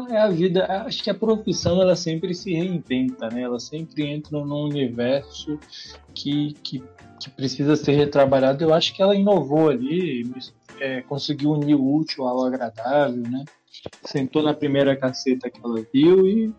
É 0.10 0.18
a 0.18 0.30
vida, 0.30 0.66
acho 0.86 1.04
que 1.04 1.10
a 1.10 1.14
profissão 1.14 1.80
ela 1.80 1.96
sempre 1.96 2.34
se 2.34 2.54
reinventa, 2.54 3.30
né? 3.30 3.42
Ela 3.42 3.60
sempre 3.60 4.08
entra 4.08 4.40
num 4.44 4.64
universo 4.64 5.60
que, 6.14 6.54
que, 6.64 6.84
que 7.20 7.30
precisa 7.30 7.76
ser 7.76 7.94
retrabalhado. 7.94 8.64
Eu 8.64 8.74
acho 8.74 8.96
que 8.96 9.02
ela 9.02 9.16
inovou 9.16 9.70
ali, 9.70 10.28
é, 10.80 11.02
conseguiu 11.02 11.52
unir 11.52 11.76
o 11.76 11.96
útil 11.96 12.28
ao 12.28 12.44
agradável, 12.46 13.22
né? 13.22 13.46
Sentou 14.04 14.42
na 14.42 14.54
primeira 14.54 14.96
caceta 14.96 15.50
que 15.50 15.60
ela 15.64 15.86
viu 15.94 16.28
e 16.28 16.52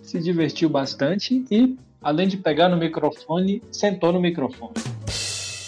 se 0.00 0.20
divertiu 0.20 0.68
bastante 0.68 1.44
e, 1.50 1.76
além 2.00 2.28
de 2.28 2.36
pegar 2.36 2.68
no 2.68 2.76
microfone, 2.76 3.60
sentou 3.72 4.12
no 4.12 4.20
microfone. 4.20 4.74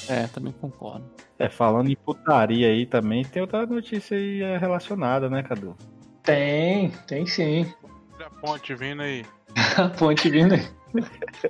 É, 0.09 0.27
também 0.29 0.53
concordo. 0.61 1.05
É, 1.39 1.49
falando 1.49 1.91
em 1.91 1.97
putaria 1.97 2.69
aí 2.69 2.87
também, 2.87 3.25
tem 3.25 3.43
outra 3.43 3.67
notícia 3.67 4.17
aí 4.17 4.43
é, 4.43 4.57
relacionada, 4.57 5.29
né, 5.29 5.43
Cadu? 5.43 5.77
Tem, 6.25 6.91
tem 7.07 7.27
sim. 7.27 7.73
Olha 8.15 8.27
a 8.27 8.31
ponte 8.31 8.75
vindo 8.75 9.03
aí. 9.03 9.25
A 9.77 9.89
ponte 9.89 10.29
vindo 10.31 10.55
aí. 10.55 10.67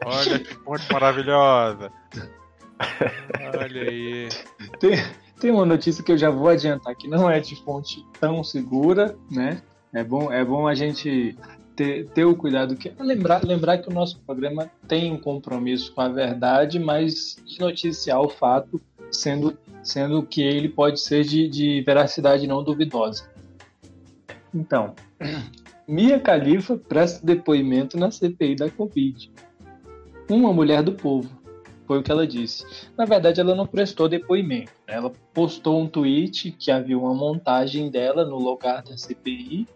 Olha 0.04 0.38
que 0.38 0.54
ponte 0.56 0.92
maravilhosa. 0.92 1.92
Olha 3.56 3.82
aí. 3.82 4.28
Tem, 4.80 4.96
tem 5.40 5.50
uma 5.52 5.64
notícia 5.64 6.02
que 6.02 6.10
eu 6.10 6.18
já 6.18 6.28
vou 6.28 6.48
adiantar 6.48 6.94
que 6.96 7.08
não 7.08 7.30
é 7.30 7.38
de 7.38 7.56
fonte 7.62 8.04
tão 8.20 8.42
segura, 8.42 9.16
né? 9.30 9.62
É 9.92 10.02
bom, 10.02 10.32
é 10.32 10.44
bom 10.44 10.66
a 10.66 10.74
gente 10.74 11.36
ter, 11.76 12.08
ter 12.08 12.24
o 12.24 12.34
cuidado 12.34 12.76
que 12.76 12.92
lembrar, 12.98 13.44
lembrar 13.44 13.78
que 13.78 13.88
o 13.88 13.92
nosso 13.92 14.18
programa 14.20 14.68
tem 14.88 15.12
um 15.12 15.18
compromisso 15.18 15.92
com 15.92 16.00
a 16.00 16.08
verdade, 16.08 16.80
mas 16.80 17.36
de 17.46 17.60
noticiar 17.60 18.20
o 18.20 18.28
fato, 18.28 18.80
sendo, 19.10 19.56
sendo 19.84 20.22
que 20.24 20.42
ele 20.42 20.68
pode 20.68 21.00
ser 21.00 21.22
de, 21.22 21.48
de 21.48 21.80
veracidade 21.82 22.46
não 22.46 22.64
duvidosa. 22.64 23.32
Então, 24.54 24.94
Mia 25.88 26.18
Khalifa 26.18 26.76
presta 26.76 27.24
depoimento 27.26 27.98
na 27.98 28.10
CPI 28.10 28.56
da 28.56 28.70
Covid. 28.70 29.30
Uma 30.30 30.52
mulher 30.52 30.82
do 30.82 30.92
povo, 30.92 31.28
foi 31.86 31.98
o 31.98 32.02
que 32.02 32.10
ela 32.10 32.26
disse. 32.26 32.64
Na 32.96 33.04
verdade, 33.04 33.40
ela 33.40 33.54
não 33.54 33.66
prestou 33.66 34.08
depoimento. 34.08 34.72
né? 34.88 34.94
Ela 34.94 35.12
postou 35.34 35.80
um 35.80 35.86
tweet 35.86 36.52
que 36.52 36.70
havia 36.70 36.96
uma 36.98 37.12
montagem 37.14 37.90
dela 37.90 38.24
no 38.24 38.38
lugar 38.38 38.82
da 38.82 38.96
CPI. 38.96 39.66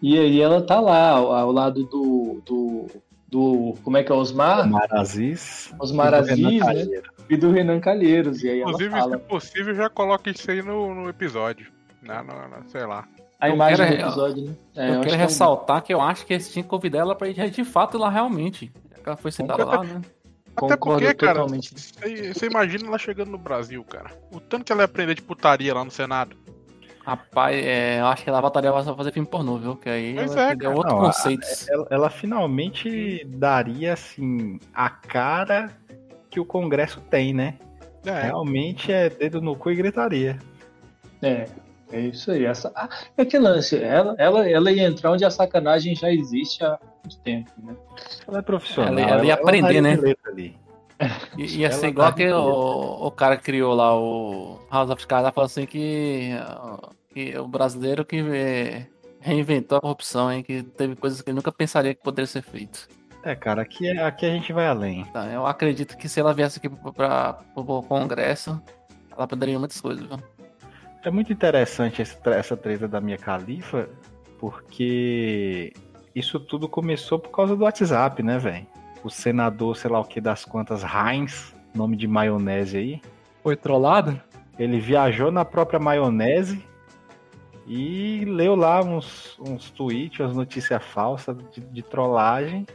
E 0.00 0.18
aí 0.18 0.40
ela 0.40 0.62
tá 0.62 0.80
lá, 0.80 1.10
ao, 1.10 1.52
lado 1.52 1.84
do, 1.84 2.40
do, 2.46 2.86
do. 3.28 3.74
Como 3.84 3.98
é 3.98 4.02
que 4.02 4.10
é? 4.10 4.14
Osmar? 4.14 4.64
Omar 4.66 4.88
Aziz. 4.94 5.74
Osmar 5.78 6.14
e 6.14 6.20
do 6.22 6.24
Renan 6.26 6.64
Aziz, 6.70 6.88
né? 6.88 7.02
E 7.28 7.36
do 7.36 7.50
Renan 7.50 7.80
Calheiros. 7.80 8.42
E 8.42 8.48
aí 8.48 8.60
ela 8.60 8.70
Inclusive, 8.70 8.94
se 8.94 8.98
fala. 9.00 9.18
possível, 9.18 9.74
já 9.74 9.90
coloca 9.90 10.30
isso 10.30 10.50
aí 10.50 10.62
no, 10.62 10.94
no 10.94 11.08
episódio. 11.10 11.70
Na, 12.02 12.22
na- 12.22 12.48
na- 12.48 12.62
sei 12.68 12.86
lá. 12.86 13.06
A 13.40 13.48
Eu 13.48 13.54
imagem 13.54 13.76
do 13.86 13.90
quero- 13.96 14.02
episódio, 14.08 14.44
né? 14.44 14.54
É, 14.76 14.80
eu 14.80 14.84
acho 14.84 15.00
quero 15.00 15.02
que 15.02 15.10
é 15.10 15.16
um- 15.16 15.20
ressaltar 15.20 15.82
que 15.82 15.94
eu 15.94 16.00
acho 16.00 16.26
que 16.26 16.32
eles 16.34 16.52
tinham 16.52 16.62
que 16.64 16.68
convidar 16.68 16.98
ela 16.98 17.14
pra 17.14 17.28
ir 17.28 17.50
de 17.50 17.64
fato 17.64 17.96
lá 17.96 18.10
realmente. 18.10 18.70
Já 18.90 19.02
que 19.02 19.08
ela 19.08 19.16
foi 19.16 19.32
citada 19.32 19.64
lá, 19.64 19.82
né? 19.82 20.02
Até 20.56 20.76
Concordo 20.76 21.00
porque, 21.06 21.14
cara, 21.14 21.38
totalmente. 21.40 21.72
você 21.74 22.34
você 22.34 22.46
imagina 22.46 22.86
ela 22.86 22.98
chegando 22.98 23.30
no 23.30 23.38
Brasil, 23.38 23.82
cara. 23.84 24.10
O 24.30 24.40
tanto 24.40 24.64
que 24.64 24.72
ela 24.72 24.82
ia 24.82 24.84
aprender 24.84 25.14
de 25.14 25.22
putaria 25.22 25.72
lá 25.72 25.82
no 25.84 25.90
Senado. 25.90 26.36
Rapaz, 27.02 27.56
é, 27.64 28.00
eu 28.00 28.06
acho 28.06 28.22
que 28.22 28.28
ela 28.28 28.40
voltaria 28.42 28.70
pra 28.70 28.82
fazer 28.94 29.10
filme 29.12 29.26
pornô, 29.26 29.56
viu? 29.56 29.74
Que 29.76 29.88
aí 29.88 30.14
Pois 30.14 30.32
ela 30.36 30.52
é, 30.52 30.68
outro 30.68 30.90
Não, 30.92 31.00
a- 31.00 31.06
conceito. 31.06 31.46
Ela, 31.70 31.86
ela 31.90 32.10
finalmente 32.10 33.24
daria, 33.26 33.94
assim, 33.94 34.58
a 34.74 34.90
cara 34.90 35.70
que 36.28 36.38
o 36.38 36.44
Congresso 36.44 37.00
tem, 37.08 37.32
né? 37.32 37.54
É, 38.04 38.22
Realmente 38.24 38.92
é 38.92 39.08
dedo 39.08 39.40
no 39.40 39.56
cu 39.56 39.70
e 39.70 39.76
gritaria. 39.76 40.38
É, 41.22 41.46
é 41.92 42.00
isso 42.00 42.30
aí. 42.30 42.44
Essa, 42.44 42.72
ah, 42.74 42.88
é 43.16 43.24
que 43.24 43.38
lance, 43.38 43.76
ela, 43.82 44.14
ela, 44.18 44.48
ela 44.48 44.70
ia 44.72 44.86
entrar 44.86 45.10
onde 45.12 45.24
a 45.24 45.30
sacanagem 45.30 45.94
já 45.94 46.12
existe 46.12 46.64
há 46.64 46.78
muito 47.04 47.18
tempo, 47.22 47.50
né? 47.62 47.74
Ela 48.26 48.38
é 48.38 48.42
profissional. 48.42 48.92
Ela- 48.98 49.10
ela 49.10 49.24
ia 49.26 49.34
aprender, 49.34 49.80
daria 49.82 49.96
né? 49.96 50.14
Ali. 50.26 50.58
I- 51.38 51.60
Ia 51.60 51.70
ser 51.72 51.78
Ela 51.86 51.88
igual 51.88 52.08
tá 52.10 52.16
que 52.16 52.30
o, 52.30 53.06
o 53.06 53.10
cara 53.10 53.36
que 53.36 53.42
criou 53.44 53.74
lá 53.74 53.98
o 53.98 54.58
House 54.70 54.90
of 54.90 55.06
Cards, 55.06 55.32
falou 55.34 55.46
assim 55.46 55.64
que, 55.64 56.30
que 57.14 57.38
o 57.38 57.48
brasileiro 57.48 58.04
que 58.04 58.18
é, 58.18 58.86
reinventou 59.18 59.78
a 59.78 59.80
corrupção, 59.80 60.30
hein? 60.30 60.42
Que 60.42 60.62
teve 60.62 60.94
coisas 60.96 61.22
que 61.22 61.30
ele 61.30 61.36
nunca 61.36 61.50
pensaria 61.50 61.94
que 61.94 62.02
poderia 62.02 62.26
ser 62.26 62.42
feito. 62.42 62.86
É, 63.22 63.34
cara, 63.34 63.62
aqui, 63.62 63.86
é- 63.88 64.02
aqui 64.02 64.26
a 64.26 64.30
gente 64.30 64.52
vai 64.52 64.66
além. 64.66 65.04
Tá, 65.06 65.26
eu 65.26 65.46
acredito 65.46 65.96
que 65.96 66.08
se 66.08 66.20
ela 66.20 66.34
viesse 66.34 66.58
aqui 66.58 66.68
para 66.68 67.38
o 67.54 67.82
Congresso, 67.82 68.60
ela 69.10 69.26
poderia 69.26 69.58
muitas 69.58 69.80
coisas, 69.80 70.04
viu? 70.04 70.18
É 71.02 71.10
muito 71.10 71.32
interessante 71.32 72.02
essa 72.02 72.56
treta 72.56 72.86
da 72.86 73.00
minha 73.00 73.16
califa, 73.16 73.88
porque 74.38 75.72
isso 76.14 76.38
tudo 76.38 76.68
começou 76.68 77.18
por 77.18 77.30
causa 77.30 77.56
do 77.56 77.64
WhatsApp, 77.64 78.22
né, 78.22 78.38
velho? 78.38 78.66
O 79.02 79.08
senador, 79.08 79.76
sei 79.76 79.90
lá 79.90 79.98
o 80.00 80.04
que 80.04 80.20
das 80.20 80.44
quantas, 80.44 80.82
Heinz, 80.82 81.54
nome 81.74 81.96
de 81.96 82.06
maionese 82.06 82.76
aí, 82.76 83.02
Foi 83.42 83.56
trollado? 83.56 84.20
ele 84.58 84.78
viajou 84.78 85.30
na 85.30 85.42
própria 85.42 85.80
maionese 85.80 86.62
e 87.66 88.24
leu 88.26 88.54
lá 88.54 88.82
uns, 88.82 89.38
uns 89.40 89.70
tweets, 89.70 90.20
umas 90.20 90.36
notícias 90.36 90.84
falsas 90.84 91.34
de, 91.50 91.60
de 91.60 91.82
trollagem, 91.82 92.66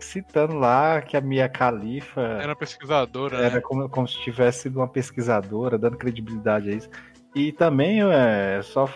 citando 0.00 0.54
lá 0.54 1.00
que 1.02 1.16
a 1.16 1.20
Mia 1.20 1.48
Khalifa 1.48 2.20
era 2.20 2.56
pesquisadora, 2.56 3.36
era 3.36 3.54
né? 3.56 3.60
como, 3.60 3.88
como 3.88 4.08
se 4.08 4.18
tivesse 4.22 4.62
sido 4.62 4.80
uma 4.80 4.88
pesquisadora, 4.88 5.78
dando 5.78 5.96
credibilidade 5.96 6.70
a 6.70 6.72
isso. 6.74 6.90
E 7.34 7.52
também, 7.52 8.00
é, 8.02 8.60
só 8.62 8.88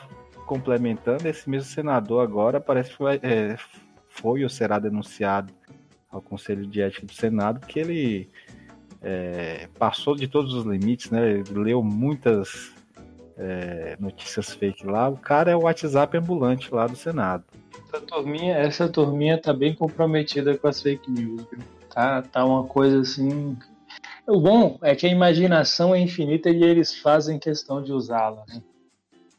complementando, 0.46 1.26
esse 1.28 1.48
mesmo 1.48 1.68
senador 1.68 2.22
agora 2.22 2.60
parece 2.60 2.90
que 2.90 2.96
foi, 2.96 3.20
é, 3.22 3.56
foi 4.08 4.42
ou 4.42 4.48
será 4.48 4.78
denunciado 4.78 5.52
ao 6.10 6.22
Conselho 6.22 6.66
de 6.66 6.80
Ética 6.80 7.06
do 7.06 7.12
Senado, 7.12 7.60
porque 7.60 7.80
ele 7.80 8.30
é, 9.02 9.68
passou 9.78 10.16
de 10.16 10.26
todos 10.26 10.54
os 10.54 10.64
limites, 10.64 11.10
né? 11.10 11.30
Ele 11.30 11.44
leu 11.52 11.82
muitas 11.82 12.72
é, 13.36 13.96
notícias 14.00 14.52
fake 14.52 14.86
lá. 14.86 15.08
O 15.08 15.16
cara 15.16 15.50
é 15.50 15.56
o 15.56 15.62
WhatsApp 15.62 16.16
ambulante 16.16 16.72
lá 16.74 16.86
do 16.86 16.96
Senado. 16.96 17.44
Essa 17.86 18.00
turminha, 18.00 18.56
essa 18.56 18.88
turminha 18.88 19.40
tá 19.40 19.52
bem 19.52 19.74
comprometida 19.74 20.56
com 20.56 20.66
as 20.66 20.82
fake 20.82 21.10
news? 21.10 21.44
Tá, 21.92 22.22
tá 22.22 22.44
uma 22.44 22.64
coisa 22.64 23.00
assim. 23.00 23.56
O 24.28 24.38
bom 24.40 24.78
é 24.82 24.94
que 24.94 25.06
a 25.06 25.10
imaginação 25.10 25.94
é 25.94 25.98
infinita 25.98 26.50
e 26.50 26.62
eles 26.62 26.94
fazem 26.94 27.38
questão 27.38 27.82
de 27.82 27.92
usá-la, 27.92 28.44
né? 28.46 28.60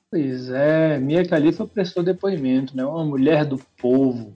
Pois 0.10 0.50
é, 0.50 0.98
Mia 0.98 1.22
Khalifa 1.22 1.68
prestou 1.68 2.02
depoimento, 2.02 2.76
né? 2.76 2.84
Uma 2.84 3.06
mulher 3.06 3.46
do 3.46 3.60
povo. 3.80 4.34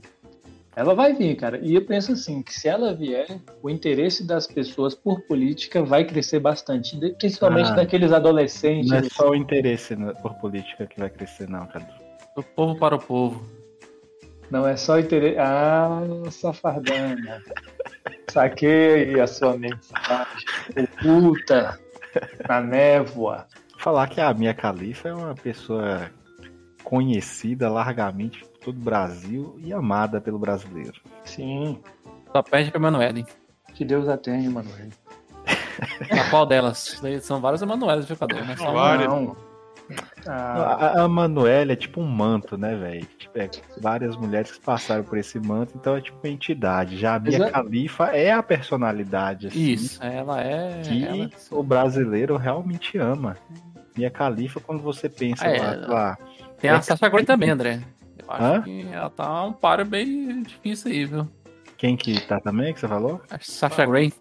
Ela 0.75 0.93
vai 0.93 1.13
vir, 1.13 1.35
cara. 1.35 1.59
E 1.59 1.73
eu 1.73 1.83
penso 1.83 2.11
assim, 2.11 2.43
que 2.43 2.53
se 2.53 2.67
ela 2.67 2.93
vier, 2.93 3.25
o 3.63 3.69
interesse 3.69 4.23
das 4.23 4.45
pessoas 4.45 4.93
por 4.93 5.21
política 5.21 5.83
vai 5.83 6.05
crescer 6.05 6.39
bastante, 6.39 6.97
principalmente 7.15 7.71
Ah. 7.71 7.75
daqueles 7.75 8.11
adolescentes. 8.11 8.91
Não 8.91 8.97
é 8.97 9.03
só 9.03 9.29
o 9.31 9.35
interesse 9.35 9.95
né, 9.95 10.13
por 10.21 10.35
política 10.35 10.85
que 10.85 10.99
vai 10.99 11.09
crescer, 11.09 11.49
não, 11.49 11.65
cara. 11.65 11.87
Do 12.35 12.43
povo 12.43 12.77
para 12.77 12.95
o 12.95 12.99
povo. 12.99 13.43
Não 14.51 14.67
é 14.67 14.75
só 14.75 14.99
interesse. 14.99 15.37
Ah, 15.39 16.01
safardana. 16.29 17.41
Saquei 18.29 19.19
a 19.19 19.27
sua 19.27 19.57
mensagem. 19.57 20.45
Oculta 20.77 21.79
na 22.47 22.61
névoa. 22.61 23.47
Falar 23.77 24.07
que 24.07 24.19
a 24.21 24.33
Mia 24.33 24.53
Khalifa 24.53 25.09
é 25.09 25.13
uma 25.13 25.35
pessoa 25.35 26.09
conhecida 26.83 27.69
largamente 27.69 28.39
por 28.45 28.57
todo 28.59 28.77
o 28.77 28.83
Brasil 28.83 29.55
e 29.59 29.73
amada 29.73 30.19
pelo 30.21 30.39
brasileiro. 30.39 30.99
Sim. 31.25 31.81
Só 32.31 32.41
perde 32.41 32.71
pra 32.71 32.79
Emanuele. 32.79 33.25
Que 33.73 33.83
Deus 33.85 34.07
a 34.07 34.17
tenha, 34.17 34.45
Emanuele. 34.45 34.91
A 36.11 36.29
qual 36.29 36.45
delas? 36.45 37.01
São 37.21 37.41
várias 37.41 37.61
jogador, 38.07 38.45
né? 38.45 38.55
Só- 38.57 38.71
Várias. 38.71 39.07
Não. 39.07 39.35
Ah, 40.27 40.93
A, 40.97 41.03
a 41.03 41.07
Manuela 41.07 41.73
é 41.73 41.75
tipo 41.75 41.99
um 42.01 42.07
manto, 42.07 42.57
né, 42.57 42.75
velho? 42.75 43.05
Tipo, 43.17 43.37
é 43.39 43.49
várias 43.79 44.15
mulheres 44.15 44.51
que 44.51 44.61
passaram 44.61 45.03
por 45.03 45.17
esse 45.17 45.39
manto, 45.39 45.73
então 45.75 45.95
é 45.97 46.01
tipo 46.01 46.17
uma 46.23 46.31
entidade. 46.31 46.97
Já 46.97 47.15
a 47.15 47.19
Mia 47.19 47.35
Exa- 47.35 47.49
Khalifa 47.51 48.05
é 48.15 48.31
a 48.31 48.41
personalidade, 48.41 49.47
assim, 49.47 49.71
Isso, 49.71 50.01
ela 50.03 50.41
é. 50.41 50.81
que 50.83 51.05
ela- 51.05 51.29
o 51.51 51.63
brasileiro 51.63 52.37
realmente 52.37 52.97
ama. 52.97 53.35
Mia 53.97 54.09
Khalifa, 54.09 54.59
quando 54.59 54.81
você 54.81 55.07
pensa 55.09 55.45
É, 55.45 55.59
lá, 55.59 55.87
lá, 55.87 56.17
Tem 56.59 56.69
a 56.71 56.81
Sasha 56.81 57.09
Grey 57.09 57.25
também, 57.25 57.49
André. 57.49 57.79
Eu 58.17 58.31
acho 58.31 58.43
Hã? 58.43 58.61
que 58.61 58.87
ela 58.91 59.09
tá 59.09 59.43
um 59.43 59.51
paro 59.53 59.83
bem 59.85 60.41
difícil 60.43 60.91
aí, 60.91 61.05
viu? 61.05 61.27
quem 61.77 61.97
que 61.97 62.21
tá 62.25 62.39
também, 62.39 62.73
que 62.73 62.79
você 62.79 62.87
falou? 62.87 63.21
A 63.29 63.37
Sasha 63.41 63.85
Grey. 63.85 64.13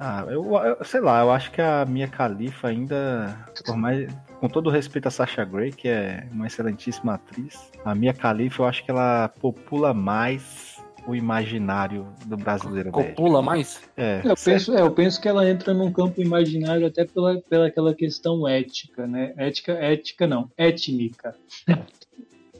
Ah, 0.00 0.24
eu, 0.28 0.44
eu- 0.56 0.84
sei 0.84 1.00
lá, 1.00 1.20
eu 1.20 1.30
acho 1.30 1.50
que 1.50 1.60
a 1.60 1.84
Mia 1.84 2.06
Khalifa 2.08 2.68
ainda, 2.68 3.36
por 3.64 3.76
mais, 3.76 4.10
com 4.40 4.48
todo 4.48 4.66
o 4.68 4.70
respeito 4.70 5.08
a 5.08 5.10
Sasha 5.10 5.44
Grey, 5.44 5.70
que 5.72 5.88
é 5.88 6.26
uma 6.32 6.46
excelentíssima 6.46 7.14
atriz, 7.14 7.70
a 7.84 7.94
Mia 7.94 8.12
Khalifa 8.12 8.62
eu 8.62 8.66
acho 8.66 8.84
que 8.84 8.90
ela 8.90 9.28
popula 9.40 9.92
mais 9.94 10.76
o 11.06 11.14
imaginário 11.14 12.08
do 12.26 12.36
brasileiro. 12.36 12.90
Copula 12.90 13.40
mais? 13.40 13.80
É, 13.96 14.20
Eu 14.24 14.34
penso, 14.36 14.76
é, 14.76 14.80
eu 14.80 14.90
penso 14.90 15.20
que 15.20 15.28
ela 15.28 15.48
entra 15.48 15.72
num 15.72 15.92
campo 15.92 16.20
imaginário 16.20 16.84
até 16.86 17.04
pela, 17.04 17.40
pela 17.48 17.68
aquela 17.68 17.94
questão 17.94 18.46
ética, 18.48 19.06
né? 19.06 19.32
Ética, 19.36 19.72
ética 19.72 20.26
não, 20.26 20.50
étnica. 20.56 21.34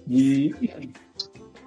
E 0.08 0.54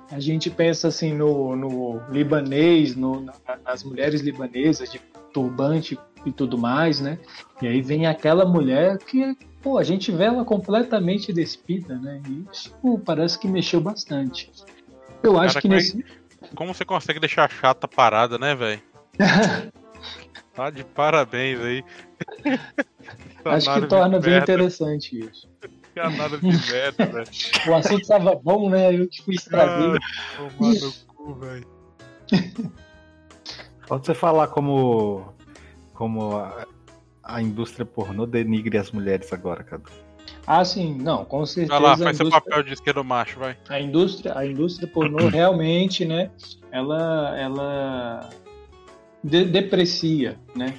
a 0.09 0.17
gente 0.19 0.49
pensa 0.49 0.87
assim 0.87 1.13
no, 1.13 1.55
no 1.57 2.01
libanês, 2.09 2.95
no, 2.95 3.19
na- 3.19 3.33
nas 3.65 3.83
mulheres 3.83 4.21
libanesas 4.21 4.89
de 4.89 4.97
turbante 5.33 5.99
e 6.25 6.31
tudo 6.31 6.57
mais, 6.57 7.01
né? 7.01 7.19
E 7.61 7.67
aí 7.67 7.81
vem 7.81 8.07
aquela 8.07 8.45
mulher 8.45 8.97
que, 8.99 9.35
pô, 9.61 9.77
a 9.77 9.83
gente 9.83 10.11
vê 10.11 10.25
ela 10.25 10.45
completamente 10.45 11.31
despida, 11.33 11.97
né? 11.97 12.21
E 12.27 12.45
isso 12.51 12.73
pô, 12.81 12.97
parece 12.99 13.37
que 13.37 13.47
mexeu 13.47 13.81
bastante. 13.81 14.51
Eu 15.21 15.39
acho 15.39 15.55
Cara, 15.55 15.61
que 15.61 15.67
como 15.67 15.73
é 15.73 15.77
nesse. 15.77 16.05
Como 16.55 16.73
você 16.73 16.85
consegue 16.85 17.19
deixar 17.19 17.45
a 17.45 17.49
chata 17.49 17.87
parada, 17.87 18.37
né, 18.37 18.55
velho? 18.55 18.81
Tá 20.59 20.69
de 20.69 20.83
parabéns 20.83 21.57
aí. 21.61 21.85
Acho 23.45 23.73
que 23.75 23.87
torna 23.87 24.19
bem 24.19 24.31
merda, 24.31 24.51
interessante 24.51 25.17
isso. 25.17 25.47
Danado 25.95 26.37
de 26.37 26.47
merda, 26.69 27.05
velho. 27.05 27.27
O 27.65 27.75
assunto 27.75 28.01
estava 28.01 28.35
bom, 28.35 28.69
né? 28.69 28.93
Eu 28.93 29.07
que 29.07 29.23
fui 29.23 29.35
estraguei. 29.35 29.97
Ah, 29.97 30.37
Tomar 30.37 30.73
no 30.73 30.93
cu, 31.15 31.33
velho. 31.35 31.67
Pode 33.87 34.05
você 34.05 34.13
falar 34.13 34.47
como, 34.47 35.33
como 35.93 36.35
a, 36.35 36.67
a 37.33 37.41
indústria 37.41 37.85
pornô 37.85 38.25
denigre 38.25 38.77
as 38.77 38.91
mulheres 38.91 39.31
agora, 39.31 39.63
Cadu. 39.63 39.89
Ah, 40.45 40.63
sim, 40.65 40.95
não, 40.95 41.25
com 41.25 41.45
certeza. 41.45 41.73
Vai 41.73 41.81
lá, 41.81 41.93
a 41.93 41.97
faz 41.97 42.17
seu 42.17 42.25
indústria- 42.27 42.41
papel 42.51 42.63
de 42.63 42.73
esquerdo 42.73 43.03
macho, 43.03 43.39
vai. 43.39 43.57
a 43.67 43.79
indústria, 43.79 44.37
a 44.37 44.45
indústria 44.45 44.87
pornô 44.87 45.17
realmente, 45.29 46.05
né, 46.05 46.31
ela, 46.71 47.37
ela 47.37 48.29
de- 49.23 49.45
deprecia, 49.45 50.39
né? 50.55 50.73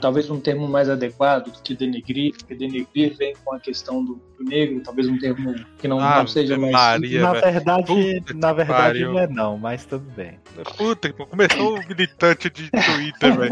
Talvez 0.00 0.28
um 0.28 0.40
termo 0.40 0.66
mais 0.66 0.90
adequado 0.90 1.44
do 1.52 1.62
que 1.62 1.74
denegrir, 1.74 2.32
porque 2.36 2.54
denegrir 2.56 3.16
vem 3.16 3.34
com 3.44 3.54
a 3.54 3.60
questão 3.60 4.04
do, 4.04 4.20
negro, 4.40 4.82
talvez 4.84 5.08
um 5.08 5.16
termo 5.18 5.54
que 5.78 5.86
não, 5.86 6.00
Ah, 6.00 6.18
não 6.18 6.26
seja 6.26 6.58
mais. 6.58 6.72
Maria, 6.72 7.22
na 7.22 7.32
verdade, 7.32 7.86
Puta 7.86 8.20
que 8.34 8.34
na 8.34 8.52
verdade 8.52 9.04
não 9.04 9.18
é 9.18 9.26
não, 9.28 9.56
mas 9.58 9.86
tudo 9.86 10.04
bem. 10.16 10.38
Puta, 10.76 11.12
começou 11.12 11.78
o 11.78 11.88
militante 11.88 12.50
de 12.50 12.68
Twitter, 12.70 13.36
velho. 13.38 13.50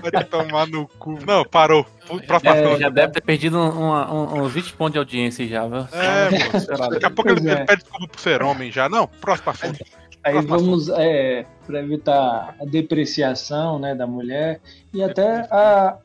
Vai 0.00 0.10
te 0.22 0.24
tomar 0.30 0.66
no 0.68 0.86
cu. 0.86 1.18
Não, 1.26 1.44
parou. 1.44 1.84
Próxima 2.26 2.54
É. 2.56 2.78
Já 2.78 2.88
deve 2.88 3.12
ter 3.14 3.20
perdido 3.20 3.58
um- 3.58 3.90
um- 3.92 4.42
uns 4.42 4.52
20 4.52 4.72
pontos 4.74 4.92
de 4.92 4.98
audiência 4.98 5.46
já, 5.48 5.66
viu? 5.66 5.78
É. 5.92 6.88
Daqui 6.90 7.04
a 7.06 7.10
pouco 7.10 7.30
ele, 7.30 7.48
é. 7.48 7.52
ele 7.52 7.64
pede 7.64 7.82
desculpa 7.82 8.06
por 8.08 8.20
ser 8.20 8.42
homem 8.42 8.70
já. 8.70 8.88
Não, 8.88 9.06
próximo 9.06 9.50
assunto. 9.50 9.84
Aí 10.24 10.40
vamos, 10.40 10.88
é, 10.88 11.44
para 11.66 11.80
evitar 11.80 12.54
a 12.60 12.64
depreciação 12.64 13.78
né, 13.78 13.94
da 13.94 14.06
mulher 14.06 14.60
e 14.94 15.02
até 15.02 15.48
a, 15.50 15.98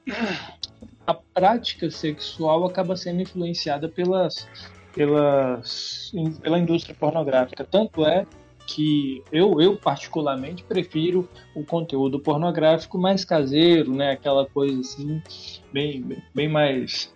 a 1.06 1.14
prática 1.14 1.90
sexual 1.92 2.66
acaba 2.66 2.96
sendo 2.96 3.22
influenciada 3.22 3.88
pelas, 3.88 4.48
pelas, 4.94 6.12
pela 6.42 6.58
indústria 6.58 6.96
pornográfica. 6.96 7.64
Tanto 7.64 8.06
é 8.06 8.26
que 8.66 9.24
eu, 9.32 9.62
eu 9.62 9.78
particularmente 9.78 10.64
prefiro 10.64 11.30
o 11.56 11.64
conteúdo 11.64 12.20
pornográfico 12.20 12.98
mais 12.98 13.24
caseiro, 13.24 13.94
né, 13.94 14.12
aquela 14.12 14.46
coisa 14.46 14.82
assim, 14.82 15.22
bem, 15.72 16.04
bem 16.36 16.50
mais 16.50 17.14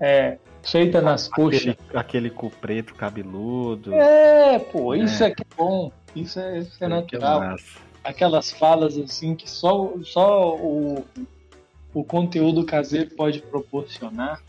é, 0.00 0.38
feita 0.62 1.00
nas 1.00 1.28
coxas. 1.28 1.60
Aquele, 1.68 1.78
aquele 1.94 2.30
cu 2.30 2.50
preto 2.50 2.94
cabeludo. 2.94 3.94
É, 3.94 4.58
pô, 4.58 4.94
isso 4.94 5.22
é 5.24 5.30
que 5.30 5.42
é 5.42 5.46
bom. 5.56 5.92
Isso 6.14 6.40
é, 6.40 6.58
isso 6.58 6.82
é 6.82 6.88
natural. 6.88 7.56
Aquelas 8.02 8.50
falas 8.50 8.96
assim 8.96 9.34
que 9.34 9.48
só, 9.48 9.92
só 10.02 10.56
o, 10.56 11.04
o 11.92 12.02
conteúdo 12.04 12.64
caseiro 12.64 13.10
pode 13.14 13.40
proporcionar. 13.42 14.42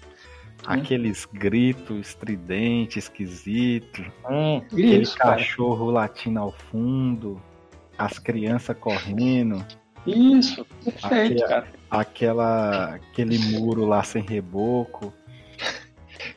Aqueles 0.66 1.26
gritos 1.26 2.08
estridentes, 2.08 3.06
esquisito. 3.06 4.04
Hum, 4.30 4.58
Aquele 4.58 5.02
isso, 5.02 5.18
cara. 5.18 5.38
cachorro 5.38 5.90
latindo 5.90 6.40
ao 6.40 6.52
fundo. 6.52 7.42
As 7.98 8.20
crianças 8.20 8.78
correndo. 8.78 9.66
Isso, 10.06 10.66
perfeito, 10.84 11.44
Aqui, 11.44 11.48
cara. 11.48 11.68
Aquela, 11.90 12.96
aquele 12.96 13.38
muro 13.38 13.86
lá 13.86 14.04
sem 14.04 14.22
reboco. 14.22 15.14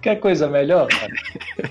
Quer 0.01 0.17
coisa 0.17 0.49
melhor, 0.49 0.89
cara? 0.89 1.13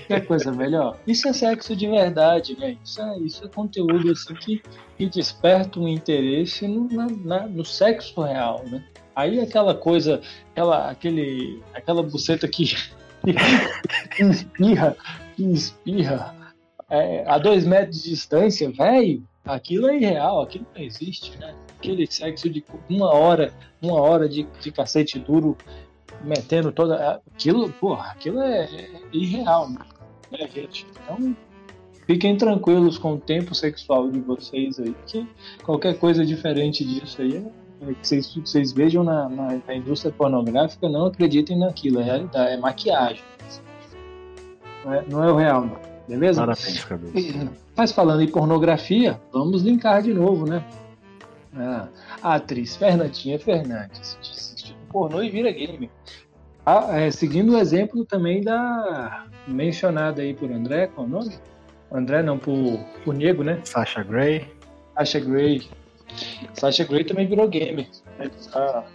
Quer 0.06 0.26
coisa 0.26 0.52
melhor? 0.52 0.96
Isso 1.06 1.28
é 1.28 1.32
sexo 1.32 1.74
de 1.76 1.86
verdade, 1.88 2.56
né? 2.58 2.76
Isso 2.84 3.00
é, 3.02 3.18
isso 3.18 3.44
é 3.44 3.48
conteúdo 3.48 4.10
assim 4.12 4.34
que, 4.34 4.62
que 4.96 5.06
desperta 5.06 5.78
um 5.80 5.88
interesse 5.88 6.66
no, 6.66 6.88
na- 7.24 7.46
no 7.46 7.64
sexo 7.64 8.20
real, 8.22 8.64
né? 8.66 8.82
Aí 9.16 9.40
aquela 9.40 9.74
coisa, 9.74 10.20
aquela, 10.52 10.90
aquele, 10.90 11.62
aquela 11.72 12.02
buceta 12.02 12.48
que, 12.48 12.74
que 14.16 14.22
espirra, 14.22 14.96
que 15.36 15.42
espirra 15.44 16.34
é, 16.90 17.24
a 17.26 17.38
dois 17.38 17.64
metros 17.64 18.02
de 18.02 18.10
distância, 18.10 18.70
velho, 18.70 19.22
aquilo 19.44 19.88
é 19.88 19.96
irreal, 19.96 20.42
aquilo 20.42 20.66
não 20.74 20.82
existe, 20.82 21.36
né? 21.38 21.54
Aquele 21.78 22.06
sexo 22.06 22.48
de 22.48 22.64
uma 22.88 23.12
hora, 23.12 23.52
uma 23.80 24.00
hora 24.00 24.28
de, 24.28 24.46
de 24.60 24.72
cacete 24.72 25.18
duro 25.18 25.56
metendo 26.24 26.72
toda. 26.72 27.22
Aquilo, 27.34 27.70
porra, 27.72 28.12
aquilo 28.12 28.40
é, 28.40 28.64
é 28.64 28.90
irreal, 29.12 29.68
né, 29.70 29.78
né, 30.30 30.48
gente? 30.52 30.86
Então, 30.90 31.36
fiquem 32.06 32.36
tranquilos 32.36 32.98
com 32.98 33.14
o 33.14 33.18
tempo 33.18 33.54
sexual 33.54 34.10
de 34.10 34.20
vocês 34.20 34.78
aí, 34.78 34.94
que 35.06 35.26
qualquer 35.62 35.98
coisa 35.98 36.24
diferente 36.24 36.84
disso 36.84 37.22
aí 37.22 37.36
é, 37.36 37.90
é 37.90 37.94
que 37.94 38.06
vocês, 38.06 38.34
vocês 38.34 38.72
vejam 38.72 39.04
na, 39.04 39.28
na, 39.28 39.60
na 39.66 39.74
indústria 39.74 40.12
pornográfica, 40.12 40.88
não 40.88 41.06
acreditem 41.06 41.58
naquilo, 41.58 42.00
é 42.00 42.04
realidade, 42.04 42.52
é 42.52 42.56
maquiagem. 42.56 43.22
Não 44.84 44.94
é, 44.94 45.04
não 45.08 45.24
é 45.24 45.32
o 45.32 45.36
real, 45.36 45.66
não. 45.66 45.94
Beleza? 46.06 46.40
Parabéns, 46.40 46.84
Cadu. 46.84 47.10
Mas 47.74 47.92
falando 47.92 48.22
em 48.22 48.28
pornografia, 48.28 49.18
vamos 49.32 49.62
linkar 49.62 50.02
de 50.02 50.12
novo, 50.12 50.46
né? 50.46 50.62
Ah, 51.56 51.88
a 52.22 52.34
atriz 52.34 52.76
Fernandinha 52.76 53.38
Fernandes 53.38 54.18
assiste 54.20 54.53
pornô 54.94 55.20
e 55.20 55.28
vira 55.28 55.50
gamer. 55.50 55.90
Ah, 56.64 57.00
é, 57.00 57.10
seguindo 57.10 57.52
o 57.52 57.58
exemplo 57.58 58.04
também 58.04 58.40
da 58.40 59.26
mencionada 59.48 60.22
aí 60.22 60.32
por 60.32 60.50
André, 60.52 60.86
qual 60.86 61.04
é 61.04 61.10
o 61.10 61.12
nome? 61.12 61.34
André 61.92 62.22
não, 62.22 62.38
por, 62.38 62.78
por 63.04 63.12
Nego, 63.12 63.42
né? 63.42 63.60
Sasha 63.64 64.04
Grey. 64.04 64.46
Sasha 64.94 65.18
Grey. 65.18 65.68
Sasha 66.54 66.84
Grey 66.84 67.04
também 67.04 67.26
virou 67.26 67.48
gamer. 67.48 67.88
Ela, 68.54 68.86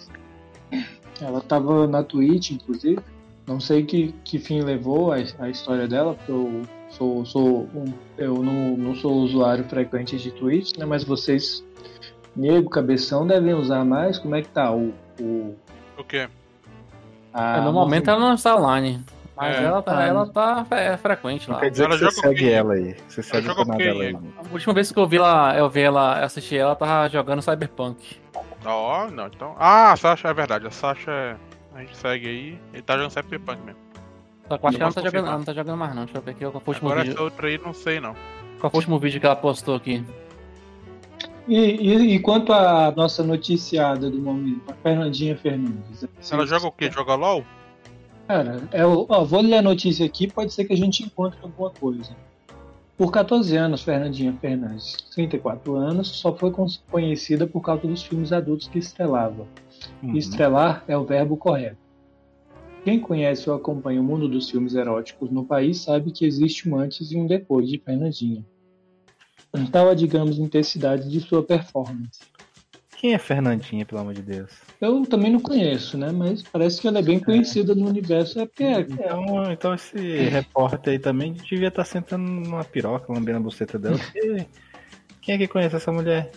ela 1.22 1.42
tava 1.42 1.86
na 1.86 2.02
Twitch, 2.02 2.52
inclusive. 2.52 3.00
Não 3.46 3.60
sei 3.60 3.84
que, 3.84 4.14
que 4.24 4.40
fim 4.40 4.62
levou 4.62 5.12
a, 5.12 5.18
a 5.40 5.50
história 5.50 5.88
dela, 5.88 6.14
porque 6.16 6.32
eu 6.32 6.62
sou, 6.90 7.26
sou 7.26 7.70
um, 7.76 7.86
eu 8.18 8.42
não, 8.42 8.78
não 8.78 8.96
sou 8.96 9.14
usuário 9.18 9.66
frequente 9.66 10.18
de 10.18 10.32
Twitch, 10.32 10.78
né? 10.78 10.86
Mas 10.86 11.04
vocês, 11.04 11.64
nego, 12.36 12.70
cabeção, 12.70 13.28
devem 13.28 13.54
usar 13.54 13.84
mais. 13.84 14.18
Como 14.18 14.36
é 14.36 14.42
que 14.42 14.50
tá 14.50 14.74
o. 14.74 14.94
o 15.20 15.56
O 16.00 16.04
quê? 16.04 16.28
a 17.34 17.58
É, 17.58 17.62
no 17.62 17.72
momento 17.74 18.10
ela 18.10 18.20
não 18.20 18.34
está 18.34 18.56
online. 18.56 19.04
Mas 19.36 19.56
É. 19.58 19.64
ela 19.64 19.82
tá, 19.82 19.98
Ah, 19.98 20.04
ela 20.04 20.28
tá 20.28 20.66
é, 20.72 20.98
frequente 20.98 21.50
lá. 21.50 21.60
Quer 21.60 21.72
dizer 21.72 21.84
Ela 21.86 21.98
que 21.98 22.04
você 22.06 22.22
segue 22.22 22.52
ela 22.52 22.74
aí. 22.74 22.96
Você 23.08 23.24
segue 23.24 23.50
o 23.50 23.56
canal 23.56 23.78
dela 23.78 24.04
aí. 24.04 24.16
A 24.38 24.54
última 24.54 24.74
vez 24.74 24.92
que 24.92 25.00
eu 25.00 25.08
vi 25.08 25.16
ela, 25.18 25.56
eu 25.58 25.70
vi 25.70 25.82
ela, 25.82 26.20
eu 26.20 26.26
assisti 26.26 26.58
ela, 26.58 26.70
ela 26.72 26.76
tava 26.76 27.08
jogando 27.10 27.42
Cyberpunk. 27.42 28.18
Ó, 28.66 29.10
não, 29.10 29.28
então. 29.28 29.56
Ah, 29.58 29.94
a 29.94 29.96
Sasha 29.96 30.28
é 30.28 30.34
verdade. 30.34 30.68
A 30.68 30.72
Sasha 30.72 31.12
é- 31.12 31.36
a 31.76 31.80
gente 31.80 31.96
segue 31.96 32.28
aí. 32.28 32.60
Ele 32.74 32.82
tá 32.82 32.96
jogando 32.96 33.12
Cyberpunk 33.12 33.62
mesmo. 33.64 33.80
Só 34.50 34.58
que 34.58 34.66
eu 34.66 34.68
acho 34.70 34.78
que 34.78 34.84
ela 34.84 34.90
não 34.90 34.94
tá, 34.94 35.02
jogando, 35.04 35.28
ela 35.28 35.38
não 35.38 35.46
tá 35.46 35.54
jogando 35.54 35.78
mais, 35.78 35.96
não. 35.96 36.04
Deixa 36.06 36.18
eu 36.18 36.22
ver 36.22 36.32
aqui 36.32 36.40
qual 36.42 36.52
foi 36.60 36.60
o 36.74 36.76
último 36.76 36.90
Agora 36.90 37.04
vídeo. 37.04 37.14
essa 37.16 37.24
outra 37.24 37.48
aí, 37.48 37.58
não 37.58 37.74
sei 37.74 38.00
não. 38.02 38.16
Qual 38.60 38.70
foi 38.72 38.78
o 38.78 38.82
último 38.82 39.00
vídeo 39.00 39.20
que 39.22 39.26
ela 39.26 39.36
postou 39.38 39.76
aqui? 39.76 40.04
E, 41.50 41.56
e, 41.56 42.16
e 42.16 42.20
quanto 42.20 42.54
à 42.54 42.92
nossa 42.96 43.24
noticiada 43.24 44.10
do 44.10 44.22
momento, 44.22 44.62
a 44.70 44.74
Fernandinha 44.76 45.36
Fernandes? 45.36 46.08
Ela 46.32 46.46
joga 46.46 46.68
o 46.68 46.72
quê? 46.72 46.92
Joga 46.92 47.16
LOL? 47.16 47.44
Cara, 48.28 48.62
eu, 48.72 49.08
ó, 49.10 49.26
vou 49.26 49.42
ler 49.42 49.56
a 49.56 49.62
notícia 49.62 50.06
aqui, 50.06 50.28
pode 50.32 50.54
ser 50.54 50.66
que 50.66 50.74
a 50.74 50.78
gente 50.78 51.02
encontre 51.04 51.40
alguma 51.42 51.72
coisa. 51.72 52.16
Por 52.96 53.12
14 53.12 53.56
anos, 53.58 53.82
Fernandinha 53.82 54.38
Fernandes, 54.40 54.94
34 55.16 55.74
anos, 55.76 56.10
só 56.10 56.36
foi 56.36 56.52
con- 56.52 56.68
conhecida 56.92 57.48
por 57.48 57.62
causa 57.62 57.88
dos 57.88 58.04
filmes 58.04 58.32
adultos 58.32 58.68
que 58.68 58.78
estrelava. 58.78 59.48
Uhum. 60.04 60.16
Estrelar 60.16 60.84
é 60.88 60.96
o 60.96 61.04
verbo 61.06 61.36
correto. 61.36 61.78
Quem 62.84 63.00
conhece 63.00 63.50
ou 63.50 63.56
acompanha 63.56 64.00
o 64.00 64.04
mundo 64.04 64.28
dos 64.28 64.50
filmes 64.50 64.76
eróticos 64.76 65.32
no 65.32 65.44
país 65.44 65.80
sabe 65.80 66.12
que 66.12 66.26
existe 66.26 66.70
um 66.70 66.78
antes 66.78 67.12
e 67.12 67.18
um 67.18 67.26
depois 67.26 67.68
de 67.68 67.80
Fernandinha. 67.80 68.46
Tal 69.72 69.90
a, 69.90 69.94
digamos, 69.94 70.38
intensidade 70.38 71.10
de 71.10 71.20
sua 71.22 71.44
performance. 71.44 72.20
Quem 72.98 73.14
é 73.14 73.18
Fernandinha, 73.18 73.86
pelo 73.86 74.02
amor 74.02 74.14
de 74.14 74.22
Deus? 74.22 74.52
Eu 74.82 75.06
também 75.06 75.32
não 75.32 75.40
conheço, 75.40 75.98
né? 75.98 76.12
Mas 76.12 76.44
parece 76.44 76.82
que 76.82 76.88
ela 76.88 77.00
é 77.00 77.02
bem 77.02 77.18
conhecida 77.20 77.74
no 77.74 77.88
universo. 77.88 78.40
É 78.42 78.46
porque 78.46 78.64
é, 78.64 78.82
Então, 78.82 79.52
então 79.52 79.74
esse 79.74 79.98
repórter 79.98 80.94
aí 80.94 81.00
também 81.00 81.32
devia 81.34 81.70
estar 81.70 81.86
sentando 81.86 82.24
numa 82.26 82.64
piroca, 82.66 83.12
lambendo 83.12 83.38
a 83.38 83.42
buceta 83.42 83.80
dela. 83.80 83.98
Quem 85.22 85.36
é 85.36 85.38
que 85.38 85.48
conhece 85.48 85.76
essa 85.78 85.92
mulher? 85.92 86.32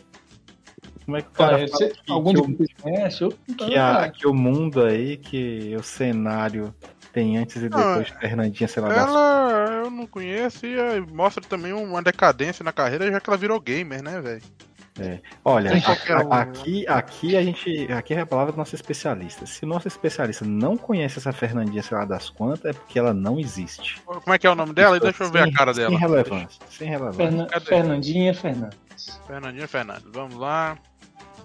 Como 1.04 1.16
é 1.16 1.22
que 1.22 1.28
o 1.28 1.32
cara 1.32 1.56
Olha, 1.56 1.68
fala 1.68 1.88
que, 1.88 2.12
algum 2.12 2.32
que 2.32 2.38
o, 2.64 2.68
conhece? 2.80 3.22
Eu, 3.24 3.32
que, 3.58 3.76
a- 3.76 4.08
que 4.08 4.26
o 4.28 4.32
mundo 4.34 4.84
aí, 4.84 5.16
que 5.16 5.74
o 5.76 5.82
cenário 5.82 6.72
tem 7.12 7.36
antes 7.38 7.56
e 7.56 7.68
depois 7.68 8.06
de 8.06 8.18
Fernandinha, 8.18 8.68
sei 8.68 8.82
lá, 8.82 8.88
das 8.88 8.98
Ela 9.08 9.80
eu 9.84 9.90
não 9.90 10.06
conheço 10.06 10.64
e 10.66 10.76
mostra 11.12 11.42
também 11.42 11.72
uma 11.72 12.02
decadência 12.02 12.62
na 12.64 12.72
carreira, 12.72 13.10
já 13.10 13.20
que 13.20 13.28
ela 13.28 13.36
virou 13.36 13.60
gamer, 13.60 14.02
né, 14.02 14.20
velho? 14.20 14.42
Olha, 15.42 15.70
Tem 15.70 15.80
qualquer 15.80 16.18
um. 16.18 16.32
aqui, 16.32 16.86
aqui 16.86 17.34
a 17.36 17.42
gente. 17.42 17.90
Aqui 17.90 18.12
é 18.12 18.20
a 18.20 18.26
palavra 18.26 18.52
do 18.52 18.58
nosso 18.58 18.74
especialista. 18.74 19.46
Se 19.46 19.64
o 19.64 19.66
nosso 19.66 19.88
especialista 19.88 20.44
não 20.44 20.76
conhece 20.76 21.18
essa 21.18 21.32
Fernandinha, 21.32 21.82
sei 21.82 21.96
lá 21.96 22.04
das 22.04 22.28
quantas, 22.28 22.66
é 22.66 22.72
porque 22.74 22.98
ela 22.98 23.14
não 23.14 23.40
existe. 23.40 24.00
Como 24.04 24.34
é 24.34 24.38
que 24.38 24.46
é 24.46 24.50
o 24.50 24.54
nome 24.54 24.74
dela? 24.74 24.98
E 24.98 25.00
deixa 25.00 25.24
eu 25.24 25.30
ver 25.30 25.40
a 25.40 25.44
Sem- 25.44 25.52
cara 25.54 25.72
dela. 25.72 25.88
Sem 25.88 25.98
relevância. 25.98 26.60
Sem 26.68 26.88
relevância. 26.90 27.16
Ferna- 27.24 27.46
Cadê? 27.46 27.64
Fernandinha 27.64 28.34
Fernandes. 28.34 29.20
Fernandinha 29.26 29.66
Fernandes. 29.68 30.04
Vamos 30.12 30.36
lá. 30.36 30.76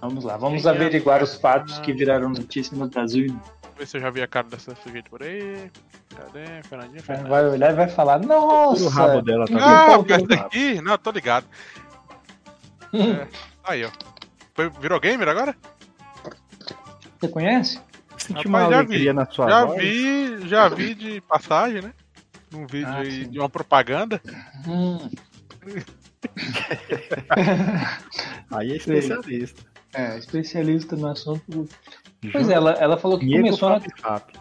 Vamos 0.00 0.24
lá, 0.24 0.36
vamos 0.36 0.62
Quem 0.62 0.70
é? 0.70 0.74
averiguar 0.74 1.22
os 1.22 1.34
fatos 1.36 1.78
que 1.80 1.92
viraram 1.92 2.28
notícia 2.28 2.76
no 2.76 2.86
Brasil. 2.86 3.34
Ver 3.78 3.86
se 3.86 3.96
eu 3.96 4.00
já 4.00 4.10
vi 4.10 4.20
a 4.20 4.26
cara 4.26 4.48
dessa 4.48 4.74
sujeito 4.74 5.08
por 5.08 5.22
aí. 5.22 5.70
Cadê? 6.16 6.62
Fernandinha. 6.68 7.00
Vai 7.28 7.44
olhar 7.46 7.70
e 7.70 7.74
vai 7.76 7.88
falar, 7.88 8.18
nossa! 8.18 8.82
O 8.84 8.88
rabo 8.88 9.22
dela 9.22 9.46
tá 9.46 9.54
Ah, 9.56 10.04
essa 10.08 10.34
aqui? 10.46 10.80
Não, 10.80 10.98
tô 10.98 11.12
ligado. 11.12 11.46
É, 12.92 13.28
aí, 13.62 13.84
ó. 13.84 13.90
Foi, 14.54 14.68
virou 14.68 14.98
gamer 14.98 15.28
agora? 15.28 15.54
Você 17.20 17.28
conhece? 17.28 17.80
Senti 18.16 18.32
Rapaz, 18.34 18.46
uma 18.46 18.60
já 18.70 18.76
alegria 18.78 19.12
vi. 19.12 19.16
na 19.16 19.26
sua 19.26 19.48
já 19.48 19.64
voz. 19.64 19.80
vi, 19.80 20.48
já 20.48 20.68
vi 20.68 20.94
de 20.94 21.20
passagem, 21.20 21.82
né? 21.82 21.92
Num 22.50 22.66
vídeo 22.66 22.88
Ah, 22.88 22.96
aí 22.98 23.26
de 23.26 23.38
uma 23.38 23.48
propaganda. 23.48 24.20
Hum. 24.66 25.08
Aí 28.50 28.72
é 28.72 28.76
especialista. 28.76 29.62
É, 29.92 30.18
especialista 30.18 30.96
no 30.96 31.08
assunto. 31.08 31.68
Pois 32.32 32.48
é, 32.48 32.54
ela, 32.54 32.72
ela 32.72 32.96
falou 32.96 33.18
que 33.18 33.26
Diego 33.26 33.44
começou 33.44 33.70
na. 33.70 33.80
Fap. 33.80 34.32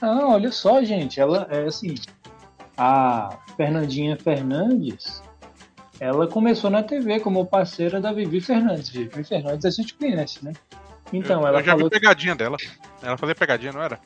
Ah, 0.00 0.28
olha 0.28 0.52
só, 0.52 0.82
gente, 0.82 1.20
ela 1.20 1.46
é 1.50 1.64
assim. 1.64 1.94
A 2.78 3.38
Fernandinha 3.56 4.16
Fernandes, 4.16 5.22
ela 5.98 6.26
começou 6.26 6.70
na 6.70 6.82
TV 6.82 7.20
como 7.20 7.46
parceira 7.46 8.00
da 8.00 8.12
Vivi 8.12 8.40
Fernandes. 8.40 8.90
Vivi 8.90 9.24
Fernandes 9.24 9.64
a 9.64 9.70
gente 9.70 9.94
conhece, 9.94 10.44
né? 10.44 10.52
Então, 11.12 11.40
eu, 11.40 11.46
ela 11.46 11.60
eu 11.60 11.64
já 11.64 11.72
falou 11.72 11.88
vi 11.88 11.98
pegadinha 11.98 12.34
dela. 12.34 12.56
Ela 13.02 13.16
fazia 13.16 13.34
pegadinha, 13.34 13.72
não 13.72 13.82
era? 13.82 13.98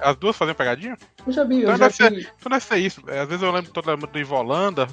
As 0.00 0.16
duas 0.16 0.36
faziam 0.36 0.54
pegadinha? 0.54 0.96
Eu 1.26 1.32
já 1.32 1.42
vi, 1.44 1.56
eu 1.56 1.60
Então 1.62 1.76
já 1.76 1.88
deve 1.88 2.16
vi. 2.16 2.28
Então 2.38 2.50
deve 2.50 2.64
ser 2.64 2.76
isso. 2.76 3.02
Às 3.08 3.28
vezes 3.28 3.42
eu 3.42 3.50
lembro 3.50 3.72
toda 3.72 3.96
do 3.96 4.18
Ivolanda, 4.18 4.86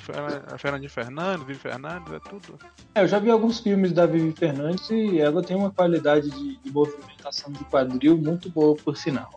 a 0.51 0.57
Fernandinha 0.57 0.89
Fernandes, 0.89 1.45
Vivi 1.45 1.59
Fernandes, 1.59 2.11
é 2.11 2.19
tudo. 2.19 2.57
É, 2.95 3.03
eu 3.03 3.07
já 3.07 3.19
vi 3.19 3.29
alguns 3.29 3.59
filmes 3.59 3.91
da 3.91 4.05
Vivi 4.05 4.31
Fernandes 4.31 4.89
e 4.89 5.19
ela 5.19 5.43
tem 5.43 5.55
uma 5.55 5.71
qualidade 5.71 6.29
de, 6.31 6.57
de 6.57 6.71
movimentação 6.71 7.51
de 7.53 7.63
quadril 7.65 8.17
muito 8.17 8.49
boa, 8.49 8.75
por 8.75 8.97
sinal. 8.97 9.29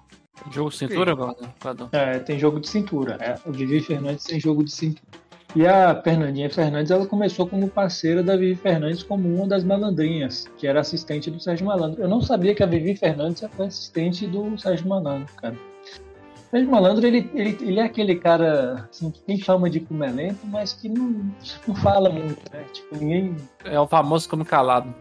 Jogo 0.50 0.70
cintura, 0.70 1.14
Gordon? 1.14 1.48
Cadu? 1.60 1.88
É, 1.92 2.18
tem 2.20 2.38
jogo 2.38 2.60
de 2.60 2.68
cintura. 2.68 3.18
É, 3.20 3.38
o 3.44 3.52
Vivi 3.52 3.80
Fernandes 3.80 4.24
tem 4.24 4.40
jogo 4.40 4.64
de 4.64 4.70
cintura. 4.70 5.18
E 5.56 5.66
a 5.66 6.00
Fernandinha 6.02 6.50
Fernandes, 6.50 6.90
ela 6.90 7.06
começou 7.06 7.46
como 7.46 7.68
parceira 7.68 8.22
da 8.22 8.36
Vivi 8.36 8.54
Fernandes 8.54 9.02
como 9.02 9.26
uma 9.34 9.46
das 9.46 9.64
malandrinhas, 9.64 10.46
que 10.58 10.66
era 10.66 10.80
assistente 10.80 11.30
do 11.30 11.40
Sérgio 11.40 11.66
Malandro. 11.66 12.02
Eu 12.02 12.08
não 12.08 12.20
sabia 12.20 12.54
que 12.54 12.62
a 12.62 12.66
Vivi 12.66 12.94
Fernandes 12.94 13.42
era 13.42 13.64
assistente 13.64 14.26
do 14.26 14.58
Sérgio 14.58 14.86
Malandro, 14.86 15.32
cara. 15.36 15.54
O 15.54 16.50
Sérgio 16.50 16.70
Malandro, 16.70 17.06
ele, 17.06 17.30
ele, 17.34 17.58
ele 17.62 17.80
é 17.80 17.84
aquele 17.84 18.16
cara 18.16 18.88
assim, 18.90 19.10
que 19.10 19.20
tem 19.20 19.40
fama 19.40 19.70
de 19.70 19.80
cumelento, 19.80 20.46
mas 20.46 20.74
que 20.74 20.88
não, 20.88 21.32
não 21.66 21.74
fala 21.76 22.10
muito, 22.10 22.40
né? 22.52 22.64
Tipo, 22.72 22.96
ninguém... 22.96 23.36
É 23.64 23.80
o 23.80 23.86
famoso 23.86 24.28
come 24.28 24.44
calado. 24.44 24.94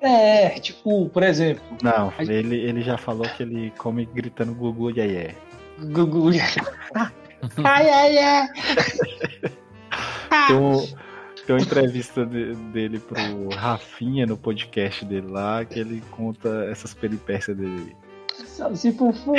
É, 0.00 0.50
tipo, 0.60 1.08
por 1.08 1.22
exemplo, 1.22 1.62
Não, 1.82 2.12
ele, 2.18 2.56
ele 2.56 2.82
já 2.82 2.98
falou 2.98 3.26
que 3.30 3.42
ele 3.42 3.72
come 3.78 4.04
gritando 4.04 4.54
gugu 4.54 4.90
e 4.90 5.00
aí 5.00 5.16
é. 5.16 5.34
Gugu... 5.80 6.30
ai, 7.64 7.88
ai, 7.88 8.18
ai! 8.18 8.48
Tem, 10.48 10.56
um, 10.56 10.86
tem 11.46 11.56
uma 11.56 11.60
entrevista 11.60 12.24
de- 12.26 12.54
dele 12.54 12.98
pro 12.98 13.48
Rafinha 13.54 14.26
no 14.26 14.36
podcast 14.36 15.04
dele 15.04 15.28
lá, 15.28 15.64
que 15.64 15.78
ele 15.78 16.02
conta 16.10 16.64
essas 16.70 16.94
peripécias 16.94 17.56
dele. 17.56 17.96
Salsi 18.44 18.92
Fufu. 18.92 19.32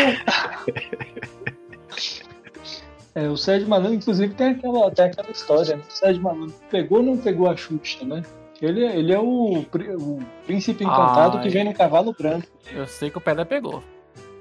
É, 3.15 3.27
o 3.27 3.35
Sérgio 3.37 3.67
Malandro, 3.67 3.93
inclusive, 3.95 4.33
tem 4.35 4.49
aquela, 4.49 4.91
tem 4.91 5.05
aquela 5.05 5.31
história, 5.31 5.75
né? 5.77 5.83
O 5.87 5.91
Sérgio 5.91 6.21
Malandro 6.21 6.53
pegou 6.69 6.99
ou 6.99 7.03
não 7.03 7.17
pegou 7.17 7.49
a 7.49 7.55
Xuxa, 7.57 8.05
né? 8.05 8.21
Ele, 8.61 8.83
ele 8.85 9.11
é 9.13 9.19
o, 9.19 9.59
o 9.61 10.19
príncipe 10.45 10.83
encantado 10.83 11.37
Ai. 11.37 11.43
que 11.43 11.49
vem 11.49 11.63
no 11.63 11.73
cavalo 11.73 12.13
branco. 12.13 12.47
Eu 12.71 12.87
sei 12.87 13.09
que 13.09 13.17
o 13.17 13.21
Pelé 13.21 13.43
pegou. 13.45 13.83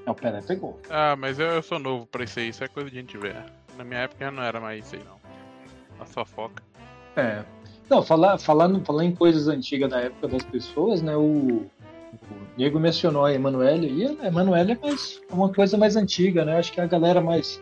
Não, 0.07 0.15
pera, 0.15 0.43
pegou. 0.47 0.79
Ah, 0.89 1.17
mas 1.17 1.39
eu, 1.39 1.47
eu 1.49 1.63
sou 1.63 1.79
novo 1.79 2.07
pra 2.07 2.25
isso 2.25 2.39
aí, 2.39 2.49
isso 2.49 2.63
é 2.65 2.69
coisa 2.69 2.89
de 2.91 2.97
gente 2.97 3.17
ver. 3.19 3.37
Na 3.77 3.85
minha 3.85 4.01
época 4.01 4.31
não 4.31 4.43
era 4.43 4.61
mais 4.61 4.87
isso 4.87 4.95
aí 4.97 5.03
não. 5.05 5.16
A 6.01 6.05
fofoca. 6.05 6.63
É. 7.17 7.43
Não, 7.89 8.03
falar, 8.03 8.39
no- 8.69 8.85
falar 8.85 9.05
em 9.05 9.15
coisas 9.15 9.49
antigas 9.49 9.89
da 9.91 10.01
época 10.01 10.29
das 10.29 10.43
pessoas, 10.43 11.01
né? 11.03 11.17
O, 11.17 11.21
o 11.23 11.69
Diego 12.57 12.81
mencionou 12.81 13.25
a 13.25 13.33
Emanuele, 13.33 13.87
e 13.89 14.07
a 14.21 14.27
Emanuele 14.27 14.73
é 14.73 14.79
mais, 14.81 15.21
uma 15.31 15.53
coisa 15.53 15.77
mais 15.79 15.97
antiga, 15.97 16.45
né? 16.45 16.59
Acho 16.59 16.73
que 16.73 16.81
a 16.81 16.87
galera 16.87 17.21
mais 17.21 17.61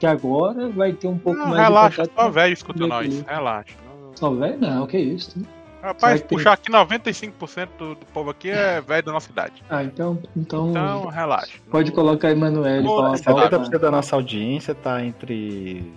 que 0.00 0.06
agora 0.06 0.68
vai 0.70 0.92
ter 0.92 1.08
um 1.08 1.18
pouco 1.18 1.38
Não, 1.38 1.48
mais 1.48 1.60
relaxa, 1.62 2.02
de 2.04 2.10
só 2.14 2.28
velho 2.30 2.52
escuta 2.52 2.86
nós. 2.86 3.20
Relaxa. 3.22 3.74
Não- 3.84 4.16
Só 4.16 4.30
velho? 4.30 4.58
Não, 4.58 4.86
que 4.86 4.96
isso. 4.98 5.38
né? 5.38 5.44
Rapaz, 5.82 6.00
Será 6.00 6.22
que 6.22 6.28
tem- 6.28 6.38
puxar 6.38 6.52
aqui 6.54 6.70
95% 6.72 7.68
do, 7.78 7.94
do 7.94 8.06
povo 8.06 8.30
aqui 8.30 8.50
é 8.50 8.80
velho 8.80 9.02
da 9.04 9.12
nossa 9.12 9.30
idade. 9.30 9.62
Ah, 9.70 9.82
então, 9.84 10.18
então, 10.36 10.70
Então, 10.70 11.06
relaxa. 11.06 11.52
pode 11.70 11.92
colocar 11.92 12.28
a 12.28 12.30
Emanuele 12.32 12.84
Pô, 12.84 12.96
pra, 13.00 13.12
essa 13.12 13.22
pra- 13.32 13.34
70% 13.48 13.78
da 13.80 13.90
nossa 13.90 14.16
audiência 14.16 14.74
tá 14.74 15.04
entre 15.04 15.92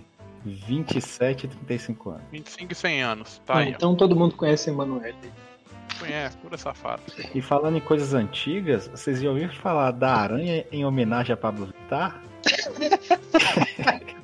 27 0.46 1.46
e 1.46 1.50
35 1.50 2.10
anos. 2.12 2.24
25 2.32 2.72
e 2.72 2.76
100 2.76 3.04
anos. 3.04 3.42
Tá 3.46 3.56
Ah, 3.56 3.58
aí, 3.60 3.68
ó. 3.68 3.70
então 3.76 3.96
todo 3.96 4.16
mundo 4.16 4.36
conhece 4.36 4.70
Emanuele. 4.70 5.16
Conhece, 6.00 6.38
pura 6.38 6.58
safada. 6.58 7.02
E 7.36 7.42
falando 7.42 7.78
em 7.78 7.82
coisas 7.82 8.14
antigas, 8.14 8.88
vocês 8.88 9.22
já 9.22 9.30
ouviram 9.30 9.54
falar 9.54 9.92
da 9.92 10.14
aranha 10.16 10.66
em 10.72 10.86
homenagem 10.86 11.34
a 11.34 11.38
Pablo 11.38 11.68
Vittar? 11.68 12.22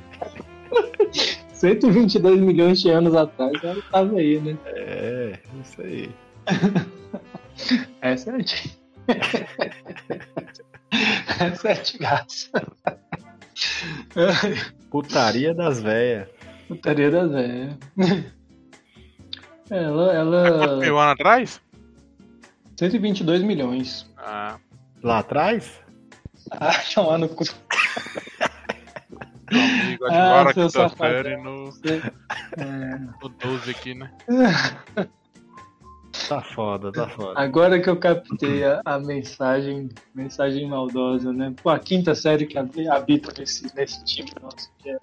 122 1.54 2.40
milhões 2.40 2.80
de 2.82 2.90
anos 2.90 3.14
atrás 3.16 3.54
ela 3.64 3.82
tava 3.92 4.18
aí, 4.18 4.40
né? 4.40 4.58
É, 4.66 5.40
isso 5.62 5.82
aí. 5.82 6.10
Essa 8.02 8.32
é 8.32 8.34
antiga. 8.36 8.70
Essa 11.40 11.70
é 11.70 11.72
antigaça. 11.74 12.50
Putaria 14.92 15.54
das 15.54 15.82
véias. 15.82 16.28
Putaria 16.68 17.10
das 17.12 17.32
velhas. 17.32 17.78
Ela, 19.70 20.14
ela. 20.14 20.78
Mil 20.78 20.98
anos 20.98 21.12
atrás? 21.14 21.62
122 22.80 23.42
milhões. 23.44 24.10
Ah, 24.18 24.58
Lá 25.04 25.20
atrás? 25.20 25.82
Ah, 26.52 26.72
tomar 26.96 27.18
no 27.18 27.28
cu. 27.28 27.44
meu 29.52 29.62
amigo, 29.62 30.06
Ah, 30.06 30.40
agora 30.40 30.54
seu 30.54 30.68
que 30.90 30.96
tá 30.96 31.12
no, 31.44 31.74
É. 32.58 32.98
no 33.22 33.30
12 33.30 33.72
aqui, 33.72 33.94
né? 33.94 34.10
Tá 36.28 36.42
foda, 36.42 36.92
tá 36.92 37.08
foda. 37.10 37.40
Agora 37.40 37.80
que 37.80 37.90
eu 37.90 37.98
captei 37.98 38.64
a, 38.64 38.82
a 38.86 39.00
mensagem, 39.00 39.90
mensagem 40.14 40.68
maldosa, 40.68 41.32
né? 41.32 41.54
Pô, 41.62 41.70
a 41.70 41.80
quinta 41.80 42.14
série 42.16 42.46
que 42.46 42.58
habi- 42.58 42.88
habita 42.88 43.34
nesse, 43.40 43.74
nesse 43.76 44.04
time 44.04 44.30
nosso, 44.42 44.70
é- 44.86 44.98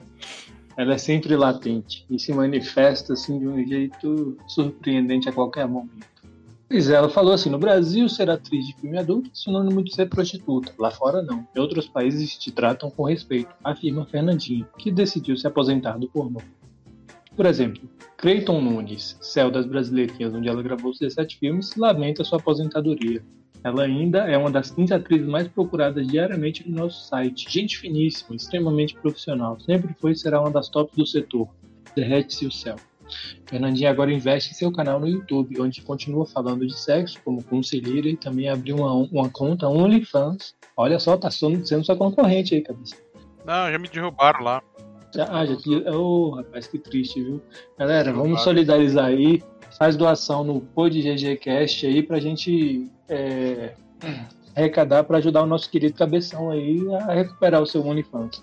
ela 0.77 0.95
é 0.95 0.99
sempre 0.99 1.37
latente 1.37 2.05
e 2.11 2.19
se 2.19 2.33
manifesta 2.33 3.13
assim 3.13 3.39
de 3.39 3.47
um 3.47 3.65
jeito 3.67 4.37
surpreendente 4.49 5.29
a 5.29 5.33
qualquer 5.33 5.67
momento. 5.69 6.05
Pois 6.69 6.91
é, 6.91 6.95
ela 6.95 7.09
falou 7.09 7.33
assim: 7.33 7.49
no 7.49 7.59
Brasil, 7.59 8.09
ser 8.09 8.29
atriz 8.29 8.67
de 8.67 8.75
filme 8.75 8.99
adulto 8.99 9.29
é 9.29 9.35
sinônimo 9.35 9.85
de 9.85 9.95
ser 9.95 10.09
prostituta. 10.09 10.73
Lá 10.79 10.91
fora, 10.91 11.23
não. 11.23 11.47
Em 11.55 11.61
outros 11.61 11.87
países 11.87 12.37
te 12.37 12.51
tratam 12.51 12.91
com 12.91 13.05
respeito, 13.05 13.55
afirma 13.63 14.05
Fernandinha, 14.07 14.67
que 14.77 14.91
decidiu 14.91 15.37
se 15.37 15.47
aposentar 15.47 15.97
do 15.99 16.09
pornô. 16.09 16.41
Por 17.37 17.47
exemplo, 17.47 17.83
Creighton 18.17 18.61
Nunes, 18.61 19.19
Céu 19.21 19.51
das 19.51 19.67
Brasileirinhas, 19.67 20.33
onde 20.33 20.49
ela 20.49 20.63
gravou 20.63 20.93
17 20.93 21.39
filmes, 21.39 21.75
lamenta 21.77 22.23
sua 22.23 22.39
aposentadoria. 22.39 23.23
Ela 23.65 23.85
ainda 23.85 24.19
é 24.19 24.37
uma 24.37 24.51
das 24.51 24.71
15 24.71 24.93
atrizes 24.93 25.27
mais 25.27 25.49
procuradas 25.49 26.07
diariamente 26.07 26.69
no 26.69 26.77
nosso 26.77 27.09
site. 27.09 27.51
Gente 27.51 27.79
finíssima, 27.79 28.37
extremamente 28.37 28.95
profissional. 28.95 29.59
Sempre 29.59 29.95
foi 29.99 30.13
e 30.13 30.17
será 30.17 30.41
uma 30.41 30.51
das 30.51 30.69
tops 30.69 30.95
do 30.97 31.07
setor. 31.07 31.49
Derrete-se 31.97 32.47
o 32.47 32.53
céu. 32.53 32.77
Fernandinha 33.47 33.91
agora 33.91 34.13
investe 34.13 34.51
em 34.51 34.55
seu 34.55 34.71
canal 34.71 35.01
no 35.01 35.09
YouTube, 35.09 35.61
onde 35.61 35.83
continua 35.83 36.27
falando 36.27 36.67
de 36.67 36.79
sexo, 36.79 37.21
como 37.25 37.43
conselheira, 37.43 38.09
e 38.09 38.17
também 38.17 38.49
abriu 38.49 38.77
uma, 38.77 38.93
uma 38.93 39.31
conta 39.31 39.69
OnlyFans. 39.69 40.55
Olha 40.77 40.99
só, 40.99 41.17
tá 41.17 41.31
sendo 41.31 41.85
sua 41.85 41.97
concorrente 41.97 42.55
aí, 42.55 42.63
cabeça. 42.63 42.97
Não, 43.45 43.71
já 43.71 43.79
me 43.79 43.89
derrubaram 43.89 44.43
lá. 44.43 44.63
Já- 45.15 45.29
Ah, 45.31 45.47
já 45.47 45.57
tinha. 45.57 45.91
Ô, 45.97 46.31
rapaz, 46.31 46.67
que 46.67 46.79
triste, 46.79 47.23
viu? 47.23 47.41
Galera, 47.79 48.13
vamos 48.13 48.41
solidarizar 48.45 49.07
aí. 49.07 49.43
Faz 49.79 49.97
doação 49.97 50.45
no 50.45 50.61
Pod 50.61 51.01
GGCast 51.01 51.87
aí 51.87 52.03
pra 52.03 52.21
gente 52.21 52.91
é, 53.09 53.75
arrecadar 54.57 55.05
pra 55.05 55.19
ajudar 55.19 55.43
o 55.43 55.47
nosso 55.47 55.69
querido 55.71 55.97
Cabeção 55.99 56.51
aí 56.51 56.81
a 57.09 57.13
recuperar 57.13 57.61
o 57.63 57.67
seu 57.67 57.85
OnlyFans. 57.85 58.41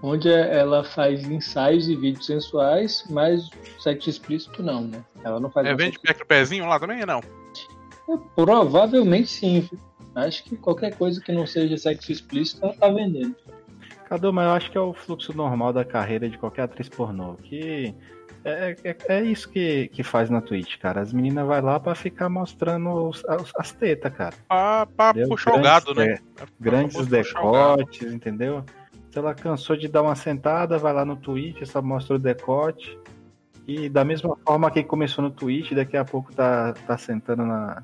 Onde 0.00 0.28
ela 0.30 0.84
faz 0.84 1.28
ensaios 1.28 1.88
e 1.88 1.96
vídeos 1.96 2.24
sensuais, 2.26 3.04
mas 3.10 3.50
sexo 3.80 4.08
explícito 4.08 4.62
não, 4.62 4.82
né? 4.82 5.04
Ela 5.24 5.40
não 5.40 5.50
faz. 5.50 5.66
É, 5.66 5.74
vende 5.74 5.98
pé 5.98 6.14
com 6.14 6.22
o 6.22 6.26
pezinho 6.26 6.66
lá 6.66 6.78
também? 6.78 7.04
Não. 7.04 7.20
Provavelmente 8.36 9.28
sim. 9.28 9.68
Acho 10.14 10.44
que 10.44 10.56
qualquer 10.56 10.96
coisa 10.96 11.20
que 11.20 11.32
não 11.32 11.46
seja 11.46 11.76
sexo 11.76 12.12
explícito 12.12 12.64
ela 12.64 12.74
tá 12.74 12.88
vendendo. 12.88 13.34
Cadu, 14.08 14.32
mas 14.32 14.46
eu 14.46 14.52
acho 14.52 14.70
que 14.70 14.78
é 14.78 14.80
o 14.80 14.92
fluxo 14.94 15.36
normal 15.36 15.72
da 15.72 15.84
carreira 15.84 16.28
de 16.28 16.38
qualquer 16.38 16.62
atriz 16.62 16.88
pornô. 16.88 17.34
Que 17.34 17.94
é, 18.44 18.74
é, 18.84 18.96
é 19.08 19.22
isso 19.22 19.48
que, 19.50 19.88
que 19.88 20.02
faz 20.02 20.30
na 20.30 20.40
Twitch, 20.40 20.78
cara. 20.78 21.00
As 21.00 21.12
meninas 21.12 21.46
vai 21.46 21.60
lá 21.60 21.78
pra 21.78 21.94
ficar 21.94 22.28
mostrando 22.28 22.88
os- 23.08 23.24
as, 23.26 23.52
as 23.56 23.72
tetas, 23.72 24.12
cara. 24.14 24.34
Pra, 24.48 24.86
pra 24.86 25.10
Entendeu? 25.10 25.28
puxar 25.28 25.54
o 25.54 25.60
gado, 25.60 25.94
né? 25.94 26.14
de- 26.14 26.22
Grandes 26.58 27.06
decotes, 27.06 28.12
entendeu? 28.12 28.64
Se 29.10 29.18
ela 29.18 29.34
cansou 29.34 29.76
de 29.76 29.88
dar 29.88 30.02
uma 30.02 30.14
sentada, 30.14 30.78
vai 30.78 30.92
lá 30.92 31.04
no 31.04 31.16
Twitch, 31.16 31.64
só 31.66 31.82
mostra 31.82 32.16
o 32.16 32.18
decote. 32.18 32.98
E 33.66 33.88
da 33.88 34.04
mesma 34.04 34.36
forma 34.46 34.70
que 34.70 34.82
começou 34.82 35.22
no 35.22 35.30
Twitch, 35.30 35.72
daqui 35.72 35.96
a 35.96 36.04
pouco 36.04 36.32
tá, 36.34 36.72
tá 36.86 36.96
sentando 36.96 37.44
na, 37.44 37.82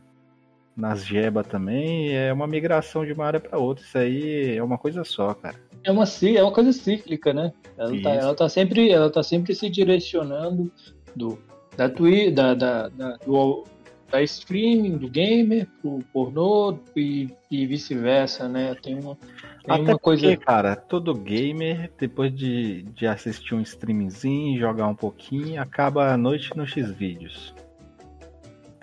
nas 0.75 1.05
jebas 1.05 1.47
também. 1.47 2.15
É 2.17 2.33
uma 2.33 2.47
migração 2.47 3.05
de 3.05 3.13
uma 3.13 3.27
área 3.27 3.41
pra 3.41 3.59
outra. 3.59 3.85
Isso 3.85 3.99
aí 3.99 4.57
é 4.57 4.63
uma 4.63 4.79
coisa 4.79 5.05
só, 5.05 5.35
cara. 5.35 5.57
É 5.85 5.93
uma, 5.93 6.05
é 6.05 6.43
uma 6.43 6.53
coisa 6.53 6.73
cíclica, 6.73 7.33
né? 7.33 7.53
Ela 7.77 8.03
tá, 8.03 8.11
ela 8.11 8.35
tá 8.35 8.49
sempre, 8.49 8.91
ela 8.91 9.11
tá 9.11 9.23
sempre 9.23 9.55
se 9.55 9.69
direcionando 9.69 10.73
do, 11.15 11.39
da, 11.77 11.89
twi, 11.89 12.31
da, 12.31 12.55
da, 12.55 12.89
da, 12.89 13.17
do, 13.19 13.65
da 14.11 14.23
streaming, 14.23 14.97
do 14.97 15.09
gamer, 15.09 15.69
pro 15.83 16.03
pornô 16.13 16.79
e, 16.97 17.29
e 17.51 17.67
vice-versa, 17.67 18.49
né? 18.49 18.75
Tem 18.77 18.95
uma, 18.95 19.17
tem 19.17 19.75
Até 19.75 19.83
uma 19.83 19.99
coisa. 19.99 20.23
porque, 20.23 20.37
cara, 20.45 20.75
todo 20.75 21.15
gamer, 21.15 21.91
depois 21.99 22.35
de, 22.35 22.83
de 22.83 23.07
assistir 23.07 23.55
um 23.55 23.61
streamzinho, 23.61 24.59
jogar 24.59 24.87
um 24.87 24.95
pouquinho, 24.95 25.61
acaba 25.61 26.13
a 26.13 26.17
noite 26.17 26.57
no 26.57 26.67
X-Vídeos. 26.67 27.55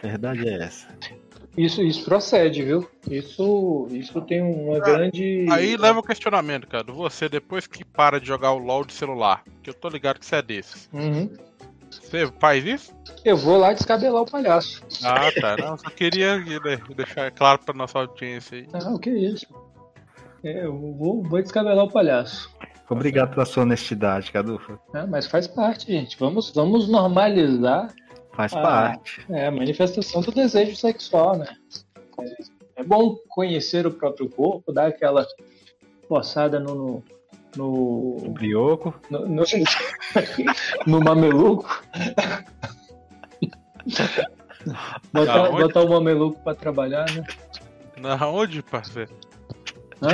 Verdade 0.01 0.47
é 0.47 0.63
essa. 0.63 0.87
Isso, 1.57 1.81
isso 1.81 2.05
procede, 2.05 2.63
viu? 2.63 2.87
Isso, 3.09 3.87
isso 3.91 4.21
tem 4.21 4.41
uma 4.41 4.79
grande. 4.79 5.45
Aí 5.49 5.75
leva 5.75 5.99
o 5.99 6.03
questionamento, 6.03 6.65
cara. 6.67 6.85
Você, 6.91 7.27
depois 7.27 7.67
que 7.67 7.83
para 7.83 8.19
de 8.19 8.27
jogar 8.27 8.53
o 8.53 8.57
LOL 8.57 8.85
de 8.85 8.93
celular, 8.93 9.43
que 9.61 9.69
eu 9.69 9.73
tô 9.73 9.89
ligado 9.89 10.19
que 10.19 10.25
você 10.25 10.37
é 10.37 10.41
desses. 10.41 10.89
Uhum. 10.93 11.29
Você 11.89 12.31
faz 12.39 12.65
isso? 12.65 12.93
Eu 13.25 13.35
vou 13.35 13.57
lá 13.57 13.73
descabelar 13.73 14.21
o 14.21 14.25
palhaço. 14.25 14.81
Ah, 15.03 15.29
tá. 15.39 15.57
Não, 15.57 15.77
só 15.77 15.89
queria 15.89 16.37
né, 16.37 16.79
deixar 16.95 17.29
claro 17.31 17.59
pra 17.59 17.73
nossa 17.73 17.99
audiência 17.99 18.57
aí. 18.57 18.67
Ah, 18.71 18.89
o 18.89 18.97
que 18.97 19.09
é 19.09 19.17
isso? 19.17 19.45
É, 20.43 20.65
eu 20.65 20.73
vou, 20.73 21.21
vou 21.21 21.41
descabelar 21.41 21.83
o 21.83 21.91
palhaço. 21.91 22.49
Obrigado 22.89 23.31
pela 23.31 23.45
sua 23.45 23.63
honestidade, 23.63 24.31
Cadu. 24.31 24.59
Ah, 24.93 25.05
mas 25.05 25.27
faz 25.27 25.47
parte, 25.47 25.91
gente. 25.91 26.17
Vamos, 26.17 26.51
vamos 26.53 26.89
normalizar 26.89 27.93
Faz 28.33 28.53
Ah. 28.53 28.61
parte. 28.61 29.25
É 29.29 29.47
a 29.47 29.51
manifestação 29.51 30.21
do 30.21 30.31
desejo 30.31 30.75
sexual, 30.75 31.37
né? 31.37 31.47
É- 32.75 32.83
bom 32.83 33.15
conhecer 33.29 33.85
o 33.85 33.91
próprio 33.91 34.27
corpo, 34.29 34.71
dar 34.73 34.87
aquela 34.87 35.25
forçada 36.07 36.59
no. 36.59 37.03
no. 37.55 38.17
O 38.25 38.29
brioco. 38.31 38.93
no, 39.09 39.27
no, 39.27 39.43
no 40.87 40.99
mameluco. 41.01 41.83
botar, 45.11 45.35
Aonde? 45.37 45.63
botar 45.63 45.81
o 45.81 45.89
mameluco 45.89 46.39
pra 46.43 46.55
trabalhar, 46.55 47.05
né? 47.11 47.23
Na 47.97 48.27
onde, 48.27 48.61
parceiro? 48.63 49.11
Hã? 50.01 50.09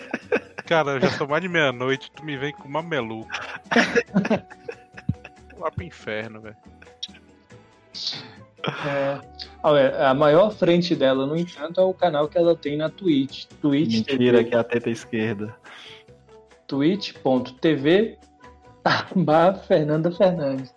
Cara, 0.66 1.00
já 1.00 1.10
são 1.10 1.26
mais 1.26 1.42
de 1.42 1.48
meia-noite, 1.48 2.10
tu 2.12 2.24
me 2.24 2.36
vem 2.36 2.52
com 2.52 2.68
mameluco. 2.68 3.28
Lá 5.58 5.70
pro 5.70 5.84
inferno, 5.84 6.40
velho. 6.40 6.56
É, 8.86 9.20
olha, 9.62 10.08
a 10.08 10.14
maior 10.14 10.50
frente 10.52 10.94
dela, 10.94 11.26
no 11.26 11.34
entanto, 11.36 11.80
é 11.80 11.84
o 11.84 11.94
canal 11.94 12.28
que 12.28 12.36
ela 12.36 12.54
tem 12.54 12.76
na 12.76 12.90
Twitch. 12.90 13.46
Twitch 13.60 14.06
Mentira, 14.08 14.38
TV. 14.38 14.50
que 14.50 14.54
é 14.54 14.58
a 14.58 14.64
teta 14.64 14.90
esquerda. 14.90 15.54
twitch.tv 16.66 18.18
barra 19.16 19.54
Fernanda 19.54 20.10
Fernandes. 20.12 20.74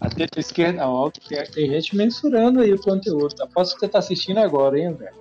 A 0.00 0.08
teta 0.10 0.40
esquerda, 0.40 0.86
ó, 0.88 1.08
tem, 1.10 1.44
tem 1.46 1.70
gente 1.70 1.96
mensurando 1.96 2.60
aí 2.60 2.72
o 2.72 2.80
conteúdo. 2.80 3.40
Aposto 3.42 3.74
que 3.74 3.80
você 3.80 3.88
tá 3.88 4.00
assistindo 4.00 4.38
agora, 4.38 4.78
hein, 4.78 4.86
André? 4.86 5.12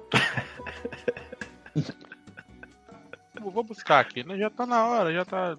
Vou 3.42 3.64
buscar 3.64 4.00
aqui, 4.00 4.24
né? 4.26 4.38
Já 4.38 4.50
tá 4.50 4.66
na 4.66 4.88
hora, 4.88 5.14
já 5.14 5.26
tá. 5.26 5.58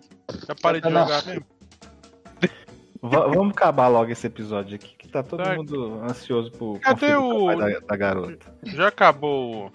Já 0.49 0.55
parei 0.61 0.81
tá 0.81 0.89
de 0.89 0.95
na- 0.95 1.03
jogar 1.05 1.27
mesmo. 1.27 1.45
Va- 3.07 3.27
vamos 3.27 3.51
acabar 3.53 3.89
logo 3.89 4.11
esse 4.11 4.27
episódio 4.27 4.77
aqui, 4.77 4.95
que 4.97 5.09
tá 5.09 5.23
todo 5.23 5.43
Tá. 5.43 5.55
mundo 5.55 6.01
ansioso 6.03 6.51
por 6.53 6.79
Cadê 6.81 7.15
conferir 7.15 7.21
o- 7.21 7.47
trabalho 7.47 7.81
da, 7.81 7.87
da 7.87 7.97
garota. 7.97 8.55
Já 8.65 8.89
acabou 8.89 9.71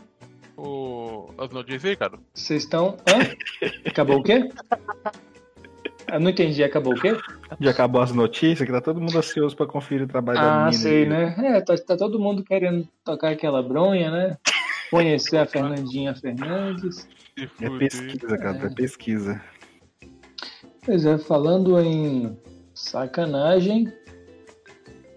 o, 0.58 1.30
as 1.38 1.50
notícias 1.52 1.86
aí, 1.86 1.96
cara? 1.96 2.18
Vocês 2.34 2.64
estão. 2.64 2.98
Hã? 3.08 3.70
Acabou 3.86 4.18
o 4.20 4.24
quê? 4.24 4.50
Eu 6.12 6.20
não 6.20 6.32
entendi, 6.32 6.64
acabou 6.64 6.94
o 6.94 7.00
quê? 7.00 7.16
Já 7.60 7.70
acabou 7.70 8.02
as 8.02 8.12
notícias, 8.12 8.66
que 8.66 8.74
tá 8.74 8.82
todo 8.82 9.00
mundo 9.00 9.16
ansioso 9.16 9.56
pra 9.56 9.68
conferir 9.68 10.06
o 10.06 10.08
trabalho 10.10 10.40
da 10.40 10.52
Ah, 10.52 10.66
menina. 10.66 10.72
sei, 10.74 11.04
aí. 11.04 11.10
né? 11.10 11.36
É, 11.38 11.62
tá, 11.62 11.76
tá 11.78 11.96
todo 11.96 12.20
mundo 12.20 12.44
querendo 12.44 12.88
tocar 13.06 13.30
aquela 13.30 13.62
bronha, 13.62 14.10
né? 14.10 14.38
Conhecer 14.90 15.38
a 15.38 15.46
Fernandinha 15.46 16.16
Fernandes. 16.16 17.08
É 17.62 17.70
pesquisa, 17.78 18.38
cara, 18.40 18.58
é 18.66 18.70
pesquisa. 18.74 19.42
Pois 20.84 21.06
é, 21.06 21.20
falando 21.20 21.80
em 21.80 22.36
sacanagem, 22.80 23.92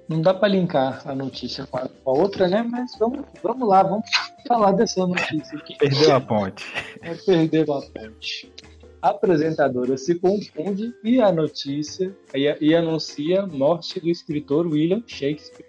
não 0.08 0.20
dá 0.20 0.34
pra 0.34 0.48
linkar 0.48 1.02
a 1.06 1.14
notícia 1.14 1.66
com 1.66 1.78
a, 1.78 1.88
outra, 2.04 2.48
né? 2.48 2.62
Mas 2.62 2.96
vamos, 2.98 3.24
vamos 3.42 3.68
lá, 3.68 3.82
vamos 3.82 4.08
falar 4.46 4.72
dessa 4.72 5.06
notícia 5.06 5.58
aqui. 5.58 5.76
Perdeu 5.78 6.14
a 6.14 6.20
ponte. 6.20 6.64
É 7.02 7.14
perder 7.14 7.70
a 7.70 7.80
ponte. 7.80 8.52
A 9.00 9.10
apresentadora 9.10 9.96
se 9.96 10.14
confunde 10.16 10.94
e 11.02 11.20
a 11.20 11.32
notícia 11.32 12.14
e, 12.34 12.56
e 12.60 12.74
anuncia 12.74 13.46
morte 13.46 14.00
do 14.00 14.08
escritor 14.08 14.66
William 14.66 15.02
Shakespeare. 15.06 15.66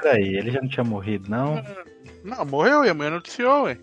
Peraí, 0.00 0.36
ele 0.36 0.50
já 0.50 0.60
não 0.60 0.68
tinha 0.68 0.84
morrido, 0.84 1.30
não? 1.30 1.62
Não, 2.24 2.44
morreu 2.44 2.84
e 2.84 2.88
a 2.88 2.94
mulher 2.94 3.10
noticiou, 3.10 3.64
ué. 3.64 3.78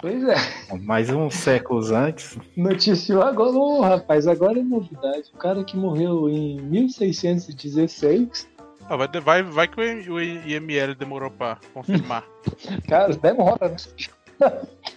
Pois 0.00 0.22
é, 0.24 0.34
Mais 0.82 1.10
uns 1.10 1.34
séculos 1.34 1.90
antes. 1.90 2.38
noticiou 2.56 3.22
agora, 3.22 3.52
ô 3.52 3.80
rapaz, 3.82 4.26
agora 4.26 4.58
é 4.58 4.62
novidade. 4.62 5.30
O 5.34 5.36
cara 5.38 5.62
que 5.62 5.76
morreu 5.76 6.28
em 6.28 6.58
1616, 6.60 8.48
Ah, 8.88 8.96
vai, 8.96 9.08
vai, 9.20 9.42
vai 9.42 9.68
que 9.68 9.80
o 10.10 10.20
IML 10.20 10.94
demorou 10.94 11.30
pra 11.30 11.58
confirmar. 11.74 12.24
cara, 12.88 13.14
demora, 13.14 13.68
né? 13.68 13.76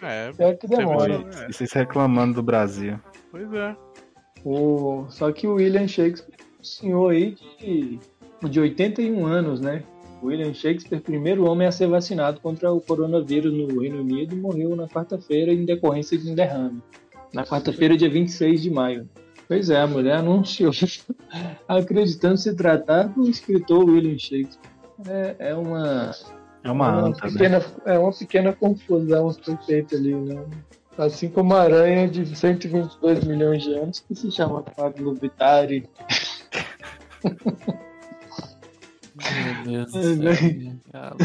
é, 0.02 0.32
É 0.38 0.54
que 0.54 0.68
demora. 0.68 1.24
E 1.50 1.54
vocês 1.54 1.72
reclamando 1.74 2.36
do 2.36 2.44
Brasil. 2.44 2.98
pois 3.30 3.54
é. 3.54 3.76
O... 4.46 5.06
Só 5.10 5.32
que 5.32 5.48
o 5.48 5.56
William 5.56 5.88
Shakespeare, 5.88 6.36
um 6.60 6.64
senhor 6.64 7.12
aí 7.12 7.36
de, 7.60 8.00
de 8.50 8.60
81 8.60 9.26
anos, 9.26 9.62
né? 9.62 9.84
William 10.24 10.54
Shakespeare, 10.54 11.02
primeiro 11.02 11.46
homem 11.46 11.68
a 11.68 11.72
ser 11.72 11.88
vacinado 11.88 12.40
contra 12.40 12.72
o 12.72 12.80
coronavírus 12.80 13.54
no 13.54 13.82
Reino 13.82 14.00
Unido, 14.00 14.36
morreu 14.36 14.76
na 14.76 14.88
quarta-feira 14.88 15.52
em 15.52 15.66
decorrência 15.66 16.18
de 16.18 16.32
um 16.32 16.36
derrame. 16.36 16.82
Na 17.34 17.46
quarta-feira, 17.46 17.98
dia 17.98 18.10
26 18.10 18.62
de 18.62 18.70
maio. 18.72 19.10
Pois 19.48 19.70
é, 19.70 19.82
a 19.82 19.88
mulher 19.88 20.18
anunciou, 20.18 20.72
acreditando 21.68 22.38
se 22.38 22.56
tratar 22.56 23.10
do 23.10 23.30
escritor 23.30 23.84
William 23.86 24.18
Shakespeare. 24.18 24.72
É, 25.08 25.36
é 25.40 25.56
uma, 25.56 26.12
É 26.64 26.72
uma 26.72 26.90
uma 26.90 27.08
anta, 27.08 27.26
né? 27.26 27.32
pequena, 27.32 27.66
é 27.86 28.00
uma 28.00 28.14
pequena 28.14 28.54
confusão 28.54 29.34
que 29.34 29.44
foi 29.44 29.58
feita 29.66 29.96
ali, 29.96 30.14
né? 30.16 30.46
Assim 30.98 31.28
como 31.28 31.54
a 31.56 31.62
aranha 31.62 32.08
de 32.08 32.36
122 32.36 33.24
milhões 33.24 33.64
de 33.64 33.74
anos, 33.74 34.00
que 34.00 34.16
se 34.16 34.32
chama 34.32 34.62
Pablo 34.62 35.16
Vitari. 35.16 35.90
Meu 39.66 39.86
Deus 39.86 39.92
do 39.92 40.30
É, 40.30 40.36
céu. 40.36 41.18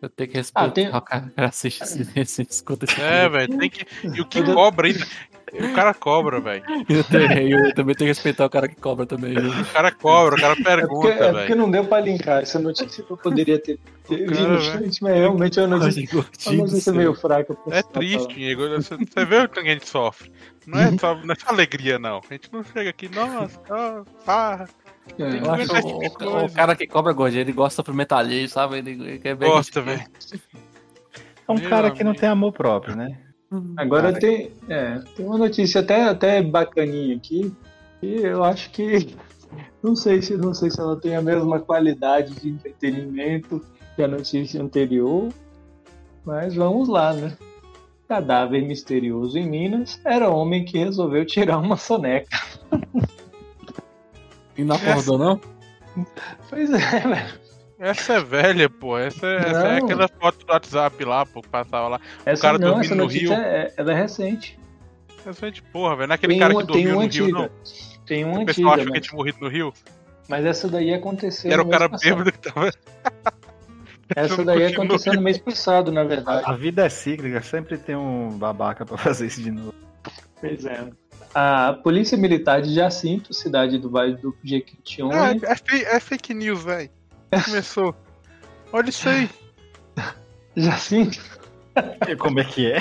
Eu 0.00 0.08
tenho 0.08 0.30
que 0.30 0.36
respeitar 0.36 0.66
Ah, 0.68 0.70
tem- 0.72 0.88
o 0.88 1.00
cara 1.00 1.30
que 1.34 1.40
assiste 1.40 1.82
esse, 1.82 2.08
esse 2.16 2.42
escuta 2.50 2.84
esse 2.86 3.00
É, 3.00 3.28
velho, 3.28 3.56
tem 3.58 3.70
que. 3.70 3.86
E 4.04 4.20
o 4.20 4.26
que 4.26 4.42
cobra 4.42 4.88
ainda. 4.88 5.06
O 5.52 5.74
cara 5.74 5.92
cobra, 5.92 6.40
velho. 6.40 6.64
Eu, 6.88 7.58
eu 7.66 7.74
também 7.74 7.94
tenho 7.94 8.06
que 8.08 8.14
respeitar 8.16 8.46
o 8.46 8.50
cara 8.50 8.66
que 8.66 8.74
cobra 8.74 9.04
também. 9.06 9.34
viu? 9.34 9.50
O 9.50 9.64
cara 9.66 9.92
cobra, 9.92 10.34
o 10.34 10.40
cara 10.40 10.54
É 10.54 10.56
porque, 10.56 10.64
pergunta, 10.64 11.08
é 11.08 11.16
porque 11.30 11.38
velho. 11.48 11.56
não 11.56 11.70
deu 11.70 11.84
pra 11.84 12.00
linkar 12.00 12.42
essa 12.42 12.58
notícia 12.58 13.04
que 13.04 13.10
eu 13.10 13.16
poderia 13.18 13.58
ter, 13.60 13.78
ter 14.08 14.26
Cara, 14.30 14.48
mas 14.80 14.98
realmente 14.98 15.60
é 15.60 15.64
uma 15.66 15.76
notícia, 15.76 16.18
uma 16.46 16.56
notícia 16.64 16.92
meio 16.92 17.14
fraca. 17.14 17.54
É 17.70 17.82
triste, 17.82 18.34
Diego. 18.34 18.66
Você, 18.70 18.96
você 18.96 19.24
vê 19.26 19.38
o 19.42 19.48
que 19.48 19.60
a 19.60 19.64
gente 19.64 19.86
sofre. 19.88 20.32
Não 20.66 20.80
é, 20.80 20.90
só, 20.98 21.14
não 21.22 21.32
é 21.32 21.36
só 21.38 21.50
alegria, 21.50 21.98
não. 21.98 22.22
A 22.28 22.32
gente 22.32 22.50
não 22.50 22.64
chega 22.64 22.88
aqui, 22.90 23.08
nossa, 23.14 23.60
ó, 23.70 24.04
farra. 24.24 24.68
É, 25.18 25.38
Eu 25.38 25.50
acho 25.50 25.66
que 25.68 26.24
o, 26.26 26.44
o- 26.44 26.52
cara 26.52 26.74
que 26.76 26.86
cobra 26.86 27.12
gordinho, 27.12 27.40
ele 27.42 27.52
gosta 27.52 27.82
do 27.82 27.84
sofrimento 27.84 28.12
alheio, 28.12 28.48
sabe? 28.48 28.78
Ele, 28.78 28.90
ele 28.92 29.18
quer 29.18 29.36
ver 29.36 29.46
Gosta, 29.46 29.80
velho. 29.82 30.02
É 31.48 31.52
um 31.52 31.58
Meu 31.58 31.68
cara 31.68 31.90
que 31.90 32.02
não 32.04 32.10
amigo. 32.12 32.20
tem 32.20 32.28
amor 32.28 32.52
próprio, 32.52 32.96
né? 32.96 33.18
Agora 33.76 34.08
Cara. 34.12 34.18
tem, 34.20 34.50
é, 34.68 34.98
tem 35.14 35.26
uma 35.26 35.36
notícia 35.36 35.80
até, 35.82 36.04
até 36.04 36.40
bacaninha 36.42 37.16
aqui, 37.16 37.52
e 38.00 38.14
eu 38.22 38.42
acho 38.42 38.70
que 38.70 39.14
não 39.82 39.94
sei 39.94 40.22
se 40.22 40.34
não 40.38 40.54
sei 40.54 40.70
se 40.70 40.80
ela 40.80 40.98
tem 40.98 41.14
a 41.16 41.20
mesma 41.20 41.60
qualidade 41.60 42.34
de 42.40 42.48
entretenimento 42.48 43.62
que 43.94 44.02
a 44.02 44.08
notícia 44.08 44.62
anterior, 44.62 45.28
mas 46.24 46.54
vamos 46.54 46.88
lá, 46.88 47.12
né? 47.12 47.36
Cadáver 48.08 48.62
misterioso 48.66 49.36
em 49.38 49.46
Minas 49.46 50.00
era 50.04 50.30
homem 50.30 50.64
que 50.64 50.78
resolveu 50.78 51.26
tirar 51.26 51.58
uma 51.58 51.76
soneca. 51.76 52.38
E 54.62 54.64
não 54.64 54.76
acordou, 54.76 55.18
não? 55.18 55.40
Pois 56.48 56.70
é, 56.70 56.78
velho. 57.00 57.42
Essa 57.78 58.12
é 58.14 58.20
velha, 58.22 58.70
pô. 58.70 58.96
Essa, 58.96 59.26
é- 59.26 59.36
essa 59.38 59.66
é 59.66 59.78
aquela 59.78 60.06
foto 60.08 60.46
do 60.46 60.52
WhatsApp 60.52 61.04
lá, 61.04 61.26
pô, 61.26 61.42
que 61.42 61.48
passava 61.48 61.88
lá. 61.88 62.00
Essa 62.24 62.42
cara 62.42 62.58
não, 62.58 62.68
dormindo 62.68 62.84
essa 62.86 62.94
no 62.94 63.02
notícia 63.04 63.34
rio. 63.34 63.44
é, 63.44 63.72
ela 63.76 63.92
é 63.92 63.94
recente. 63.96 64.58
Essa 65.26 65.50
de 65.50 65.62
porra, 65.62 65.96
velho. 65.96 66.08
Não 66.08 66.14
é 66.14 66.16
aquele 66.16 66.32
Tem 66.34 66.40
cara 66.40 66.52
uma, 66.54 66.60
que 66.60 66.66
dormiu 66.68 66.84
no 66.92 66.98
rio, 67.00 67.04
antiga. 67.06 67.32
não. 67.32 67.50
Tem 68.06 68.24
uma 68.24 68.40
O 68.40 68.46
pessoal 68.46 68.74
antiga, 68.74 68.86
que 68.86 68.98
mas, 68.98 69.06
tinha 69.06 69.16
morrido 69.16 69.38
no 69.40 69.48
rio. 69.48 69.72
mas 70.28 70.44
essa 70.46 70.68
daí 70.68 70.94
aconteceu. 70.94 71.50
Era 71.52 71.62
o 71.62 71.68
cara 71.68 71.88
passado. 71.88 72.08
bêbado 72.08 72.32
que 72.32 72.38
tava. 72.38 72.70
Essa 74.14 74.44
daí 74.44 74.66
aconteceu 74.66 75.14
no 75.14 75.22
mês 75.22 75.38
passado, 75.38 75.90
na 75.90 76.04
verdade. 76.04 76.42
A 76.44 76.52
vida 76.52 76.84
é 76.84 76.88
cíclica, 76.90 77.40
sempre 77.40 77.78
tem 77.78 77.96
um 77.96 78.28
babaca 78.36 78.84
pra 78.84 78.98
fazer 78.98 79.26
isso 79.26 79.40
de 79.42 79.50
novo. 79.50 79.72
Pois 80.38 80.66
é. 80.66 80.86
A 81.34 81.72
Polícia 81.82 82.16
Militar 82.18 82.60
de 82.60 82.74
Jacinto, 82.74 83.32
cidade 83.32 83.78
do 83.78 83.88
Vale 83.88 84.16
do 84.16 84.36
Jequitinhonha, 84.44 85.40
É, 85.42 85.76
é, 85.76 85.96
é 85.96 86.00
fake 86.00 86.34
news, 86.34 86.62
velho. 86.62 86.90
Começou. 87.44 87.94
Olha 88.72 88.90
isso 88.90 89.08
aí. 89.08 89.28
Jacinto, 90.54 91.18
Como 92.18 92.40
é 92.40 92.44
que 92.44 92.72
é? 92.72 92.78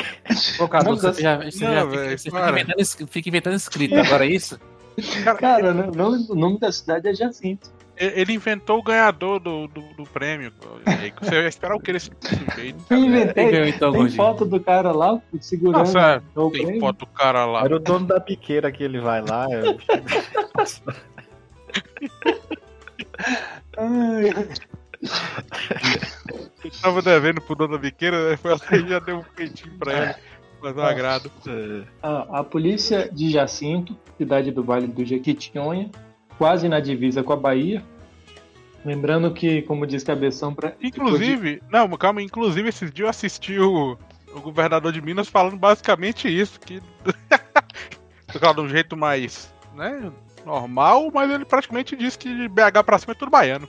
Ô, 0.60 0.68
Cadu, 0.68 0.90
Não, 0.90 0.98
você, 0.98 1.22
já, 1.22 1.38
você 1.38 1.66
não, 1.66 1.74
já 1.74 1.90
fica, 1.90 2.18
você 2.18 2.30
fica 2.30 2.50
inventando, 2.50 3.08
fica 3.08 3.30
inventando 3.30 3.56
escrito, 3.56 3.96
agora 3.96 4.26
é 4.26 4.30
isso? 4.30 4.60
cara, 5.40 5.74
né, 5.74 5.88
o 5.88 5.96
nome, 5.96 6.26
o 6.30 6.36
nome 6.36 6.60
da 6.60 6.72
cidade 6.72 7.08
é 7.08 7.14
Jacinto. 7.14 7.72
Ele 8.04 8.34
inventou 8.34 8.80
o 8.80 8.84
ganhador 8.84 9.40
do, 9.40 9.68
do, 9.68 9.82
do 9.96 10.04
prêmio. 10.06 10.52
Você 11.22 11.30
vai 11.30 11.48
esperar 11.48 11.76
o 11.76 11.80
que 11.80 11.94
desse 11.94 12.10
sujeito? 12.22 12.80
Eu 12.90 12.98
Quem 12.98 13.06
inventei. 13.06 13.70
então, 13.70 13.92
Tem 13.92 14.10
foto 14.10 14.44
do 14.46 14.60
cara 14.60 14.92
lá 14.92 15.22
segurando 15.40 15.80
Nossa, 15.86 16.24
o 16.36 16.50
tem 16.50 16.64
prêmio. 16.64 16.80
foto 16.82 17.00
do 17.00 17.08
cara 17.08 17.46
lá. 17.46 17.64
Era 17.64 17.76
o 17.76 17.80
dono 17.80 18.08
da 18.08 18.20
biqueira 18.20 18.72
que 18.72 18.84
ele 18.84 19.00
vai 19.00 19.22
lá. 19.22 19.46
eu- 19.52 19.78
Ai, 23.78 24.26
Ele 26.64 26.74
tava 26.82 27.02
devendo 27.02 27.42
pro 27.42 27.56
dono 27.56 27.74
da 27.74 27.78
biqueira, 27.80 28.32
né? 28.32 28.38
foi 28.38 28.52
lá 28.52 28.60
e 28.74 28.88
já 28.90 29.00
deu 29.00 29.18
um 29.18 29.24
peitinho 29.36 29.74
pra 29.78 29.94
ele. 30.04 30.16
Fazer 30.62 30.80
um 30.80 30.84
agrado. 30.84 31.32
a, 32.04 32.40
a 32.40 32.44
polícia 32.44 33.10
de 33.12 33.32
Jacinto, 33.32 33.98
cidade 34.18 34.52
do 34.52 34.64
Vale 34.64 34.86
do 34.86 35.04
Jequitinhonha, 35.04 35.90
quase 36.38 36.70
na 36.70 36.80
divisa 36.80 37.24
com 37.24 37.34
a 37.34 37.36
Bahia. 37.36 37.84
Lembrando 38.84 39.32
que, 39.34 39.62
como 39.64 39.86
diz 39.86 40.04
Cabeção, 40.04 40.54
pra, 40.54 40.74
Inclusive, 40.82 41.62
não, 41.70 41.88
calma, 41.92 42.22
inclusive 42.22 42.68
esses 42.68 42.92
dias 42.92 43.06
eu 43.06 43.10
assisti 43.10 43.60
o, 43.60 43.98
o 44.34 44.42
governador 44.42 44.92
de 44.92 45.02
Minas 45.02 45.28
falando 45.28 45.56
basicamente 45.58 46.28
isso, 46.28 46.60
que 46.60 46.82
claro, 48.40 48.56
de 48.56 48.62
um 48.62 48.70
jeito 48.70 48.98
mais, 48.98 49.54
né, 49.76 50.12
normal, 50.46 51.12
mas 51.14 51.30
ele 51.30 51.46
praticamente 51.46 51.96
disse 51.96 52.18
que 52.18 52.34
de 52.34 52.48
BH 52.48 52.84
pra 52.86 52.98
cima 52.98 53.12
é 53.12 53.16
tudo 53.16 53.30
baiano. 53.30 53.68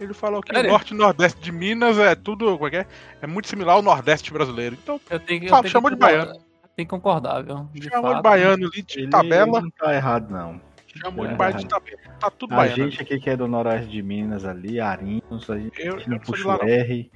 Ele 0.00 0.14
falou 0.14 0.42
que 0.42 0.52
Sério? 0.52 0.68
o 0.68 0.72
norte 0.72 0.94
e 0.94 0.96
nordeste 0.96 1.40
de 1.40 1.52
Minas 1.52 1.96
é 1.98 2.14
tudo, 2.14 2.56
como 2.56 2.66
é 2.66 2.70
que 2.70 2.76
é? 2.76 2.86
É 3.20 3.26
muito 3.26 3.48
similar 3.48 3.76
ao 3.76 3.82
nordeste 3.82 4.32
brasileiro. 4.32 4.76
Então, 4.82 5.00
Eu 5.08 5.20
tenho, 5.20 5.44
eu 5.44 5.48
tenho 5.48 5.68
chamou 5.68 5.90
que 5.90 5.96
de 5.96 6.02
concordar. 6.02 6.36
Tem 6.74 6.86
que 6.86 6.90
concordar, 6.90 7.44
viu? 7.44 7.68
De 7.72 7.88
chamou 7.88 8.08
de 8.08 8.14
fato. 8.14 8.22
baiano 8.22 8.66
ali 8.66 8.82
de 8.82 8.98
Ele, 9.00 9.10
tabela, 9.10 9.58
ele 9.58 9.64
não 9.64 9.70
tá 9.70 9.94
errado, 9.94 10.30
não. 10.30 10.60
Chamou 10.98 11.26
de 11.26 11.32
é 11.32 11.36
baiano 11.36 11.58
de 11.58 11.68
tabela. 11.68 11.98
Tá 12.20 12.30
tudo 12.30 12.54
A 12.54 12.56
baiano. 12.56 12.76
gente 12.76 13.02
aqui 13.02 13.20
que 13.20 13.30
é 13.30 13.36
do 13.36 13.48
noroeste 13.48 13.90
de 13.90 14.02
Minas 14.02 14.44
ali, 14.44 14.80
Arinos, 14.80 15.48
a 15.48 15.58
gente 15.58 15.80
Eu, 15.80 16.00
não 16.06 16.18
puxa 16.18 16.48
o. 16.48 16.62
R. 16.62 17.10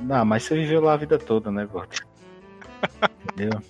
Não, 0.00 0.24
mas 0.24 0.44
você 0.44 0.54
viveu 0.54 0.80
lá 0.80 0.94
a 0.94 0.96
vida 0.96 1.18
toda, 1.18 1.50
né, 1.50 1.66
Gordo? 1.66 1.96
Entendeu? 3.32 3.60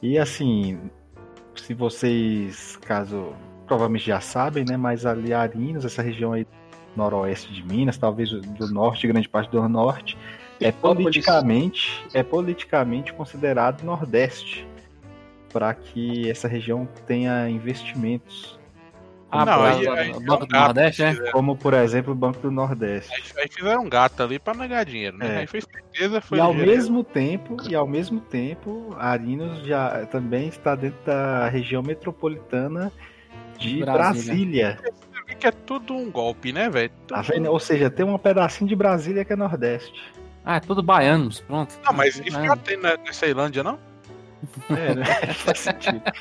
E 0.00 0.18
assim, 0.18 0.90
se 1.54 1.74
vocês, 1.74 2.76
caso 2.78 3.32
provavelmente 3.66 4.06
já 4.06 4.20
sabem, 4.20 4.64
né, 4.68 4.76
mas 4.76 5.06
ali 5.06 5.32
Arinos, 5.32 5.84
essa 5.84 6.02
região 6.02 6.32
aí 6.32 6.46
noroeste 6.96 7.52
de 7.52 7.64
Minas, 7.64 7.96
talvez 7.96 8.30
do 8.30 8.68
norte, 8.72 9.06
grande 9.06 9.28
parte 9.28 9.50
do 9.50 9.66
norte, 9.68 10.18
é 10.60 10.70
politicamente, 10.70 12.04
é 12.12 12.22
politicamente 12.22 13.12
considerado 13.12 13.82
nordeste 13.82 14.66
para 15.52 15.72
que 15.74 16.28
essa 16.30 16.48
região 16.48 16.88
tenha 17.06 17.48
investimentos, 17.48 18.58
Ah, 19.34 19.46
Não, 19.46 19.62
aí- 19.62 19.88
aí 19.88 20.12
Banco 20.26 20.44
do 20.44 20.52
Nordeste, 20.54 21.02
né? 21.02 21.14
como 21.32 21.56
por 21.56 21.72
exemplo 21.72 22.12
o 22.12 22.14
Banco 22.14 22.38
do 22.40 22.50
Nordeste. 22.50 23.14
Aí, 23.14 23.22
aí 23.44 23.48
fizeram 23.48 23.82
um 23.84 23.88
gato 23.88 24.22
ali 24.22 24.38
pra 24.38 24.52
negar 24.52 24.84
dinheiro, 24.84 25.16
né? 25.16 25.36
É. 25.36 25.38
Aí 25.38 25.46
fez 25.46 25.64
certeza, 25.64 26.20
foi 26.20 26.36
E 26.36 26.40
ao 26.42 26.52
mesmo 26.52 27.02
tempo, 27.02 27.56
e 27.66 27.74
ao 27.74 27.86
mesmo 27.86 28.20
tempo, 28.20 28.94
Arinos 28.98 29.64
já 29.64 30.04
também 30.10 30.48
está 30.48 30.74
dentro 30.74 30.98
da 31.06 31.48
região 31.48 31.82
metropolitana 31.82 32.92
de 33.56 33.78
Brasília. 33.80 34.76
Brasília. 34.76 34.78
Você 34.82 35.24
vê 35.26 35.34
que 35.34 35.46
é 35.46 35.50
tudo 35.50 35.94
um 35.94 36.10
golpe, 36.10 36.52
né, 36.52 36.68
velho? 36.68 36.90
Tá 37.08 37.22
vendo? 37.22 37.50
Ou 37.50 37.58
seja, 37.58 37.88
tem 37.88 38.04
um 38.04 38.18
pedacinho 38.18 38.68
de 38.68 38.76
Brasília 38.76 39.24
que 39.24 39.32
é 39.32 39.36
Nordeste. 39.36 39.98
Ah, 40.44 40.56
é 40.56 40.60
tudo 40.60 40.82
baianos, 40.82 41.40
pronto. 41.40 41.74
Não, 41.82 41.94
mas 41.94 42.20
isso 42.22 42.38
É. 42.38 42.46
já 42.48 42.56
tem 42.56 42.76
na, 42.76 42.98
na 42.98 43.12
Ceilândia, 43.14 43.62
não? 43.64 43.78
É, 44.70 44.94
né? 44.94 45.04
Faz 45.34 45.58
sentido. 45.60 46.02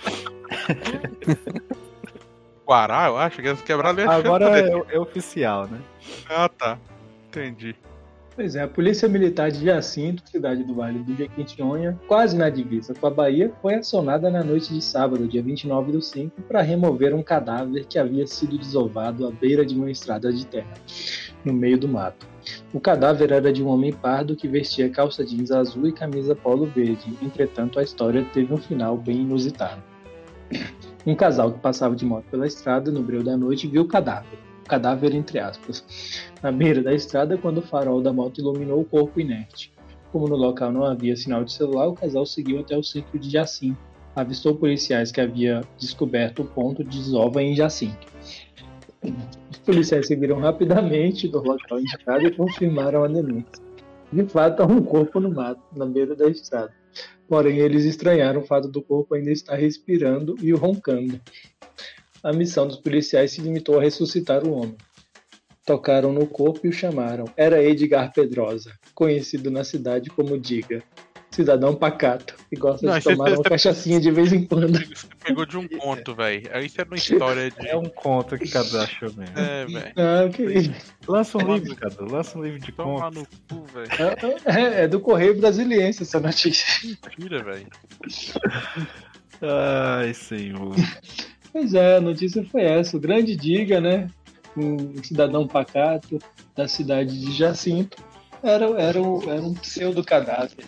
Guará, 2.66 3.08
eu 3.08 3.18
acho 3.18 3.42
que 3.42 3.48
eles 3.48 3.62
quebraram 3.62 4.00
ali. 4.00 4.08
Agora 4.08 4.60
é, 4.60 4.96
é 4.96 5.00
oficial, 5.00 5.68
né? 5.68 5.80
Ah, 6.30 6.48
tá. 6.48 6.78
Entendi. 7.28 7.76
Pois 8.34 8.56
é, 8.56 8.62
a 8.62 8.68
Polícia 8.68 9.10
Militar 9.10 9.52
de 9.52 9.66
Jacinto, 9.66 10.24
cidade 10.26 10.64
do 10.64 10.74
Vale 10.74 11.00
do 11.00 11.14
Jequitinhonha, 11.14 12.00
quase 12.08 12.38
na 12.38 12.50
divisa 12.50 12.94
com 12.94 13.06
a 13.06 13.10
Bahia, 13.10 13.52
foi 13.62 13.76
acionada 13.76 14.30
na 14.30 14.42
noite 14.42 14.74
de 14.74 14.82
sábado, 14.82 15.28
dia 15.28 15.44
29 15.44 15.92
do 15.92 16.02
5, 16.02 16.42
para 16.44 16.62
remover 16.62 17.14
um 17.14 17.22
cadáver 17.22 17.86
que 17.86 18.00
havia 18.00 18.26
sido 18.26 18.58
desovado 18.58 19.28
à 19.28 19.32
beira 19.32 19.66
de 19.66 19.76
uma 19.76 19.92
estrada 19.92 20.32
de 20.32 20.48
terra, 20.48 20.74
no 21.44 21.52
meio 21.52 21.78
do 21.78 21.90
mato. 21.90 22.26
O 22.74 22.80
cadáver 22.80 23.34
era 23.34 23.52
de 23.52 23.62
um 23.62 23.68
homem 23.68 23.92
pardo 23.92 24.34
que 24.34 24.48
vestia 24.48 24.90
calça 24.90 25.26
jeans 25.26 25.52
azul 25.52 25.90
e 25.90 25.92
camisa 25.92 26.34
polo 26.34 26.66
verde. 26.66 27.14
Entretanto, 27.22 27.80
a 27.80 27.84
história 27.84 28.26
teve 28.34 28.54
um 28.54 28.58
final 28.58 28.96
bem 28.96 29.18
inusitado. 29.18 29.84
Um 31.06 31.16
casal 31.16 31.52
que 31.52 31.60
passava 31.60 31.96
de 31.96 32.06
moto 32.06 32.26
pela 32.32 32.48
estrada 32.48 32.92
no 32.92 33.04
breu 33.04 33.24
da 33.24 33.36
noite 33.36 33.68
viu 33.68 33.82
o 33.82 33.88
cadáver. 33.88 34.40
Cadáver, 34.68 35.14
entre 35.14 35.40
aspas 35.40 35.86
na 36.42 36.52
beira 36.52 36.82
da 36.82 36.94
estrada 36.94 37.38
quando 37.38 37.60
o 37.60 37.62
farol 37.62 38.02
da 38.02 38.12
moto 38.12 38.40
iluminou 38.40 38.82
o 38.82 38.86
corpo 38.86 39.20
inerte. 39.20 39.72
Como 40.12 40.28
no 40.28 40.36
local 40.36 40.72
não 40.72 40.84
havia 40.84 41.16
sinal 41.16 41.44
de 41.44 41.54
celular, 41.54 41.88
o 41.88 41.94
casal 41.94 42.26
seguiu 42.26 42.60
até 42.60 42.76
o 42.76 42.84
centro 42.84 43.18
de 43.18 43.30
Jacinto. 43.30 43.78
Avistou 44.16 44.56
policiais 44.56 45.12
que 45.12 45.22
havia 45.22 45.62
descoberto 45.78 46.42
o 46.42 46.46
ponto 46.46 46.84
de 46.84 46.98
desova 46.98 47.42
em 47.42 47.56
Jacinto. 47.56 48.08
Os 49.50 49.58
policiais 49.60 50.08
seguiram 50.08 50.40
rapidamente 50.40 51.28
do 51.28 51.42
local 51.42 51.80
indicado 51.80 52.28
e 52.28 52.36
confirmaram 52.36 53.04
a 53.04 53.08
denúncia. 53.08 53.64
De 54.12 54.26
fato, 54.26 54.62
há 54.62 54.66
um 54.66 54.82
corpo 54.84 55.20
no 55.22 55.32
mato, 55.32 55.62
na 55.74 55.86
beira 55.86 56.14
da 56.14 56.28
estrada. 56.28 56.74
Porém, 57.30 57.60
eles 57.60 57.86
estranharam 57.86 58.42
o 58.42 58.46
fato 58.46 58.68
do 58.68 58.82
corpo 58.82 59.16
ainda 59.16 59.32
estar 59.32 59.56
respirando 59.56 60.36
e 60.42 60.52
roncando. 60.52 61.22
A 62.24 62.32
missão 62.34 62.68
dos 62.68 62.78
policiais 62.78 63.32
se 63.32 63.42
limitou 63.42 63.80
a 63.80 63.82
ressuscitar 63.84 64.46
o 64.46 64.54
homem. 64.54 64.76
Tocaram 65.66 66.12
no 66.12 66.26
corpo 66.28 66.62
e 66.66 66.70
o 66.70 66.74
chamaram. 66.74 67.26
Era 67.38 67.64
Edgar 67.64 68.12
Pedrosa, 68.14 68.74
conhecido 68.96 69.50
na 69.52 69.64
cidade 69.64 70.10
como 70.10 70.40
Diga. 70.40 70.84
Cidadão 71.30 71.74
pacato, 71.74 72.36
que 72.50 72.58
gosta 72.58 72.86
Não, 72.86 73.00
de 73.00 73.08
é- 73.08 73.12
tomar 73.16 73.32
uma 73.32 73.40
é- 73.46 73.50
cachaçinha 73.50 74.02
de 74.02 74.12
vez 74.12 74.34
em 74.34 74.44
quando. 74.46 74.74
Você 74.94 75.08
pegou 75.24 75.46
de 75.46 75.58
um 75.58 75.66
conto, 75.66 76.14
velho. 76.14 76.42
Isso 76.66 76.82
é 76.82 76.84
uma 76.84 76.96
história 76.98 77.50
de. 77.50 77.70
É 77.70 77.78
um 77.78 77.86
conto 77.86 78.38
que 78.38 78.50
Cadu 78.50 78.78
achou 78.78 79.14
mesmo. 79.14 79.40
É, 79.40 79.66
velho. 79.66 79.94
Ah, 79.96 80.30
que... 80.30 80.72
Lança 81.08 81.38
um 81.38 81.42
Toma 81.42 81.54
livro, 81.58 81.76
Cadu. 81.78 82.06
Lança 82.12 82.38
um 82.38 82.44
livro 82.44 82.60
de 82.60 82.72
Toma 82.74 83.00
contos. 83.00 83.18
no 83.50 83.56
cu, 83.58 83.66
velho. 83.72 84.38
é, 84.46 84.84
é 84.84 84.88
do 84.90 85.00
Correio 85.00 85.40
Brasiliense 85.40 86.04
essa 86.04 86.20
notícia. 86.20 86.98
Tira, 87.18 87.42
velho. 87.42 87.68
Ai, 89.42 90.14
senhor. 90.14 90.76
Pois 91.52 91.74
é, 91.74 91.98
a 91.98 92.02
notícia 92.02 92.44
foi 92.46 92.62
essa. 92.64 92.96
O 92.96 93.00
grande 93.00 93.36
Diga, 93.36 93.80
né? 93.82 94.08
Um 94.56 95.02
cidadão 95.04 95.48
pacato 95.48 96.20
da 96.56 96.68
cidade 96.68 97.20
de 97.20 97.32
Jacinto. 97.32 97.98
Era, 98.44 98.66
era, 98.82 99.00
era 99.00 99.42
um 99.42 99.54
pseudo 99.54 100.04
cadáver. 100.04 100.66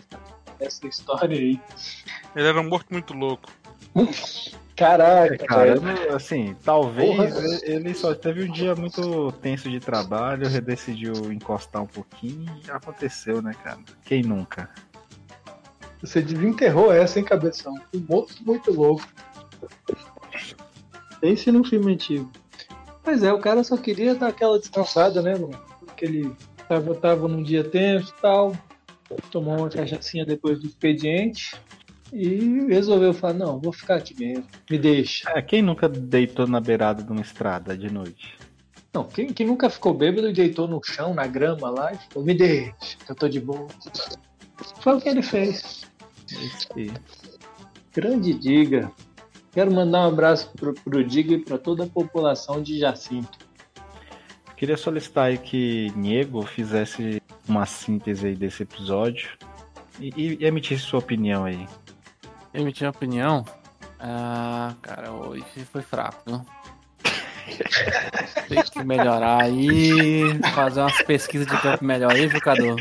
Essa 0.60 0.88
história 0.88 1.38
aí. 1.38 1.60
Ele 2.36 2.48
era 2.48 2.60
um 2.62 2.70
morto 2.70 2.88
muito 2.92 3.14
louco. 3.14 3.50
Caraca, 4.76 5.38
Cara, 5.46 5.76
velho. 5.80 5.82
não- 6.10 6.16
assim, 6.16 6.56
talvez 6.64 7.16
Porra. 7.16 7.30
ele 7.64 7.94
só 7.94 8.16
teve 8.16 8.44
um 8.44 8.52
dia 8.52 8.74
muito 8.74 9.32
tenso 9.34 9.70
de 9.70 9.80
trabalho, 9.80 10.48
ele 10.48 10.62
decidiu 10.62 11.14
encostar 11.32 11.84
um 11.84 11.88
pouquinho 11.88 12.52
e 12.66 12.72
aconteceu, 12.72 13.40
né, 13.40 13.54
cara? 13.64 13.78
Quem 14.04 14.24
nunca? 14.24 14.68
Você 16.02 16.24
desenterrou 16.24 16.92
essa, 16.92 17.20
hein, 17.20 17.26
cabeção? 17.26 17.74
Um 17.94 18.04
morto 18.10 18.36
muito 18.44 18.74
louco. 18.74 19.04
Pense 21.24 21.50
num 21.54 21.64
filme 21.64 21.94
antigo. 21.94 22.30
Pois 23.02 23.24
é, 23.24 23.32
o 23.32 23.40
cara 23.40 23.64
só 23.64 23.78
queria 23.78 24.14
dar 24.14 24.28
aquela 24.28 24.60
descansada, 24.60 25.22
né, 25.22 25.32
mano? 25.36 25.58
Porque 25.80 26.04
ele 26.04 26.36
tava, 26.68 26.94
tava 26.96 27.30
num 27.30 27.42
dia 27.42 27.64
tenso 27.64 28.14
e 28.18 28.22
tal, 28.22 28.52
tomou 29.32 29.58
uma 29.58 29.70
cachaçinha 29.70 30.26
depois 30.26 30.60
do 30.60 30.68
expediente 30.68 31.56
e 32.12 32.66
resolveu 32.68 33.14
falar, 33.14 33.36
não, 33.36 33.58
vou 33.58 33.72
ficar 33.72 33.96
aqui 33.96 34.14
mesmo, 34.20 34.46
me 34.70 34.78
deixa. 34.78 35.30
É, 35.30 35.42
quem 35.42 35.62
nunca 35.62 35.88
deitou 35.88 36.46
na 36.46 36.60
beirada 36.60 37.02
de 37.02 37.10
uma 37.10 37.22
estrada 37.22 37.78
de 37.78 37.90
noite? 37.90 38.38
Não, 38.94 39.06
quem, 39.06 39.28
quem 39.28 39.48
nunca 39.48 39.70
ficou 39.70 39.94
bêbado 39.94 40.28
e 40.28 40.34
deitou 40.34 40.68
no 40.68 40.84
chão, 40.84 41.14
na 41.14 41.26
grama 41.26 41.70
lá, 41.70 41.94
e 41.94 41.98
falou, 42.12 42.26
me 42.26 42.34
deixa, 42.34 42.98
que 43.06 43.10
eu 43.10 43.16
tô 43.16 43.30
de 43.30 43.40
boa. 43.40 43.70
Foi 44.82 44.98
o 44.98 45.00
que 45.00 45.08
ele 45.08 45.22
fez. 45.22 45.86
E- 46.76 46.92
Grande 47.94 48.34
Diga. 48.34 48.92
Quero 49.54 49.72
mandar 49.72 50.06
um 50.06 50.08
abraço 50.08 50.52
pro, 50.58 50.74
pro 50.74 51.04
Diga 51.04 51.36
e 51.36 51.38
pra 51.38 51.58
toda 51.58 51.84
a 51.84 51.88
população 51.88 52.62
de 52.62 52.80
Jacinto. 52.80 53.38
Queria 54.58 54.76
solicitar 54.76 55.26
aí 55.26 55.38
que 55.38 55.92
Niego 55.96 56.42
fizesse 56.44 57.22
uma 57.48 57.66
síntese 57.66 58.28
aí 58.28 58.36
desse 58.36 58.64
episódio 58.64 59.30
e, 60.00 60.38
e 60.40 60.46
emitisse 60.46 60.84
sua 60.84 61.00
opinião 61.00 61.46
aí. 61.46 61.68
Emitir 62.54 62.88
opinião. 62.88 63.46
Ah, 64.00 64.74
cara, 64.82 65.12
hoje 65.12 65.44
foi 65.72 65.82
fraco, 65.82 66.22
viu? 66.26 66.46
Tem 68.48 68.64
que 68.64 68.84
melhorar 68.84 69.44
aí, 69.44 70.40
fazer 70.54 70.82
umas 70.82 71.02
pesquisas 71.04 71.48
de 71.48 71.62
campo 71.62 71.84
melhor 71.84 72.12
aí, 72.12 72.28
viu, 72.28 72.42
Cadu? 72.42 72.76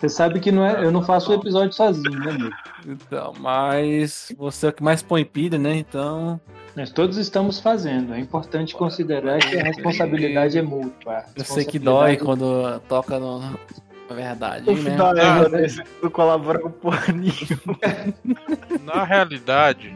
Você 0.00 0.08
sabe 0.08 0.40
que 0.40 0.50
não 0.50 0.64
é, 0.64 0.82
eu 0.82 0.90
não 0.90 1.02
faço 1.02 1.30
o 1.30 1.34
episódio 1.34 1.74
sozinho, 1.74 2.18
né, 2.20 2.30
amigo? 2.30 2.56
Então, 2.86 3.34
mas 3.38 4.32
você 4.38 4.64
é 4.66 4.70
o 4.70 4.72
que 4.72 4.82
mais 4.82 5.02
põe 5.02 5.26
pilha, 5.26 5.58
né? 5.58 5.76
Então, 5.76 6.40
Nós 6.74 6.90
todos 6.90 7.18
estamos 7.18 7.60
fazendo. 7.60 8.14
É 8.14 8.18
importante 8.18 8.74
considerar 8.74 9.38
que 9.40 9.58
a 9.58 9.62
responsabilidade 9.62 10.56
é 10.56 10.62
mútua. 10.62 11.24
eu 11.36 11.44
sei 11.44 11.66
que 11.66 11.78
dói 11.78 12.16
quando 12.16 12.80
toca 12.88 13.18
no, 13.18 13.40
na 13.40 14.14
verdade, 14.16 14.70
O 14.70 14.74
né? 14.74 14.90
final 14.90 15.14
Ah, 15.18 15.42
é 15.44 15.48
desse 15.50 15.82
não 16.02 16.08
colabora 16.10 16.58
com 16.60 16.70
porra 16.70 17.12
nenhuma. 17.12 17.78
Na 18.82 19.04
realidade, 19.04 19.94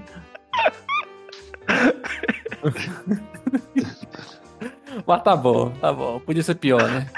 Mas 5.06 5.22
tá 5.22 5.36
bom, 5.36 5.70
tá 5.70 5.92
bom. 5.92 6.20
Podia 6.20 6.42
ser 6.42 6.54
pior, 6.56 6.82
né? 6.88 7.10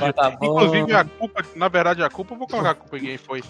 Mas 0.00 0.14
tá 0.14 0.30
bom. 0.30 0.60
inclusive 0.60 0.94
a 0.94 1.04
culpa, 1.04 1.44
na 1.54 1.68
verdade 1.68 2.02
a 2.02 2.10
culpa, 2.10 2.34
vou 2.34 2.46
colocar 2.46 2.70
a 2.70 2.74
culpa 2.74 2.98
em 2.98 3.00
quem 3.00 3.18
foi. 3.18 3.42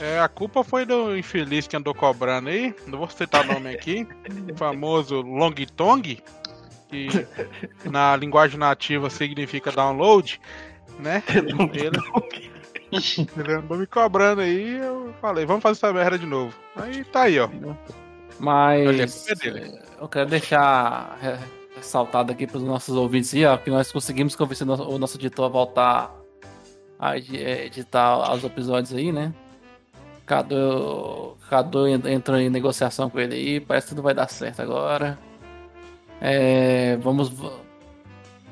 É, 0.00 0.20
a 0.20 0.28
culpa 0.28 0.64
foi 0.64 0.84
do 0.84 1.16
infeliz 1.16 1.66
que 1.66 1.76
andou 1.76 1.94
cobrando 1.94 2.48
aí, 2.48 2.74
não 2.86 2.98
vou 2.98 3.08
citar 3.08 3.44
o 3.44 3.52
nome 3.52 3.74
aqui, 3.74 4.06
o 4.50 4.56
famoso 4.56 5.20
Long 5.20 5.54
Tong, 5.76 6.22
que 6.88 7.08
na 7.84 8.16
linguagem 8.16 8.58
nativa 8.58 9.10
significa 9.10 9.70
download, 9.70 10.40
né? 10.98 11.22
Ele, 11.28 11.98
ele 13.38 13.52
andou 13.52 13.78
me 13.78 13.86
cobrando 13.86 14.42
aí, 14.42 14.78
eu 14.78 15.14
falei, 15.20 15.46
vamos 15.46 15.62
fazer 15.62 15.78
essa 15.78 15.92
merda 15.92 16.18
de 16.18 16.26
novo. 16.26 16.54
Aí 16.76 17.04
tá 17.04 17.22
aí, 17.22 17.38
ó. 17.38 17.48
Mas 18.38 19.28
é 19.28 19.82
eu 20.00 20.08
quero 20.08 20.28
deixar 20.28 21.18
ressaltado 21.82 22.32
aqui 22.32 22.46
para 22.46 22.56
os 22.58 22.62
nossos 22.62 22.94
ouvintes 22.96 23.34
aí, 23.34 23.44
ó, 23.44 23.56
que 23.56 23.70
nós 23.70 23.90
conseguimos 23.92 24.34
convencer 24.36 24.66
o 24.68 24.98
nosso- 24.98 25.16
editor 25.18 25.44
a 25.46 25.48
voltar 25.48 26.10
a 26.98 27.16
eh, 27.18 27.66
editar 27.66 28.32
os 28.32 28.44
episódios 28.44 28.94
aí, 28.94 29.10
né? 29.12 29.32
Cadu, 30.24 31.36
Cadu 31.50 31.86
en- 31.88 32.00
entrou 32.12 32.38
em 32.38 32.48
negociação 32.48 33.10
com 33.10 33.18
ele 33.18 33.34
aí, 33.34 33.60
parece 33.60 33.88
que 33.88 33.94
tudo 33.94 34.02
vai 34.02 34.14
dar 34.14 34.28
certo 34.28 34.62
agora. 34.62 35.18
É, 36.20 36.96
vamos 36.98 37.30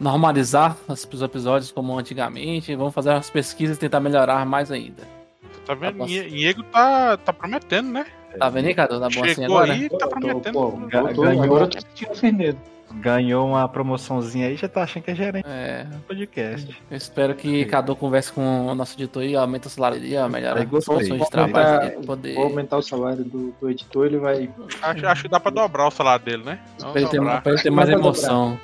normalizar 0.00 0.76
os 0.88 1.22
episódios 1.22 1.70
como 1.70 1.96
antigamente, 1.98 2.74
vamos 2.74 2.92
fazer 2.94 3.10
umas 3.10 3.30
pesquisas 3.30 3.76
e 3.76 3.80
tentar 3.80 4.00
melhorar 4.00 4.44
mais 4.44 4.70
ainda. 4.72 5.02
Tá 5.66 5.74
vendo? 5.74 5.98
Tá 5.98 6.06
Niego 6.06 6.62
tá, 6.64 7.16
tá 7.18 7.32
prometendo, 7.32 7.90
né? 7.92 8.06
Tá 8.38 8.48
vendo 8.48 8.66
aí, 8.66 8.74
Cadu? 8.74 8.98
Tá 9.00 9.08
bom 9.08 9.24
assim 9.24 9.34
Chegou 9.34 9.58
agora? 9.58 9.72
aí 9.72 9.84
e 9.84 9.88
tá 9.90 10.08
prometendo. 10.08 10.52
Pô, 10.52 10.70
ganhou. 10.70 11.68
tô 11.68 11.78
sentindo 11.80 12.14
firmeza. 12.16 12.58
Ganhou 12.94 13.46
uma 13.48 13.68
promoçãozinha 13.68 14.48
aí, 14.48 14.56
já 14.56 14.68
tá 14.68 14.82
achando 14.82 15.04
que 15.04 15.12
é 15.12 15.14
gerente 15.14 15.46
É, 15.48 15.84
do 15.84 15.98
podcast. 16.00 16.76
Eu 16.90 16.96
espero 16.96 17.34
que 17.34 17.64
Cadu 17.66 17.94
converse 17.94 18.32
com 18.32 18.66
o 18.66 18.74
nosso 18.74 18.94
editor 18.96 19.22
e 19.22 19.36
aumente 19.36 19.68
o 19.68 19.70
salário 19.70 20.00
dele, 20.00 20.28
melhora 20.28 20.62
as 20.62 20.68
condições 20.84 21.20
de 21.22 21.30
trabalho 21.30 21.90
dele, 21.90 22.06
poder. 22.06 22.34
vou 22.34 22.44
aumentar 22.44 22.78
o 22.78 22.82
salário 22.82 23.24
do, 23.24 23.54
do 23.60 23.70
editor, 23.70 24.06
ele 24.06 24.18
vai. 24.18 24.50
Acho, 24.82 25.06
acho 25.06 25.22
que 25.22 25.28
dá 25.28 25.38
pra 25.38 25.50
dobrar 25.52 25.86
o 25.86 25.90
salário 25.90 26.24
dele, 26.24 26.42
né? 26.42 26.58
Pra 26.80 27.00
ele 27.00 27.08
ter, 27.08 27.20
pra 27.20 27.42
ele 27.52 27.62
ter 27.62 27.70
mais 27.70 27.88
emoção. 27.88 28.58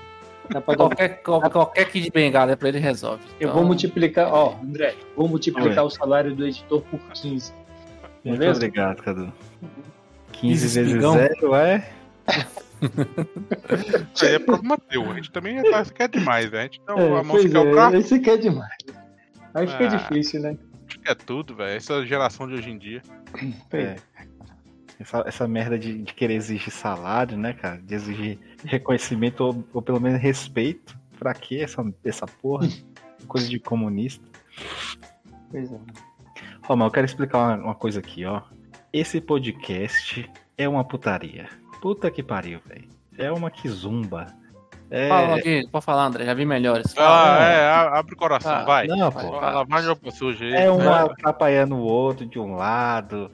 Dá 0.50 0.60
pra 0.60 0.74
dobrar. 0.74 0.96
Qualquer, 0.96 1.22
qualquer, 1.22 1.50
qualquer 1.50 1.84
kit 1.90 2.04
de 2.04 2.10
bengala 2.10 2.56
pra 2.56 2.68
ele 2.68 2.78
resolve. 2.78 3.22
Eu 3.40 3.48
Então, 3.48 3.54
vou 3.58 3.64
multiplicar, 3.64 4.32
ó, 4.32 4.54
André, 4.62 4.94
vou 5.16 5.28
multiplicar 5.28 5.84
Oi. 5.84 5.86
o 5.86 5.90
salário 5.90 6.34
do 6.34 6.44
editor 6.46 6.82
por 6.82 6.98
15. 7.12 7.52
Muito 8.24 8.38
Beleza? 8.40 8.58
obrigado, 8.58 9.02
Cadu. 9.02 9.32
15 10.32 10.50
15 10.64 10.66
vezes 10.80 10.92
espigão. 10.92 11.14
0 11.14 11.54
é. 11.56 11.88
Isso 14.14 14.24
aí 14.24 14.34
é 14.34 14.38
problema 14.38 14.78
teu. 14.78 15.10
A 15.10 15.14
gente 15.14 15.30
também 15.30 15.62
tá, 15.70 15.82
isso 15.82 15.90
aqui 15.92 16.02
é 16.02 16.08
demais, 16.08 16.50
né? 16.50 16.60
A 16.60 16.62
gente 16.64 16.80
dá 16.86 16.94
É, 16.94 17.06
a 17.06 17.22
mão 17.22 17.36
pois 17.36 17.50
que 17.50 17.56
é 17.56 17.60
o 17.60 17.68
é, 17.68 17.72
prato, 17.72 17.96
esse 17.96 18.14
aqui 18.14 18.30
é 18.30 18.36
demais. 18.36 18.76
Aí 19.54 19.66
fica 19.66 19.84
Ah. 19.84 19.96
difícil, 19.96 20.40
né? 20.40 20.56
acho 20.88 21.00
que 21.00 21.10
é 21.10 21.14
tudo, 21.14 21.54
velho. 21.56 21.76
Essa 21.76 22.04
geração 22.06 22.46
de 22.46 22.54
hoje 22.54 22.70
em 22.70 22.78
dia. 22.78 23.02
É. 23.72 23.96
Essa, 24.98 25.24
essa 25.26 25.48
merda 25.48 25.78
de, 25.78 26.02
de 26.02 26.14
querer 26.14 26.34
exigir 26.34 26.72
salário, 26.72 27.36
né, 27.36 27.52
cara? 27.52 27.78
De 27.78 27.94
exigir 27.94 28.38
reconhecimento 28.64 29.42
ou, 29.44 29.64
ou 29.72 29.82
pelo 29.82 30.00
menos 30.00 30.20
respeito. 30.20 30.96
Pra 31.18 31.32
que 31.34 31.60
essa, 31.60 31.82
essa 32.04 32.26
porra? 32.26 32.68
Coisa 33.26 33.48
de 33.48 33.58
comunista. 33.58 34.24
Pois 35.50 35.72
é. 35.72 35.78
Ó, 36.68 36.76
mas 36.76 36.86
eu 36.86 36.92
quero 36.92 37.06
explicar 37.06 37.38
uma, 37.38 37.64
uma 37.64 37.74
coisa 37.74 38.00
aqui, 38.00 38.24
ó. 38.24 38.42
Esse 38.92 39.20
podcast 39.20 40.30
é 40.56 40.68
uma 40.68 40.84
putaria. 40.84 41.48
Puta 41.80 42.10
que 42.10 42.22
pariu, 42.22 42.60
velho. 42.66 42.88
É 43.18 43.30
uma 43.32 43.50
quizumba. 43.50 44.26
É. 44.90 45.08
Fala 45.08 45.36
aqui, 45.36 45.66
pode 45.70 45.84
falar, 45.84 46.06
André, 46.06 46.24
já 46.24 46.34
vi 46.34 46.44
melhores. 46.44 46.92
Ah, 46.96 47.02
Fala. 47.02 47.44
é, 47.44 47.68
a- 47.68 47.98
abre 47.98 48.14
o 48.14 48.16
coração, 48.16 48.52
Ah, 48.52 48.64
vai. 48.64 48.86
Não, 48.86 49.10
pô. 49.10 49.32
vai. 49.40 49.54
Lavagem 49.54 49.96
suja 50.12 50.44
aí. 50.44 50.52
É 50.54 50.70
um 50.70 50.78
né? 50.78 50.86
atrapalhando 50.88 51.74
o 51.76 51.80
outro 51.82 52.24
de 52.24 52.38
um 52.38 52.54
lado, 52.54 53.30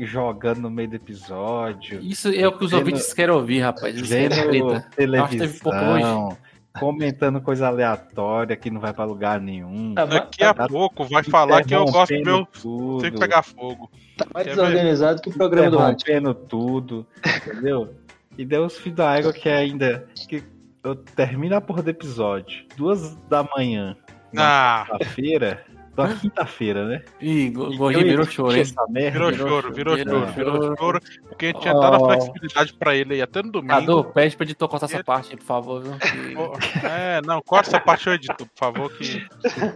jogando 0.00 0.60
no 0.62 0.70
meio 0.70 0.88
do 0.90 0.96
episódio, 0.96 2.00
Isso 2.00 2.28
é 2.28 2.46
o 2.48 2.52
que 2.52 2.64
os 2.64 2.70
Vendo- 2.72 2.80
ouvintes 2.80 3.12
querem 3.12 3.34
ouvir, 3.34 3.60
rapaz. 3.60 3.96
Eles 3.96 4.08
querem 4.08 4.28
vendo 4.50 4.80
treta. 4.90 5.22
Acho 5.22 5.30
que 5.30 5.38
teve 5.38 5.60
pouco 5.60 5.78
televisão, 5.78 6.38
comentando 6.78 7.40
coisa 7.40 7.66
aleatória 7.68 8.56
que 8.56 8.70
não 8.70 8.80
vai 8.80 8.92
pra 8.92 9.04
lugar 9.04 9.40
nenhum. 9.40 9.94
Tá, 9.94 10.04
Daqui 10.06 10.42
a 10.44 10.54
Tá- 10.54 10.66
pouco 10.68 11.04
vai 11.04 11.22
falar 11.22 11.64
que 11.64 11.74
eu 11.74 11.84
gosto 11.86 12.14
do 12.16 12.24
meu. 12.24 12.46
tudo, 12.46 13.02
Tem 13.02 13.12
que 13.12 13.18
pegar 13.18 13.42
fogo. 13.42 13.90
tá 14.16 14.26
mais 14.32 14.46
Quer 14.46 14.54
ver? 14.56 14.62
desorganizado 14.62 15.22
que 15.22 15.28
o 15.30 15.32
programa 15.32 15.70
do 15.70 15.78
rádio. 15.78 16.34
tudo, 16.34 17.06
entendeu? 17.46 17.94
E 18.36 18.44
deu 18.44 18.64
os 18.64 18.78
filhos 18.78 18.96
da 18.96 19.16
égua 19.16 19.32
que 19.32 19.48
ainda 19.48 20.06
que 20.28 20.42
eu 20.84 20.94
termino 20.94 21.56
a 21.56 21.60
porra 21.60 21.82
do 21.82 21.90
episódio, 21.90 22.64
duas 22.76 23.16
da 23.28 23.42
manhã, 23.56 23.96
Ah, 24.36 24.86
na 24.90 25.06
feira 25.06 25.64
da 26.06 26.14
quinta-feira, 26.14 26.86
né? 26.86 27.02
Ih, 27.20 27.50
go- 27.50 27.72
E 27.72 27.76
gordinho 27.76 28.04
eu 28.04 28.10
virou 28.10 28.26
choro, 28.26 28.54
hein? 28.54 28.60
essa 28.62 28.84
merda. 28.88 29.10
virou 29.10 29.30
virou 29.32 29.48
choro, 29.48 29.72
virou 29.74 29.96
choro, 29.98 30.26
virou 30.26 30.54
choro. 30.62 30.76
choro. 30.78 31.00
Porque 31.28 31.46
a 31.46 31.48
gente 31.48 31.60
tinha 31.60 31.74
dado 31.74 31.94
a 31.94 31.98
Oh. 31.98 32.04
flexibilidade 32.06 32.72
pra 32.74 32.94
ele 32.96 33.14
aí 33.14 33.22
até 33.22 33.42
no 33.42 33.50
domingo. 33.52 33.72
Cadu, 33.74 34.04
pede 34.04 34.36
pra 34.36 34.44
editor 34.44 34.68
cortar 34.68 34.86
E- 34.90 34.94
essa 34.94 35.04
parte 35.04 35.30
aí, 35.32 35.36
por 35.36 35.44
favor, 35.46 35.82
viu? 35.82 35.92
Que- 36.80 36.86
É, 36.86 37.20
não, 37.24 37.40
corta 37.42 37.68
essa 37.70 37.80
parte, 37.80 38.06
eu 38.06 38.14
edito, 38.14 38.46
por 38.46 38.58
favor, 38.58 38.90
que 38.92 39.26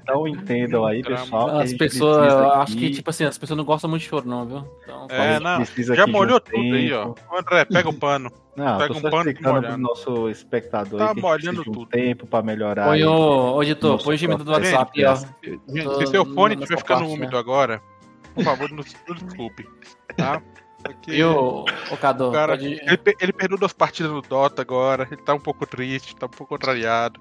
Então 0.02 0.26
entendam 0.28 0.84
aí, 0.86 1.02
pessoal. 1.02 1.58
As 1.58 1.72
pessoas, 1.72 2.32
acho 2.32 2.76
que, 2.76 2.90
tipo 2.90 3.10
assim, 3.10 3.24
as 3.24 3.36
pessoas 3.38 3.56
não 3.56 3.64
gostam 3.64 3.88
muito 3.90 4.02
de 4.02 4.08
choro, 4.08 4.28
não, 4.28 4.46
viu? 4.46 4.64
Então, 4.84 5.06
É, 5.10 5.40
não, 5.40 5.64
já 5.94 6.06
molhou 6.06 6.40
tudo 6.40 6.56
aí, 6.56 6.92
ó. 6.92 7.06
tempo. 7.06 7.20
André, 7.36 7.64
pega 7.64 7.88
o 7.88 7.94
pano. 7.94 8.30
Não, 8.54 8.78
Pega 8.78 8.92
tô 8.92 8.98
um 8.98 9.10
pano 9.10 9.16
explicando 9.30 9.66
pro 9.66 9.78
nosso 9.78 10.28
espectador 10.28 10.98
Tá 10.98 11.14
molhando 11.14 11.62
de 11.64 11.70
um 11.70 11.72
tudo. 11.72 11.86
tempo 11.86 12.26
pra 12.26 12.42
melhorar. 12.42 12.86
põe 12.88 13.02
o, 13.02 13.54
ô, 13.54 13.62
editor, 13.62 14.02
põe 14.02 14.14
o 14.14 14.18
gemido 14.18 14.44
do 14.44 14.50
WhatsApp, 14.52 15.04
ó. 15.06 15.14
Gente, 15.16 15.84
Tô 15.84 16.00
se 16.00 16.06
seu 16.08 16.24
fone 16.26 16.54
estiver 16.54 16.76
ficando 16.78 16.98
parte, 17.00 17.12
úmido 17.14 17.32
né? 17.32 17.38
agora, 17.38 17.82
por 18.34 18.44
favor, 18.44 18.70
nos 18.70 18.94
desculpe. 19.08 19.66
Tá? 20.16 20.42
Porque 20.82 21.12
E 21.12 21.24
o, 21.24 21.64
o 21.92 21.96
Cadu, 21.96 22.28
o 22.28 22.32
cara, 22.32 22.52
pode... 22.52 22.66
ele, 22.72 23.00
ele 23.20 23.32
perdeu 23.32 23.56
duas 23.56 23.72
partidas 23.72 24.10
no 24.12 24.20
Dota 24.20 24.60
agora, 24.62 25.06
ele 25.10 25.22
tá 25.22 25.32
um 25.32 25.38
pouco 25.40 25.64
triste, 25.64 26.14
tá 26.16 26.26
um 26.26 26.28
pouco 26.28 26.48
contrariado. 26.54 27.20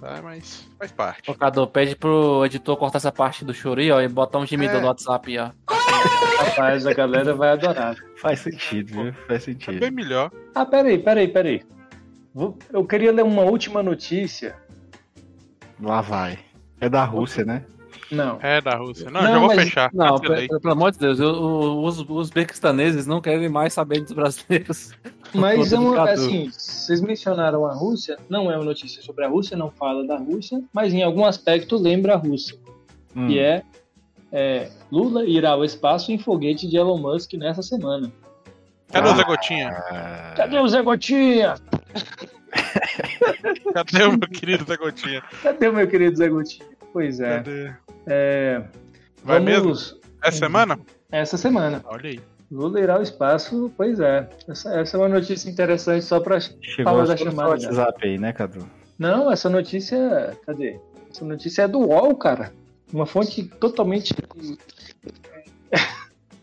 Tá? 0.00 0.20
Mas 0.24 0.66
faz 0.78 0.90
parte. 0.90 1.30
Ô, 1.30 1.34
Cadu, 1.34 1.66
pede 1.68 1.94
pro 1.94 2.44
editor 2.46 2.76
cortar 2.76 2.96
essa 2.98 3.12
parte 3.12 3.44
do 3.44 3.54
choro 3.54 3.80
aí, 3.80 3.92
ó, 3.92 4.00
e 4.00 4.08
botar 4.08 4.38
um 4.38 4.46
gemido 4.46 4.74
É. 4.76 4.80
do 4.80 4.86
WhatsApp, 4.86 5.38
ó. 5.38 5.50
Rapaz, 6.38 6.86
a 6.86 6.92
galera 6.92 7.34
vai 7.34 7.50
adorar. 7.50 7.96
Faz 8.16 8.40
sentido, 8.40 8.92
viu? 8.92 9.12
Faz 9.26 9.42
É 9.42 9.44
sentido. 9.52 9.80
bem 9.80 9.90
melhor. 9.90 10.30
Ah, 10.54 10.64
peraí, 10.66 10.98
peraí, 10.98 11.28
peraí. 11.28 11.62
Eu 12.72 12.84
queria 12.84 13.12
ler 13.12 13.22
uma 13.24 13.42
última 13.42 13.82
notícia. 13.82 14.56
Lá 15.80 16.00
vai. 16.00 16.38
É 16.80 16.88
da 16.88 17.04
Rússia, 17.04 17.44
né? 17.44 17.64
Não. 18.10 18.38
É 18.42 18.60
da 18.60 18.76
Rússia. 18.76 19.10
Não, 19.10 19.22
Não, 19.22 19.28
já 19.32 19.38
vou 19.38 19.48
mas- 19.48 19.62
fechar. 19.64 19.90
Não, 19.94 20.18
cancelei. 20.18 20.48
pe- 20.48 20.60
pelo 20.60 20.72
amor 20.72 20.90
de 20.92 20.98
Deus, 20.98 21.18
eu- 21.20 21.30
o- 21.32 21.84
os, 21.84 21.98
os 22.08 22.30
bequistaneses 22.30 23.06
não 23.06 23.20
querem 23.20 23.48
mais 23.48 23.72
saber 23.72 24.00
dos 24.00 24.12
brasileiros. 24.12 24.92
Mas 25.34 25.72
é 25.72 25.78
uma, 25.78 25.96
Cadu. 25.96 26.10
assim, 26.10 26.48
vocês 26.48 27.00
mencionaram 27.00 27.66
a 27.66 27.72
Rússia, 27.74 28.16
não 28.28 28.52
é 28.52 28.56
uma 28.56 28.64
notícia 28.64 29.02
sobre 29.02 29.24
a 29.24 29.28
Rússia, 29.28 29.56
não 29.56 29.68
fala 29.68 30.06
da 30.06 30.16
Rússia, 30.16 30.62
mas 30.72 30.94
em 30.94 31.02
algum 31.02 31.24
aspecto 31.24 31.76
lembra 31.76 32.14
a 32.14 32.16
Rússia, 32.16 32.56
Hum. 33.16 33.26
que 33.26 33.40
é, 33.40 33.64
é, 34.30 34.70
Lula 34.94 35.24
irá 35.24 35.50
ao 35.50 35.64
espaço 35.64 36.12
em 36.12 36.18
foguete 36.18 36.68
de 36.68 36.76
Elon 36.76 36.98
Musk 36.98 37.32
nessa 37.34 37.62
semana. 37.62 38.12
Cadê 38.92 39.08
o 39.08 39.16
Zé 39.16 39.24
Gotinha? 39.24 39.68
Ah, 39.90 40.34
Cadê 40.36 40.58
o 40.60 40.68
Zé 40.68 40.82
Gotinha? 40.82 41.54
Cadê 43.74 44.04
o 44.04 44.10
meu 44.16 44.28
querido 44.28 44.64
Zé 44.64 44.76
Gotinha? 44.76 45.20
Cadê 45.42 45.68
o 45.68 45.72
meu 45.72 45.88
querido 45.88 46.16
Zé 46.16 46.28
Gotinha? 46.28 46.68
Pois 46.92 47.18
é. 47.18 47.36
Cadê? 47.38 47.72
é 48.06 48.62
Vai 49.24 49.40
vamos- 49.40 49.44
mesmo? 49.92 50.00
Essa 50.22 50.38
semana? 50.38 50.78
Essa 51.10 51.36
semana. 51.36 51.82
Olha 51.86 52.10
aí. 52.10 52.20
Lula 52.48 52.78
irá 52.80 52.94
ao 52.94 53.02
espaço, 53.02 53.72
pois 53.76 53.98
é. 53.98 54.28
Essa, 54.46 54.78
essa 54.80 54.96
é 54.96 55.00
uma 55.00 55.08
notícia 55.08 55.50
interessante 55.50 56.04
só 56.04 56.20
pra. 56.20 56.38
Chegou 56.38 56.84
Fala 56.84 57.02
a 57.02 57.06
da 57.06 57.16
chamada, 57.16 57.50
WhatsApp 57.50 58.06
aí, 58.06 58.16
né, 58.16 58.32
Cadu? 58.32 58.64
Não, 58.96 59.28
essa 59.32 59.50
notícia. 59.50 60.38
Cadê? 60.46 60.78
Essa 61.10 61.24
notícia 61.24 61.62
é 61.62 61.68
do 61.68 61.80
UOL, 61.80 62.14
cara. 62.14 62.52
Uma 62.94 63.06
fonte 63.06 63.42
totalmente 63.42 64.14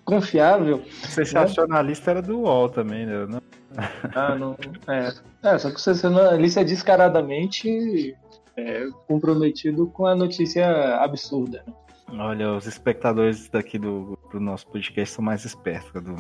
confiável. 0.03 0.83
Sensacionalista 1.07 2.11
era 2.11 2.21
do 2.21 2.39
UOL 2.41 2.67
também, 2.69 3.05
né? 3.05 3.25
Não- 3.25 3.41
Ah, 4.13 4.35
não. 4.35 4.57
É, 4.87 5.13
é 5.53 5.57
só 5.57 5.69
que 5.69 5.77
o 5.77 5.79
sensacionalista 5.79 6.59
é 6.59 6.63
descaradamente 6.65 8.13
é, 8.57 8.85
comprometido 9.07 9.87
com 9.87 10.05
a 10.05 10.13
notícia 10.13 10.97
absurda. 10.97 11.63
né? 11.65 11.73
Olha, 12.19 12.51
os 12.53 12.67
espectadores 12.67 13.47
daqui 13.47 13.79
do, 13.79 14.19
do 14.29 14.39
nosso 14.41 14.67
podcast 14.67 15.15
são 15.15 15.23
mais 15.23 15.45
espertos, 15.45 15.89
Cadu. 15.91 16.17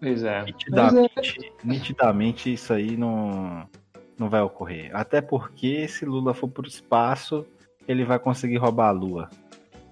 Pois 0.00 0.22
é. 0.22 0.44
Nitidamente, 0.44 1.52
nitidamente 1.62 2.52
isso 2.54 2.72
aí 2.72 2.96
não, 2.96 3.68
não 4.18 4.30
vai 4.30 4.40
ocorrer. 4.40 4.90
Até 4.94 5.20
porque 5.20 5.86
se 5.88 6.06
Lula 6.06 6.32
for 6.32 6.48
pro 6.48 6.66
espaço, 6.66 7.44
ele 7.88 8.04
vai 8.04 8.18
conseguir 8.18 8.56
roubar 8.56 8.88
a 8.88 8.92
Lua. 8.92 9.30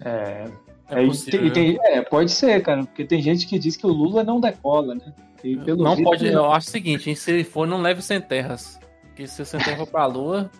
É, 0.01 0.45
É 0.89 1.03
é, 1.03 1.07
possível. 1.07 1.53
tem- 1.53 1.77
tem- 1.77 1.79
é, 1.83 2.03
pode 2.03 2.31
ser, 2.31 2.61
cara, 2.63 2.85
porque 2.85 3.05
tem 3.05 3.23
gente 3.23 3.47
que 3.47 3.59
diz 3.59 3.77
que 3.77 3.87
o 3.87 3.91
Lula 3.91 4.23
não 4.25 4.41
decola, 4.41 4.95
né? 4.95 5.13
E 5.43 5.57
pelo 5.57 5.83
Não 5.85 5.95
visto- 5.95 6.09
pode, 6.09 6.27
eu 6.27 6.51
acho 6.53 6.69
o 6.69 6.71
seguinte, 6.71 7.09
hein, 7.11 7.17
se 7.17 7.31
ele 7.31 7.45
for, 7.45 7.67
não 7.67 7.81
leve 7.83 8.01
sem 8.03 8.21
terras. 8.21 8.79
Porque 9.03 9.27
se 9.27 9.43
o 9.43 9.45
sem 9.47 9.61
terra 9.61 9.77
for 9.79 9.87
pra 9.87 10.07
lua, 10.07 10.51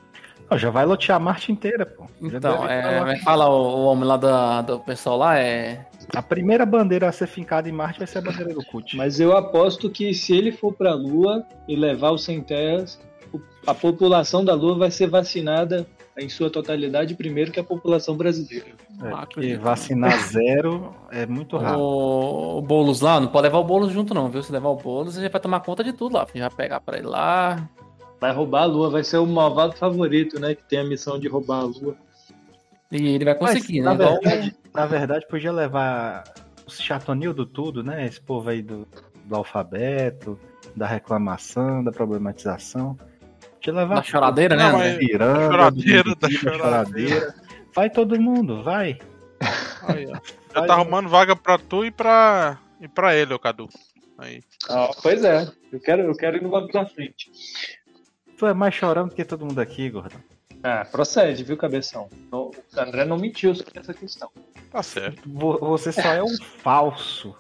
Ó, 0.51 0.59
já 0.59 0.69
vai 0.69 0.85
lotear 0.85 1.17
a 1.17 1.19
Marte 1.19 1.51
inteira, 1.51 1.87
pô. 1.87 2.05
Já 2.29 2.37
então, 2.37 2.69
é, 2.69 3.17
falar 3.21 3.49
o, 3.49 3.63
o 3.79 3.85
homem 3.87 4.05
lá 4.05 4.19
da- 4.19 4.61
do 4.61 4.79
pessoal 4.79 5.17
lá, 5.17 5.39
é. 5.39 5.87
A 6.15 6.21
primeira 6.21 6.67
bandeira 6.67 7.09
a 7.09 7.13
ser 7.13 7.27
fincada 7.27 7.67
em 7.67 7.73
Marte 7.73 7.97
vai 7.99 8.07
ser 8.07 8.19
a 8.19 8.21
bandeira 8.21 8.53
do 8.53 8.63
CUT. 8.67 8.95
Mas 8.95 9.19
eu 9.19 9.35
aposto 9.35 9.89
que 9.89 10.13
se 10.13 10.37
ele 10.37 10.53
for 10.53 10.71
pra 10.75 10.93
Lua 10.93 11.47
e 11.67 11.75
levar 11.75 12.11
os 12.11 12.25
sem 12.25 12.43
terras, 12.43 13.01
a 13.67 13.73
população 13.75 14.45
da 14.45 14.53
Lua 14.55 14.77
vai 14.77 14.91
ser 14.91 15.09
vacinada 15.09 15.87
em 16.19 16.29
sua 16.29 16.49
totalidade 16.51 17.15
primeiro 17.15 17.51
que 17.51 17.59
a 17.61 17.65
população 17.65 18.17
brasileira. 18.17 18.67
É, 19.03 19.09
Ah, 19.09 19.19
porque 19.27 19.41
acredito. 19.41 19.61
vacinar 19.63 20.17
zero 20.31 20.95
é 21.11 21.27
muito 21.27 21.57
rápido. 21.57 21.81
O, 21.81 22.59
o 22.59 22.63
Boulos 22.63 23.01
lá, 23.01 23.19
não 23.21 23.29
pode 23.29 23.43
levar 23.45 23.59
o 23.59 23.65
Boulos 23.65 23.93
junto, 23.93 24.15
não, 24.15 24.29
viu? 24.31 24.43
Se 24.43 24.53
levar 24.53 24.69
o 24.69 24.77
Boulos, 24.77 25.17
ele 25.19 25.29
vai 25.29 25.41
tomar 25.41 25.61
conta 25.61 25.83
de 25.83 25.93
tudo 25.93 26.15
lá. 26.15 26.27
Já 26.35 26.49
vai 26.49 26.57
pegar 26.57 26.81
pra 26.81 26.99
ele 26.99 27.07
lá. 27.09 27.69
Vai 28.21 28.33
roubar 28.33 28.63
a 28.63 28.67
Lua, 28.67 28.89
vai 28.89 29.05
ser 29.05 29.19
o 29.19 29.27
malvado 29.27 29.77
favorito, 29.77 30.41
né? 30.41 30.55
Que 30.55 30.63
tem 30.65 30.79
a 30.79 30.85
missão 30.85 31.19
de 31.19 31.29
roubar 31.29 31.61
a 31.61 31.65
Lua. 31.65 31.95
E 32.91 33.09
ele 33.09 33.25
vai 33.25 33.37
Mas, 33.39 33.55
conseguir, 33.57 33.81
na, 33.83 33.95
né? 33.95 34.05
Igual- 34.05 34.21
verdade, 34.23 34.57
na 34.73 34.87
verdade, 34.87 35.27
podia 35.29 35.53
levar 35.53 36.25
os 36.67 36.81
chatonildo 36.81 37.45
tudo, 37.45 37.83
né? 37.83 38.07
Esse 38.07 38.21
povo 38.21 38.49
aí 38.49 38.63
do, 38.63 38.87
do 39.25 39.35
alfabeto, 39.37 40.39
da 40.75 40.87
reclamação, 40.87 41.83
da 41.85 41.91
problematização. 41.93 42.97
Podia 43.65 43.81
levar 43.81 43.95
Da 43.97 44.03
choradeira, 44.03 44.57
né, 44.57 44.63
Não, 44.65 44.77
André? 44.77 44.89
mas- 44.91 44.99
Piranga, 44.99 45.47
choradeira, 45.51 46.15
da 46.17 46.31
choradeira. 46.31 47.35
Vai 47.75 47.91
todo 47.91 48.21
mundo, 48.21 48.63
vai. 48.63 48.99
Aí, 49.89 50.07
ó. 50.07 50.19
Já 50.55 50.67
tá 50.67 50.75
arrumando 50.75 51.09
vaga 51.09 51.35
pra 51.35 51.59
tu 51.59 51.85
e 51.85 51.91
pra, 51.91 52.59
e 52.81 52.87
pra 52.87 53.15
ele, 53.17 53.33
ô 53.35 53.39
Cadu. 53.39 53.69
Aí. 54.19 54.43
Ah, 54.69 54.91
pois 55.03 55.25
é, 55.25 55.49
eu 55.73 55.81
quero, 55.81 56.03
eu 56.03 56.15
quero 56.15 56.37
ir 56.37 56.43
no 56.43 56.51
banco 56.51 56.73
da 56.73 56.87
frente. 56.87 57.31
Tu 58.39 58.47
é 58.47 58.55
mais 58.55 58.75
chorando 58.75 59.15
que 59.15 59.25
todo 59.25 59.45
mundo 59.47 59.59
aqui, 59.61 59.91
Gordão. 59.91 60.21
Ah, 60.65 60.85
procede, 60.91 61.45
viu, 61.45 61.57
cabeção? 61.59 62.09
O 62.33 62.51
André 62.77 63.05
não 63.05 63.19
mentiu 63.19 63.55
sobre 63.55 63.79
essa 63.79 63.93
questão. 63.93 64.31
Tá 64.71 64.83
certo. 64.83 65.23
Vo- 65.27 65.59
Você 65.59 65.93
só 65.93 66.09
é 66.13 66.23
um 66.23 66.37
falso. 66.63 67.37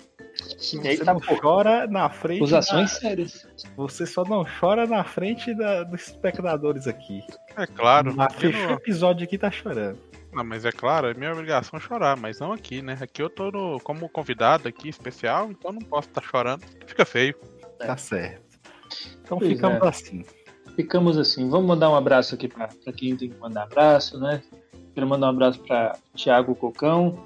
Você 0.58 0.78
Eita, 0.86 1.04
não 1.06 1.18
porra. 1.20 1.40
chora 1.40 1.86
na 1.86 2.10
frente. 2.10 2.38
Acusações 2.40 2.90
sérias. 2.92 3.46
da- 3.64 3.70
Você 3.76 4.04
só 4.06 4.24
não 4.24 4.44
chora 4.60 4.86
na 4.86 5.02
frente 5.04 5.54
da- 5.54 5.84
dos 5.84 6.08
espectadores 6.08 6.86
aqui. 6.86 7.22
É 7.56 7.66
claro. 7.66 8.14
Fechou 8.36 8.70
o 8.70 8.72
episódio 8.74 9.24
aqui 9.24 9.38
tá 9.38 9.50
chorando. 9.50 9.98
Não, 10.32 10.44
mas 10.44 10.64
é 10.64 10.72
claro, 10.72 11.06
é 11.08 11.14
minha 11.14 11.32
obrigação 11.32 11.78
chorar, 11.80 12.16
mas 12.16 12.40
não 12.40 12.52
aqui, 12.52 12.82
né? 12.82 12.98
Aqui 13.00 13.22
eu 13.22 13.30
tô 13.30 13.50
no- 13.52 13.80
como 13.80 14.08
convidado 14.08 14.68
aqui 14.68 14.88
especial, 14.88 15.50
então 15.50 15.72
não 15.72 15.80
posso 15.80 16.08
estar 16.08 16.22
chorando. 16.22 16.62
Fica 16.86 17.04
feio. 17.04 17.34
Tá 17.78 17.96
certo. 17.96 18.42
Então 19.22 19.38
Pois 19.38 19.50
ficamos 19.52 19.82
é. 19.82 19.88
assim. 19.88 20.24
Ficamos 20.76 21.16
assim. 21.18 21.48
Vamos 21.48 21.66
mandar 21.66 21.90
um 21.90 21.94
abraço 21.94 22.34
aqui 22.34 22.48
para 22.48 22.68
quem 22.96 23.16
tem 23.16 23.30
que 23.30 23.36
mandar 23.38 23.64
abraço, 23.64 24.18
né? 24.18 24.42
Quero 24.94 25.06
mandar 25.08 25.26
um 25.26 25.30
abraço 25.30 25.60
para 25.60 25.96
Thiago 26.16 26.54
Cocão. 26.54 27.18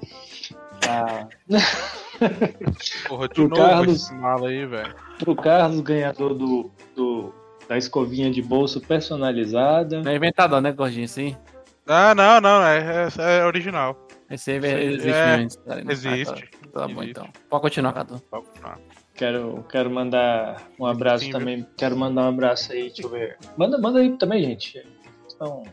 Pra... 0.79 1.27
Porra, 3.07 3.27
de 3.29 3.41
O 3.41 3.47
novo 3.47 3.55
Carlos- 3.61 3.95
esse 4.03 4.13
mal 4.13 4.45
aí, 4.45 4.65
velho. 4.65 4.95
Pro 5.19 5.35
Carlos, 5.35 5.79
ganhador 5.81 6.33
do, 6.33 6.71
do- 6.95 7.33
da 7.67 7.77
escovinha 7.77 8.31
de 8.31 8.41
bolso 8.41 8.81
personalizada. 8.81 10.01
Não 10.01 10.11
é 10.11 10.15
inventado, 10.15 10.59
né, 10.61 10.71
Gordinho? 10.71 11.07
Sim. 11.07 11.35
Ah, 11.87 12.13
não, 12.15 12.39
não, 12.41 12.63
é, 12.63 13.07
é- 13.17 13.39
é 13.39 13.45
original. 13.45 14.07
Esse 14.29 14.51
aí 14.51 14.65
aí 14.65 14.85
existe 14.93 15.09
é- 15.09 15.37
mesmo. 15.37 15.61
tá? 15.63 15.81
Existe. 15.91 16.49
Tá, 16.71 16.81
tá 16.81 16.87
bom, 16.87 17.01
Existe. 17.01 17.09
então. 17.11 17.27
Pode 17.49 17.61
continuar, 17.63 17.93
Cadu. 17.93 18.21
Vamos 18.31 18.47
lá. 18.61 18.77
Quero, 19.19 19.65
quero 19.69 19.91
mandar 19.91 20.69
um 20.79 20.85
abraço 20.85 21.25
Sim, 21.25 21.31
também. 21.31 21.67
Quero 21.75 21.97
mandar 21.97 22.21
um 22.23 22.29
abraço 22.29 22.71
aí, 22.71 22.83
deixa 22.83 23.01
eu 23.01 23.09
ver. 23.09 23.37
Manda, 23.57 23.77
manda 23.77 23.99
aí 23.99 24.15
também, 24.15 24.41
gente. 24.45 24.81
Então, 25.35 25.63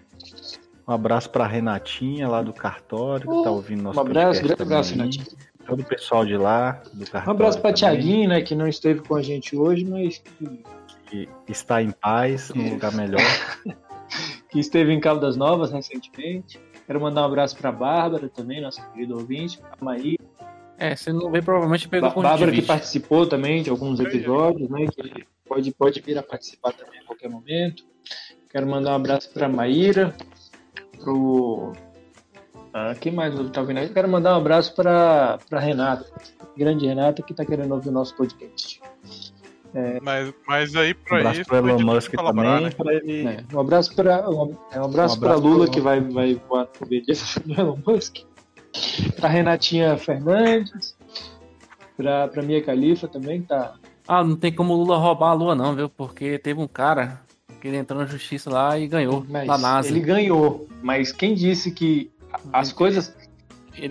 Um 0.89 0.93
abraço 0.93 1.31
pra 1.31 1.47
Renatinha 1.47 2.27
lá 2.27 2.43
do 2.43 2.53
cartório, 2.53 3.31
que 3.31 3.45
tá 3.45 3.51
ouvindo 3.53 3.85
nosso 3.85 4.01
um 4.01 4.03
abraço, 4.03 4.43
grande 4.43 4.61
abraço, 4.61 4.95
também. 4.95 5.13
Renatinho. 5.13 5.39
Todo 5.65 5.81
o 5.81 5.85
pessoal 5.85 6.27
de 6.27 6.37
lá, 6.37 6.83
do 6.93 7.05
cartório. 7.05 7.29
Um 7.29 7.31
abraço 7.31 7.61
para 7.61 7.73
também, 7.73 7.75
Tiaguinho, 7.75 8.29
né, 8.31 8.41
que 8.41 8.57
não 8.57 8.67
esteve 8.67 9.01
com 9.03 9.15
a 9.15 9.23
gente 9.23 9.55
hoje, 9.55 9.85
mas 9.85 10.19
que, 10.19 10.65
Que 11.09 11.29
está 11.49 11.81
em 11.81 11.93
paz, 11.93 12.51
num 12.51 12.71
lugar 12.71 12.93
melhor. 12.95 13.23
que 14.51 14.59
esteve 14.59 14.93
em 14.93 14.99
Caldas 14.99 15.37
Novas 15.37 15.71
recentemente. 15.71 16.61
Quero 16.85 17.01
mandar 17.01 17.23
um 17.23 17.27
abraço 17.27 17.57
para 17.57 17.71
Bárbara 17.71 18.29
também, 18.29 18.61
nossa 18.61 18.83
querida 18.91 19.15
ouvinte. 19.15 19.61
Calma 19.61 19.93
aí. 19.93 20.17
É, 20.79 20.95
se 20.95 21.13
não 21.13 21.31
vê, 21.31 21.41
provavelmente 21.41 21.89
pegou 21.89 22.11
com 22.11 22.23
Bárbara 22.23 22.53
que 22.53 22.63
participou 22.63 23.27
também 23.27 23.63
de 23.63 23.71
alguns 23.71 23.99
episódios, 24.01 24.69
né? 24.69 24.87
Que 24.87 25.25
pode, 25.49 25.73
pode 25.73 26.01
vir 26.01 26.19
a 26.19 26.23
participar 26.23 26.73
também 26.73 27.01
a 27.01 27.05
qualquer 27.05 27.31
momento. 27.31 27.83
Quero 28.51 28.67
mandar 28.67 28.93
um 28.93 28.97
abraço 28.97 29.31
pra 29.33 29.49
Maíra, 29.49 30.15
pro. 31.03 31.73
Ah, 32.75 32.95
quem 33.01 33.11
mais 33.13 33.35
tá 33.51 33.63
ouvindo 33.63 33.79
aí? 33.79 33.89
Quero 33.89 34.09
mandar 34.09 34.35
um 34.35 34.39
abraço 34.39 34.75
pra, 34.75 35.39
pra 35.49 35.59
Renata, 35.61 36.05
grande 36.57 36.87
Renata, 36.87 37.23
que 37.23 37.33
tá 37.33 37.45
querendo 37.45 37.73
ouvir 37.73 37.89
o 37.89 37.93
nosso 37.93 38.15
podcast. 38.15 38.81
Mas, 40.03 40.33
mas 40.47 40.75
aí 40.77 40.93
Um 40.93 41.05
pra 41.05 41.19
abraço 41.19 41.41
isso. 41.41 41.49
pro 41.51 41.63
o 41.65 41.69
Elon 41.69 41.81
Musk 41.81 42.13
também, 42.13 42.63
né? 42.63 42.71
pra 42.71 42.95
ele... 42.95 43.27
É, 43.27 43.45
um 43.55 43.61
abraço 43.61 43.95
para 43.95 44.31
um, 44.31 44.57
é, 44.73 44.81
um 44.81 44.85
abraço 44.85 45.17
Um 45.17 45.21
para 45.21 45.35
abraço 45.35 45.43
Lula 45.47 45.65
pro- 45.65 45.75
que 45.75 45.81
vai 45.81 46.01
vai 46.01 46.35
voar 46.49 46.69
no 46.81 46.87
do 46.87 47.53
Elon 47.61 47.79
Musk. 47.87 48.17
Pra 49.17 49.29
Renatinha 49.29 49.97
Fernandes, 49.97 50.95
pra, 51.97 52.29
pra 52.29 52.43
Mia 52.43 52.63
Califa 52.63 53.09
também 53.09 53.43
tá. 53.43 53.75
Ah, 54.07 54.23
não 54.23 54.37
tem 54.37 54.53
como 54.53 54.73
o 54.73 54.77
Lula 54.77 54.97
roubar 54.99 55.31
a 55.31 55.35
lua, 55.35 55.55
não, 55.55 55.75
viu? 55.75 55.89
Porque 55.89 56.39
teve 56.39 56.61
um 56.61 56.69
cara 56.69 57.21
que 57.61 57.67
ele 57.69 57.77
entrou 57.77 57.99
na 58.01 58.07
justiça 58.07 58.51
lá 58.51 58.79
e 58.79 58.87
ganhou 58.87 59.25
Mas 59.29 59.47
na 59.47 59.59
NASA. 59.59 59.89
ele 59.89 59.99
Ele... 59.99 60.07
ganhou, 60.07 60.69
mas 60.83 61.11
quem 61.11 61.35
disse 61.35 61.71
que 61.73 62.11
as 62.53 62.73
coisas 62.73 63.13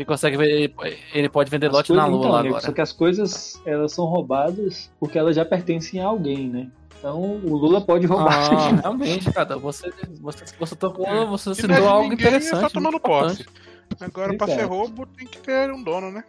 consegue 0.05 0.37
ver, 0.37 0.49
ele- 0.81 0.97
ele 1.13 1.29
pode 1.29 1.49
vender 1.51 1.67
as 1.67 1.73
lote 1.73 1.87
coisas- 1.87 2.03
na 2.03 2.09
lua 2.09 2.19
então, 2.19 2.31
lá 2.31 2.39
agora. 2.39 2.61
Só 2.61 2.71
que 2.71 2.81
as 2.81 2.91
coisas 2.91 3.61
elas 3.65 3.91
são 3.91 4.05
roubadas 4.05 4.89
porque 4.99 5.17
elas 5.17 5.35
já 5.35 5.43
pertencem 5.43 5.99
a 5.99 6.05
alguém, 6.07 6.47
né? 6.49 6.67
Então 6.97 7.19
o 7.21 7.55
Lula 7.57 7.81
pode 7.81 8.05
roubar. 8.07 8.51
Ah, 8.51 8.79
realmente, 8.81 9.31
cara, 9.31 9.57
você, 9.57 9.91
você, 10.21 10.45
você 10.59 10.75
tocou, 10.75 11.27
você 11.27 11.53
citou 11.53 11.87
algo 11.87 12.09
é 12.11 12.13
interessante. 12.13 12.61
só 12.61 12.69
tomando 12.69 12.99
posse. 12.99 13.41
importante. 13.41 13.65
Agora, 13.99 14.35
pra 14.37 14.47
ser 14.47 14.53
Exato. 14.53 14.67
roubo, 14.69 15.05
tem 15.05 15.25
que 15.27 15.37
ter 15.39 15.71
um 15.71 15.81
dono, 15.83 16.11
né? 16.11 16.23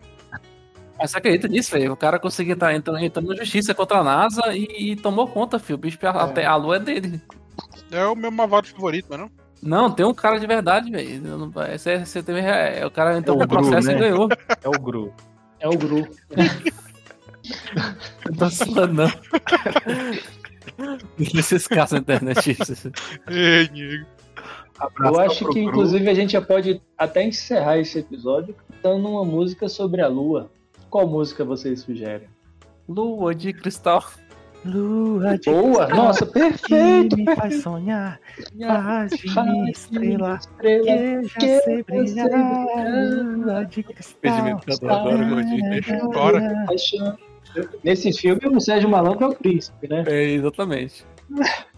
Mas 0.98 1.10
você 1.10 1.18
acredita 1.18 1.48
nisso, 1.48 1.70
velho? 1.72 1.92
O 1.92 1.96
cara 1.96 2.18
conseguiu 2.18 2.54
estar 2.54 2.74
entrando, 2.74 2.98
entrando 3.00 3.28
na 3.28 3.36
justiça 3.36 3.74
contra 3.74 3.98
a 3.98 4.04
NASA 4.04 4.54
e, 4.54 4.92
e 4.92 4.96
tomou 4.96 5.26
conta, 5.28 5.58
filho. 5.58 5.74
O 5.76 5.78
bicho, 5.78 5.98
a, 6.02 6.32
É. 6.40 6.46
a 6.46 6.56
lua 6.56 6.76
é 6.76 6.80
dele. 6.80 7.20
É 7.90 8.04
o 8.06 8.14
meu 8.16 8.30
Mavado 8.30 8.66
favorito, 8.68 9.06
mas 9.10 9.18
não? 9.20 9.30
Não, 9.62 9.90
tem 9.90 10.06
um 10.06 10.14
cara 10.14 10.38
de 10.38 10.46
verdade, 10.46 10.90
velho. 10.90 11.20
Não- 11.22 11.50
Você, 11.50 11.98
você 12.04 12.22
teve, 12.22 12.40
é, 12.40 12.84
o 12.86 12.90
cara 12.90 13.18
entrou 13.18 13.36
É 13.36 13.38
com 13.40 13.44
o 13.44 13.48
Gru, 13.48 13.58
processo 13.68 13.88
né? 13.88 13.94
e 13.94 13.98
ganhou. 13.98 14.28
É 14.62 14.68
o 14.68 14.72
Gru. 14.72 15.12
É 15.60 15.68
o 15.68 15.76
Gru. 15.76 16.06
Não 18.26 18.36
tô 18.36 18.50
falando, 18.50 18.92
não. 18.92 19.10
Esses 21.18 21.66
casos 21.68 21.92
na 21.92 21.98
internet. 21.98 22.56
Ei, 23.28 23.68
nego. 23.72 24.06
Eu 24.98 25.20
acho 25.20 25.48
que, 25.50 25.60
inclusive, 25.60 26.08
a 26.08 26.14
gente 26.14 26.32
já 26.32 26.42
pode 26.42 26.80
até 26.96 27.22
encerrar 27.24 27.78
esse 27.78 27.98
episódio 27.98 28.54
cantando 28.70 29.08
uma 29.08 29.24
música 29.24 29.68
sobre 29.68 30.02
a 30.02 30.08
Lua. 30.08 30.50
Qual 30.90 31.06
música 31.06 31.44
vocês 31.44 31.80
sugerem? 31.80 32.28
Lua 32.88 33.34
de 33.34 33.52
cristal. 33.52 34.04
Lua 34.64 35.38
de 35.38 35.50
Boa! 35.50 35.88
Nossa, 35.88 36.26
perfeito! 36.26 37.16
que 37.16 37.22
me 37.22 37.36
faz 37.36 37.62
sonhar, 37.62 38.20
faz 38.58 39.10
de 39.12 39.70
estrela, 39.70 40.36
estrela. 40.36 40.84
que 40.84 41.46
já 41.46 41.60
sei 41.62 41.82
brilhar. 41.82 42.28
Lua 43.36 43.64
de 43.64 43.82
cristal. 43.82 44.90
Agora, 44.90 45.24
gordinho, 45.24 45.70
deixa 45.70 45.92
eu 45.92 45.98
ir 45.98 46.02
embora. 46.02 46.64
Paixão. 46.66 47.16
Nesse 47.82 48.12
filme, 48.12 48.40
o 48.48 48.60
Sérgio 48.60 48.88
Malandro 48.88 49.24
é 49.24 49.28
o 49.28 49.34
príncipe, 49.34 49.88
né? 49.88 50.04
É, 50.06 50.30
exatamente. 50.30 51.06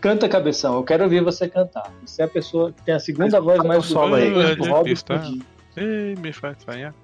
Canta, 0.00 0.28
cabeção. 0.28 0.76
Eu 0.76 0.84
quero 0.84 1.04
ouvir 1.04 1.22
você 1.22 1.48
cantar. 1.48 1.92
Você 2.04 2.22
é 2.22 2.24
a 2.24 2.28
pessoa 2.28 2.72
que 2.72 2.82
tem 2.82 2.94
a 2.94 3.00
segunda 3.00 3.40
voz 3.40 3.62
mais 3.64 3.84
solo 3.84 4.14
aí. 4.14 4.32
do 4.32 4.40
É. 5.76 5.82
Ei, 5.82 6.14
me 6.16 6.32
faz 6.32 6.56
sonhar. 6.62 6.94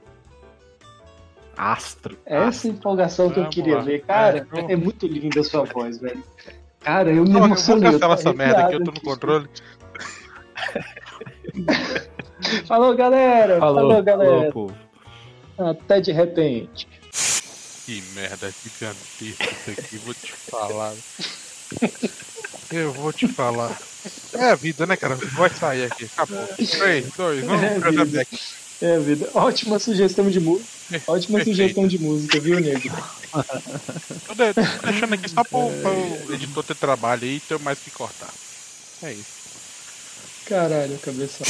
Astro. 1.57 2.17
Essa 2.25 2.69
empolgação 2.69 3.31
que 3.31 3.41
eu 3.41 3.49
queria 3.49 3.77
lá. 3.77 3.83
ver. 3.83 4.01
Cara, 4.03 4.47
É, 4.55 4.61
eu- 4.61 4.71
é 4.71 4.77
muito 4.77 5.07
linda 5.07 5.41
a 5.41 5.45
sua 5.45 5.65
voz, 5.65 5.99
velho. 5.99 6.23
Cara, 6.81 7.11
eu 7.13 7.25
me 7.25 7.31
Não, 7.31 7.45
emocionei. 7.45 7.89
eu 7.89 7.93
cancelar 7.93 8.19
essa 8.19 8.33
merda 8.33 8.65
aqui, 8.65 8.75
eu 8.75 8.85
tô 8.85 8.91
no 8.91 9.01
controle. 9.01 9.49
Falou, 12.67 12.95
galera. 12.97 13.59
Falou, 13.59 13.89
Falou, 13.89 14.03
galera. 14.03 14.53
Povo. 14.53 14.75
Até 15.59 16.01
de 16.01 16.13
repente. 16.13 16.89
Que 17.85 18.01
merda 18.15 18.51
gigantesca 18.51 19.45
isso 19.45 19.71
aqui, 19.71 19.97
vou 19.99 20.15
te 20.15 20.33
falar. 20.33 20.93
Eu 22.73 22.93
vou 22.93 23.13
te 23.13 23.29
falar. 23.29 23.77
É 24.33 24.51
a 24.51 24.55
vida, 24.55 24.87
né, 24.87 24.97
cara? 24.97 25.15
Vai 25.15 25.51
sair 25.51 25.85
aqui, 25.85 26.05
acabou. 26.17 26.47
3, 26.57 27.07
2, 27.17 27.45
1, 27.45 27.55
É 27.55 27.77
a 27.77 28.05
vida. 28.05 28.27
Vida. 29.05 29.31
Ótima 29.35 29.79
sugestão 29.79 30.29
de 30.29 30.41
música. 30.41 30.69
Ótima 31.07 31.39
Perfeito. 31.39 31.57
sugestão 31.57 31.87
de 31.87 31.99
música, 32.01 32.41
viu, 32.41 32.59
nego? 32.59 32.91
Tô, 34.27 34.35
de- 34.35 34.55
tô 34.55 34.87
deixando 34.87 35.15
aqui 35.15 35.29
só 35.29 35.45
pro, 35.45 35.71
pro 35.81 36.35
editor 36.35 36.65
ter 36.65 36.75
trabalho 36.75 37.23
aí 37.23 37.37
e 37.37 37.41
ter 37.41 37.59
mais 37.61 37.79
que 37.79 37.91
cortar. 37.93 38.31
É 39.05 39.13
isso. 39.13 39.43
Caralho, 40.47 40.99
cabeça. 40.99 41.45